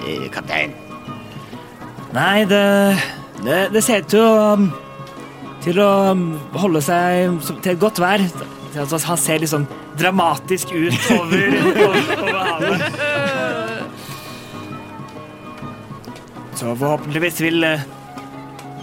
[0.07, 0.73] eh, kaptein?
[2.17, 2.63] Nei, det,
[3.45, 4.35] det, det ser ut til å
[5.67, 6.15] Til å
[6.63, 8.23] holde seg til et godt vær.
[8.79, 9.65] Altså, han ser litt sånn
[9.99, 12.81] dramatisk ut over, over, over havet.
[16.57, 17.83] Så forhåpentligvis vil, eh,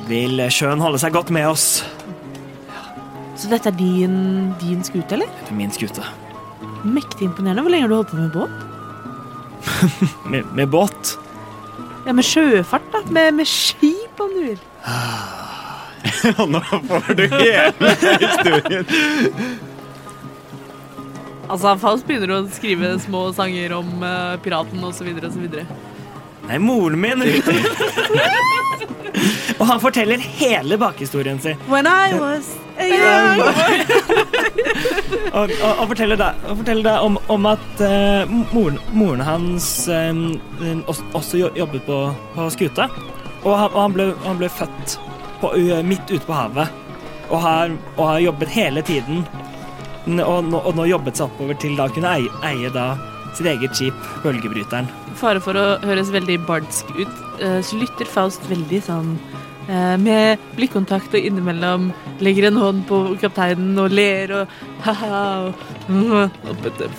[0.07, 1.83] vil sjøen holde seg godt med oss.
[3.39, 5.27] Så dette er din, din skute, eller?
[5.39, 6.05] Dette er min skute.
[6.83, 7.63] Mektig imponerende.
[7.65, 8.69] Hvor lenge har du holdt på med båt?
[10.31, 11.17] Med, med båt.
[12.05, 12.99] Ja, med sjøfart, da.
[13.15, 14.59] Med, med skip, om du vil.
[16.51, 16.59] Nå
[16.89, 17.93] får du hele
[18.23, 18.89] historien.
[21.47, 25.09] Altså, Faust begynner å skrive små sanger om uh, piraten osv.
[25.23, 25.47] osv.
[26.49, 27.23] Nei, moren min.
[29.59, 31.57] Og han forteller hele bakhistorien sin.
[31.69, 32.47] When I was
[32.79, 33.41] a young
[35.33, 39.67] Og, og, og forteller da, og forteller da om, om at uh, moren, moren hans
[39.89, 40.23] um,
[40.89, 41.97] også, også jobbet på,
[42.35, 42.87] på skuta.
[43.43, 44.97] Og han, og han, ble, han ble født
[45.41, 45.53] på,
[45.89, 46.69] midt ute på havet.
[47.33, 49.23] Og har, og har jobbet hele tiden.
[50.05, 52.91] Og, nå- og nå jobbet seg oppover til da å kunne eie, eie da
[53.33, 54.85] sitt eget skip, Bølgebryteren.
[55.17, 57.21] Fare for å høres veldig bardsk ut,
[57.65, 59.09] så lytter Faust veldig sånn
[59.67, 61.91] eh, med blikkontakt og innimellom
[62.23, 64.45] legger en hånd på kapteinen og ler og
[64.85, 65.53] ha-ha og,
[66.49, 66.55] og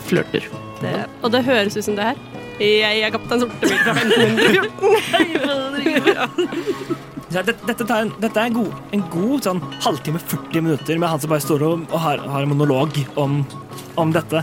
[0.09, 0.43] flørter.
[0.83, 2.19] Det, Og det høres ut som det her.
[2.63, 6.95] Jeg er kaptein Sortevik fra 1514.
[7.35, 11.19] Dette, dette, en, dette er en god, en god sånn halvtime, 40 minutter med han
[11.19, 13.43] som bare står og, og har, har en monolog om,
[13.99, 14.39] om dette.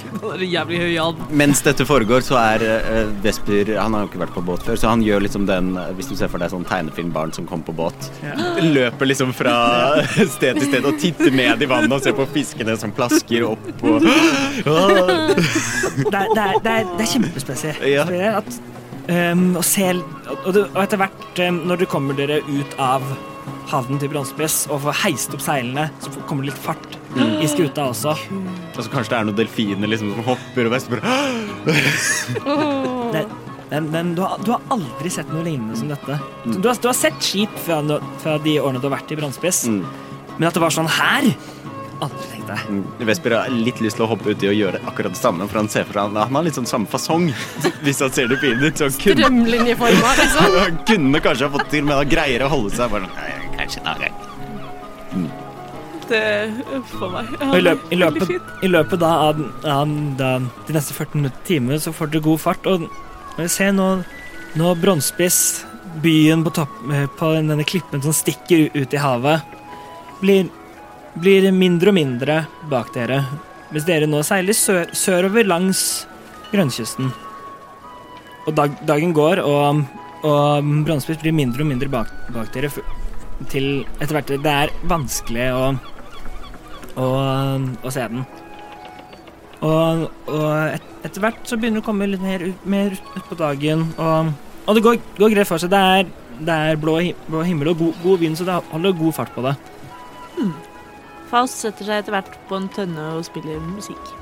[1.42, 4.76] Mens dette foregår, så er uh, Vesper Han har jo ikke vært på båt før,
[4.80, 7.64] så han gjør liksom den eh, Hvis du ser for deg sånn tegnefilmbarn som kommer
[7.68, 7.98] på båt.
[8.76, 9.54] Løper liksom fra
[10.36, 13.66] sted til sted og titter ned i vannet og ser på fiskene som plasker opp
[13.86, 14.10] og Det
[16.10, 17.82] er, det er, det er, det er kjempespesielt.
[17.88, 18.04] Ja.
[18.40, 18.50] At,
[19.10, 19.90] um, å se,
[20.36, 23.04] og, og etter hvert, um, når dere kommer dere ut av
[23.70, 27.88] havnen til Bronsepress og får heist opp seilene, så kommer det litt fart i skuta
[27.90, 28.12] også.
[28.76, 30.98] Og så kanskje det er noen delfiner liksom som hopper, og Vesper
[33.12, 33.24] Det,
[33.70, 36.16] men, men du, har, du har aldri sett noe lignende som dette.
[36.46, 37.80] Du, har, du har sett skip fra,
[38.22, 39.82] fra de årene du har vært i Brannspiss, Mm.
[40.38, 41.26] men at det var sånn her
[42.00, 42.60] Aldri tenkt deg.
[42.72, 45.60] Mm, Vesper har litt lyst til å hoppe uti og gjøre akkurat det samme, for
[45.60, 47.26] han ser for seg Han har litt sånn samme fasong,
[47.84, 48.80] hvis han ser delfinen ut.
[48.80, 50.56] Så han kunne, Strømlinjeforma, liksom.
[50.64, 53.82] han kunne kanskje ha fått til, men han greier å holde seg bare sånn, Kanskje
[53.84, 54.29] en annen gang.
[56.10, 57.28] Det for meg.
[57.38, 58.30] Ja, i, løp, i, løpet,
[58.66, 60.30] I løpet da av, av da,
[60.66, 62.66] de neste 14 minutter timer så får dere god fart.
[62.66, 62.86] Og
[63.38, 63.88] se ser nå,
[64.58, 65.38] nå Bronsespiss,
[66.02, 69.54] byen på, topp, eh, på denne klippen som stikker ut i havet,
[70.20, 70.50] blir,
[71.14, 72.40] blir mindre og mindre
[72.72, 73.22] bak dere.
[73.70, 75.84] Mens dere nå seiler sør, sørover langs
[76.50, 77.12] grønnkysten.
[78.48, 79.84] Og dag, dagen går, og,
[80.26, 82.72] og Bronsespiss blir mindre og mindre bak, bak dere.
[83.48, 85.62] Til etter hvert Det er vanskelig å
[87.00, 88.22] og, og se den.
[89.60, 90.46] Og, og
[90.76, 94.30] et, etter hvert så begynner det å komme litt mer, ut- mer utpå dagen, og,
[94.66, 95.72] og det går, går greit for seg.
[95.74, 96.08] Det er,
[96.40, 96.96] det er blå,
[97.28, 99.56] blå himmel og god, god vind, så det holder god fart på det.
[101.30, 104.14] Faust setter seg etter hvert på en tønne og spiller musikk.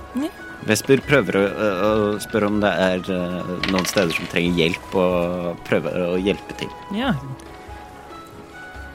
[0.68, 1.44] Vesper prøver å,
[1.86, 1.90] å
[2.20, 6.72] spørre om det er eh, noen steder som trenger hjelp, og prøver å hjelpe til.
[6.98, 7.12] Ja.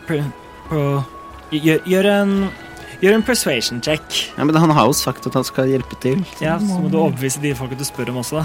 [0.10, 0.28] Prøv,
[0.68, 1.00] prøv,
[1.56, 2.36] gjør, gjør en
[3.04, 4.04] Gjør en persuasion check.
[4.38, 6.22] Ja, Men han har jo sagt at han skal hjelpe til.
[6.40, 8.44] Ja, Så må du overbevise de folka du spør om også.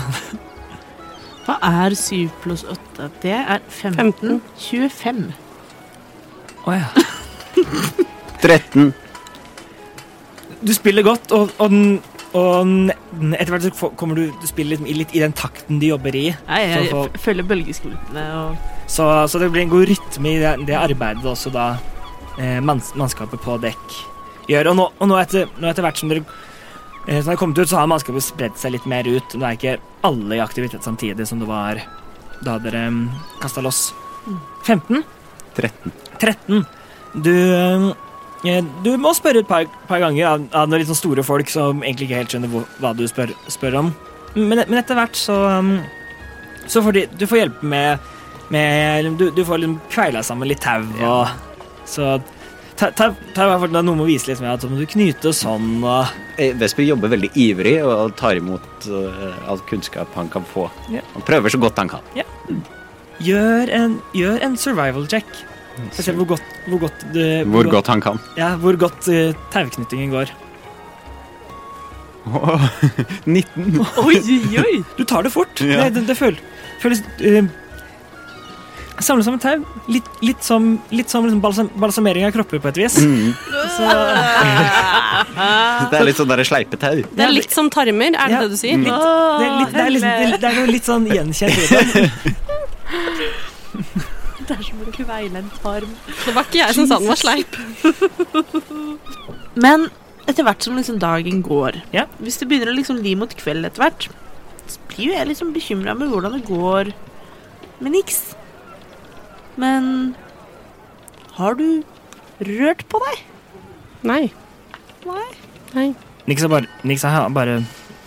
[1.47, 3.07] Hva er 7 pluss 8?
[3.23, 4.41] Det er 15.
[4.59, 5.23] 25.
[6.67, 6.89] Å ja.
[8.43, 8.91] 13.
[10.67, 12.03] Du spiller godt, og, og, den-
[12.35, 12.91] og
[13.39, 16.15] etter hvert så kommer du Du spiller litt, i- litt i den takten de jobber
[16.19, 16.27] i.
[16.49, 18.57] Nei, jeg Så for- følger bølgeskvulpene og
[18.91, 21.71] Så, så det blir en god rytme i det, det arbeidet også da
[22.39, 23.97] eh, manns, mannskapet på dekk
[24.49, 24.73] gjør.
[24.73, 26.25] Og nå, og nå, etter, nå etter hvert som dere
[27.07, 29.37] eh, som har kommet ut, så har mannskapet spredd seg litt mer ut.
[29.37, 31.81] Det er ikke alle i aktivitet samtidig som det var
[32.45, 33.07] da dere um,
[33.43, 33.89] kasta loss.
[34.67, 35.03] 15?
[35.57, 35.93] 13.
[36.21, 36.67] 13.
[37.25, 41.25] Du eh, Du må spørre et par, par ganger av, av noen litt sånn store
[41.27, 43.91] folk som egentlig ikke helt skjønner hvor, hva du spør, spør om.
[44.37, 45.79] Men, men etter hvert så um,
[46.69, 48.11] Så får de, du får hjelpe med,
[48.53, 51.33] med du, du får liksom kveila sammen litt tau og
[51.89, 52.19] Så
[52.79, 54.79] ta, ta, ta i hvert fall noe med å vise litt med at så må
[54.81, 60.13] du knyte sånn og Eh, Vesper jobber veldig ivrig og tar imot eh, all kunnskap
[60.15, 60.69] han kan få.
[60.93, 61.03] Ja.
[61.17, 62.05] Han prøver så godt han kan.
[63.19, 65.27] Gjør en, gjør en survival check.
[65.79, 68.23] For å se hvor godt, hvor godt, du, Hvor godt han kan.
[68.39, 70.31] Ja, hvor godt uh, tauknyttingen går.
[73.27, 73.79] 19.
[74.05, 74.73] Oi, oi, oi!
[74.99, 75.63] Du tar det fort.
[75.63, 75.87] Ja.
[75.87, 76.43] Det, det, det føles,
[76.83, 77.51] føles uh,
[78.99, 79.61] Samle sammen tau.
[79.87, 82.97] Litt, litt som, litt som liksom balsam, balsamering av kropper, på et vis.
[82.99, 83.31] Mm.
[83.77, 83.87] Så,
[85.91, 87.05] Det er litt sånn der sleipetau.
[87.15, 88.41] Det er litt som tarmer, er det Ja.
[88.43, 88.77] det du sier?
[88.79, 91.67] litt, det, er litt, det, er litt, det, det er noe litt sånn gjenkjent i
[91.71, 92.11] det.
[94.49, 95.91] Det er som å kveile en tarm.
[96.25, 97.59] Det var ikke jeg som sa den var sleip.
[99.65, 99.89] Men
[100.29, 102.07] etter hvert som liksom dagen går, Ja.
[102.19, 104.09] hvis det begynner å liksom li mot kveld etter hvert,
[104.69, 106.93] så blir jo jeg liksom bekymra med hvordan det går
[107.81, 108.35] med niks.
[109.59, 110.15] Men
[111.39, 111.83] har du
[112.47, 113.23] rørt på deg?
[114.07, 114.23] Nei.
[115.07, 115.27] Nei.
[115.75, 115.89] Nei.
[116.29, 117.61] Nix har bare, Nix har bare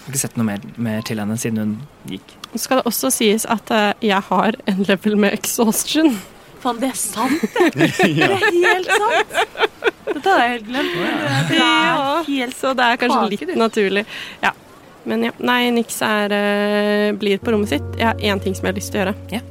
[0.07, 1.73] ikke sett noe mer, mer til henne siden hun
[2.09, 2.35] gikk.
[2.53, 6.15] Så skal det også sies at eh, jeg har en level med exhaustion.
[6.61, 7.89] Faen, det er sant, det!
[8.21, 9.37] Det er helt sant!
[10.11, 10.97] Dette hadde jeg helt glemt.
[11.49, 14.03] Det er helt Så det er kanskje litt naturlig.
[14.43, 14.51] Ja.
[15.07, 17.87] Men ja, nei, Nix er, uh, blir på rommet sitt.
[17.97, 19.15] Jeg har én ting som jeg har lyst til å gjøre.
[19.33, 19.41] Ja.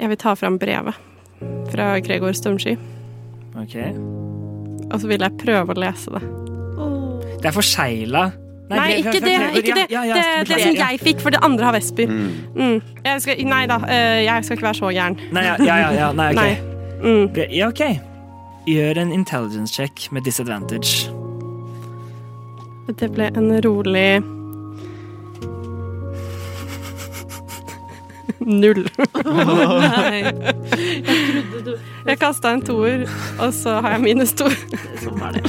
[0.00, 0.96] Jeg vil ta fram brevet
[1.72, 2.76] fra Gregor Stormsky,
[3.56, 3.76] Ok.
[4.90, 6.22] og så vil jeg prøve å lese det.
[7.40, 8.30] Det er forsegla.
[8.70, 9.36] Nei, ikke det!
[9.58, 9.86] Ikke det.
[9.90, 12.06] Ja, ja, det, det som jeg fikk, for det andre har Vesper.
[12.06, 12.28] Mm.
[12.54, 12.76] Mm.
[13.04, 15.16] Jeg skal, nei da, eh, jeg skal ikke være så gæren.
[15.34, 16.38] Nei, ja, ja, ja, ja, nei, ok.
[16.38, 16.52] Nei.
[17.00, 17.40] Mm.
[17.56, 17.82] Ja, ok.
[18.70, 21.10] Gjør en intelligence check med disadvantage.
[23.00, 24.20] Det ble en rolig
[28.40, 28.86] Null.
[29.24, 30.20] Nei.
[30.24, 31.72] Jeg trodde du
[32.06, 33.04] Jeg kasta en toer,
[33.38, 34.48] og så har jeg minus to.
[35.02, 35.42] Sånn er det.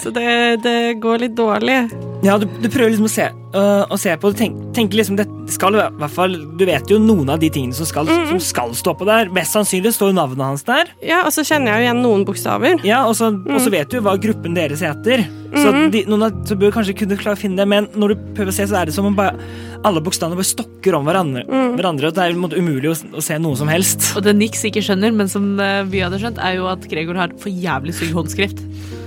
[0.00, 1.80] Så det, det går litt dårlig.
[2.24, 4.36] Ja, du, du prøver liksom å se, uh, å se på det.
[4.42, 7.72] Tenk, tenk liksom det skal i hvert fall Du vet jo noen av de tingene
[7.76, 8.26] som skal, Mm.
[8.34, 9.30] som skal stå på der.
[9.32, 10.90] Mest sannsynlig står jo navnet hans der.
[11.04, 12.80] Ja, og så kjenner jeg jo igjen noen bokstaver.
[12.84, 13.60] Ja, Og så, og Mm.
[13.64, 15.24] så vet du hva gruppen deres heter.
[15.50, 18.20] Så de, noen av, så bør kanskje kunne klare å finne det, men når du
[18.36, 19.34] prøver å se, så er det som om bare,
[19.82, 21.42] alle bokstavene bare stokker om hverandre.
[21.48, 21.72] Mm.
[21.80, 24.12] hverandre og det er måte umulig å, å se noe som helst.
[24.16, 27.18] Og det Nix ikke skjønner, men som eh, vi hadde skjønt, er jo at Gregor
[27.18, 28.62] har for jævlig stygg håndskrift.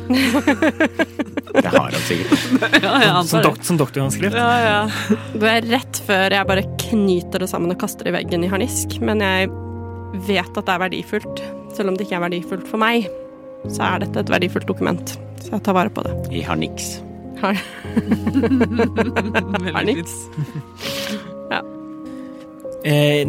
[0.07, 2.39] Det har han sikkert.
[2.83, 4.35] Ja, Som, dokt, som doktorhåndskrift.
[4.35, 5.17] Ja, ja.
[5.33, 8.49] Det er rett før jeg bare knyter det sammen og kaster det i veggen i
[8.51, 8.97] harnisk.
[9.05, 9.49] Men jeg
[10.27, 11.43] vet at det er verdifullt.
[11.77, 13.07] Selv om det ikke er verdifullt for meg,
[13.71, 15.15] så er dette et verdifullt dokument.
[15.43, 16.13] Så jeg tar vare på det.
[16.35, 16.97] I har niks.
[17.41, 17.57] Har
[19.73, 20.13] Veldig fint.
[22.83, 23.21] Eh,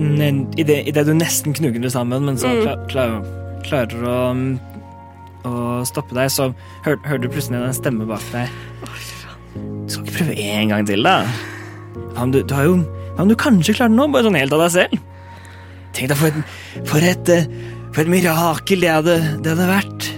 [0.59, 2.62] Idet i det, du nesten knuger det sammen, men så Mm.
[2.64, 3.05] klar, kla,
[3.62, 4.59] klarer å, mm,
[5.49, 6.51] å stoppe deg, så
[6.85, 8.53] hør, hører du plutselig en stemme bak deg.
[9.55, 11.19] Du skal ikke prøve en gang til, da?
[12.15, 12.79] Hva om du, du har jo
[13.15, 15.03] Hva om du kanskje klarer det nå, bare sånn helt av deg selv.
[15.95, 16.57] Tenk deg for et,
[16.91, 17.45] for et, eh,
[17.95, 19.15] for et mirakel det hadde,
[19.45, 20.09] det hadde vært.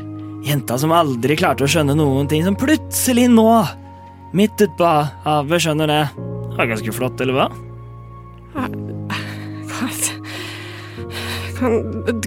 [0.47, 3.51] Jenta som aldri klarte å skjønne noen ting, som plutselig nå,
[4.36, 4.93] midt utpå
[5.27, 6.03] havet, skjønner det.
[6.16, 7.48] Det var ganske flott, eller hva?
[11.57, 11.77] Kan,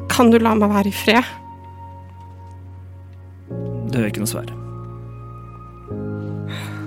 [0.10, 1.26] kan du la meg være i fred?
[3.90, 4.50] Det hører ikke noe svar.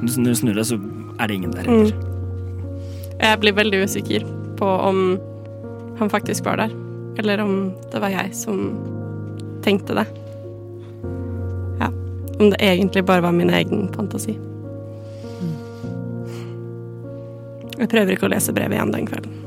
[0.02, 0.78] Når du snur deg, så
[1.18, 1.92] er det ingen der heller.
[3.22, 4.24] Jeg blir veldig usikker
[4.58, 5.02] på om
[5.98, 6.72] han faktisk var der,
[7.18, 7.52] eller om
[7.92, 8.72] det var jeg som
[9.62, 10.06] tenkte det.
[11.82, 11.90] Ja.
[12.38, 14.34] Om det egentlig bare var min egen fantasi.
[17.78, 19.38] Jeg prøver ikke å lese brevet igjen den kvelden.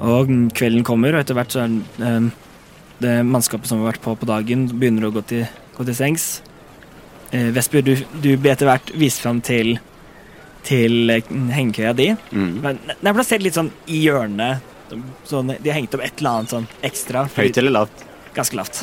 [0.00, 1.74] Og kvelden kommer, og etter hvert så er
[2.06, 2.30] eh,
[3.00, 5.46] det mannskapet som har vært på på dagen, begynner å gå til,
[5.76, 6.26] gå til sengs.
[7.30, 9.76] Eh, Vesper, du, du blir etter hvert vist fram til,
[10.66, 12.10] til eh, hengekøya di.
[12.34, 12.52] Mm.
[12.64, 14.66] Men Den er plassert litt sånn i hjørnet.
[15.28, 17.28] Sånn, de har hengt opp et eller annet sånn ekstra.
[17.36, 18.06] Høyt eller lavt?
[18.34, 18.82] Ganske lavt.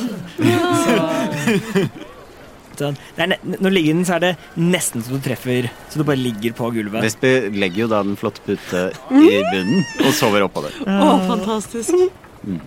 [2.78, 2.96] sånn.
[3.16, 6.00] Det er, når du ligger i den, så er det nesten så du treffer Så
[6.00, 7.02] du bare ligger på gulvet.
[7.04, 8.88] Vesper legger jo da den flotte pute
[9.18, 10.72] i bunnen og sover oppå det.
[10.88, 12.08] Å, fantastisk.
[12.46, 12.60] Mm.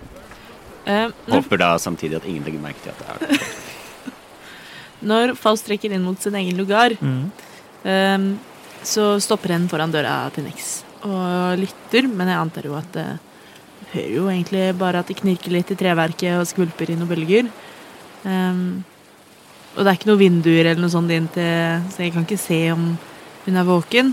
[0.86, 3.40] Eh, når, Håper da samtidig at ingen legger merke til at det er det.
[5.12, 7.30] når Faust trekker inn mot sin egen lugar, Mm.
[7.84, 8.24] eh,
[8.82, 13.06] så stopper en foran døra til Nix og lytter, men jeg antar jo at det
[13.92, 17.48] hører jo egentlig bare at det knirker litt i treverket og skvulper i noen bølger.
[18.24, 18.84] Um,
[19.74, 22.38] og det er ikke noen vinduer eller noe sånt inn til Så jeg kan ikke
[22.38, 22.84] se om
[23.46, 24.12] hun er våken.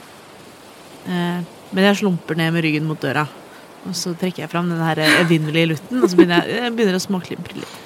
[1.05, 3.27] Uh, men jeg slumper ned med ryggen mot døra.
[3.87, 6.97] Og så trekker jeg fram den her evinnelige lutten, og så begynner jeg, jeg begynner
[6.99, 7.77] å småklimpre litt.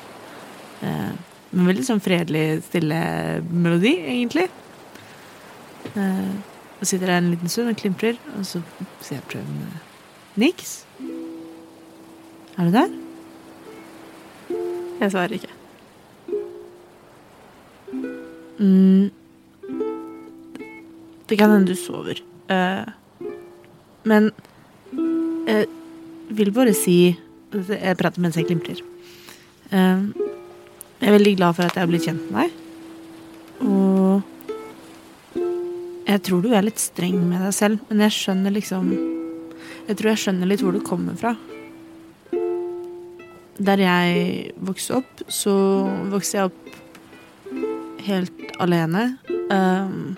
[0.83, 1.11] Eh,
[1.53, 2.99] men veldig sånn fredelig, stille
[3.51, 4.47] melodi, egentlig.
[5.93, 6.31] Eh,
[6.79, 8.63] og sitter der en liten stund og klimprer, og så
[9.05, 9.67] sier jeg prøven
[10.41, 10.79] Niks?
[12.57, 12.95] Er du der?
[14.99, 15.53] Jeg svarer ikke.
[18.57, 19.11] Mm.
[21.29, 22.19] Det kan hende du sover.
[22.49, 22.89] Eh,
[24.03, 24.31] men
[25.47, 25.67] jeg
[26.29, 27.15] vil bare si
[27.53, 28.79] Jeg prater mens jeg klimprer.
[29.69, 29.99] Eh,
[31.03, 32.49] jeg er veldig glad for at jeg har blitt kjent med deg.
[33.67, 34.23] Og
[36.09, 38.89] jeg tror du er litt streng med deg selv, men jeg skjønner liksom
[39.87, 41.35] Jeg tror jeg skjønner litt hvor du kommer fra.
[43.63, 45.53] Der jeg vokste opp, så
[46.11, 46.63] vokste jeg opp
[48.07, 49.03] helt alene.
[49.51, 50.15] Um,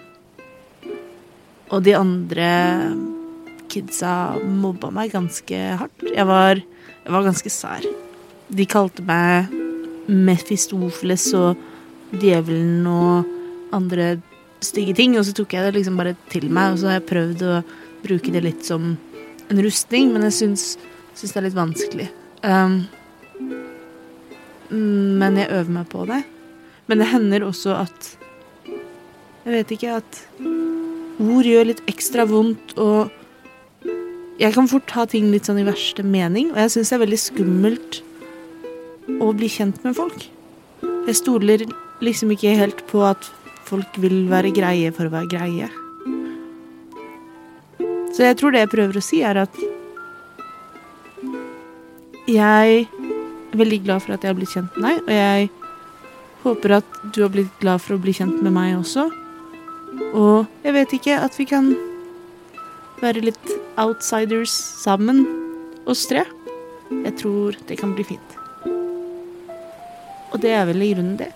[1.73, 2.48] og de andre
[3.76, 6.07] kidsa mobba meg ganske hardt.
[6.07, 7.85] Jeg var, jeg var ganske sær.
[8.56, 9.52] De kalte meg
[10.10, 11.61] Mefistofeles og
[12.15, 13.31] Djevelen og
[13.76, 14.15] andre
[14.64, 17.10] stygge ting, og så tok jeg det liksom bare til meg, og så har jeg
[17.10, 17.56] prøvd å
[18.06, 18.93] bruke det litt som
[19.49, 20.68] en rustning, men jeg syns,
[21.18, 22.07] syns det er litt vanskelig.
[22.45, 22.77] Um,
[24.69, 26.23] men jeg øver meg på det.
[26.85, 28.11] Men det hender også at
[29.45, 30.19] Jeg vet ikke at
[31.22, 33.11] ord gjør litt ekstra vondt, og
[34.39, 37.03] jeg kan fort ta ting litt sånn i verste mening, og jeg syns det er
[37.05, 38.01] veldig skummelt
[39.21, 40.27] å bli kjent med folk.
[41.05, 41.63] Jeg stoler
[42.03, 43.29] liksom ikke helt på at
[43.65, 45.69] folk vil være greie for å være greie.
[48.15, 49.55] Så jeg tror det jeg prøver å si, er at
[52.25, 55.49] jeg er veldig glad for at jeg har blitt kjent med deg, og jeg
[56.45, 59.07] håper at du har blitt glad for å bli kjent med meg også.
[60.11, 61.71] Og jeg vet ikke at vi kan
[62.99, 65.23] være litt outsiders sammen,
[65.85, 66.23] oss tre.
[66.91, 68.38] Jeg tror det kan bli fint.
[70.34, 71.31] Og det er vel i grunnen det.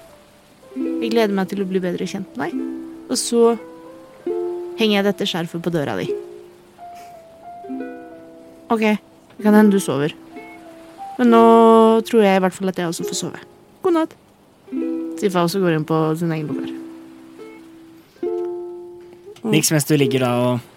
[0.76, 2.64] Jeg gleder meg til å bli bedre kjent med deg.
[3.10, 3.44] Og så
[4.80, 6.08] henger jeg dette skjerfet på døra di.
[8.70, 10.14] OK, det kan hende du sover.
[11.20, 11.44] Men nå
[12.08, 13.40] tror jeg i hvert fall at jeg også får sove.
[13.84, 14.14] God natt.
[15.20, 16.76] Sifa også går inn på sin egen lokal.
[19.50, 20.69] Niks mens du ligger da og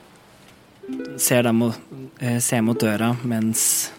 [1.16, 1.78] ser, dem mot,
[2.20, 3.92] eh, ser mot døra mens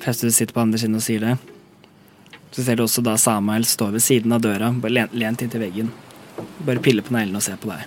[0.00, 1.36] Festus sitter på andre siden og sier det.
[2.50, 5.60] Så ser du også da Samuel stå ved siden av døra, bare lent, lent inntil
[5.60, 5.90] veggen.
[6.64, 7.84] Bare piller på neglene og ser på deg.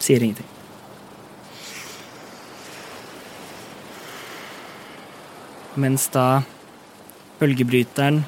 [0.00, 0.48] Sier ingenting.
[5.76, 6.40] Mens da
[7.36, 8.22] bølgebryteren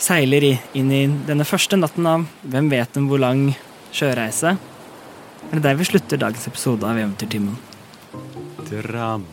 [0.00, 0.46] seiler
[0.78, 3.48] inn i denne første natten av hvem vet om hvor lang
[3.90, 4.54] sjøreise,
[5.50, 7.56] det der vi slutter dagens episode av Eventyrtimen.
[8.70, 9.30] Dramatisk.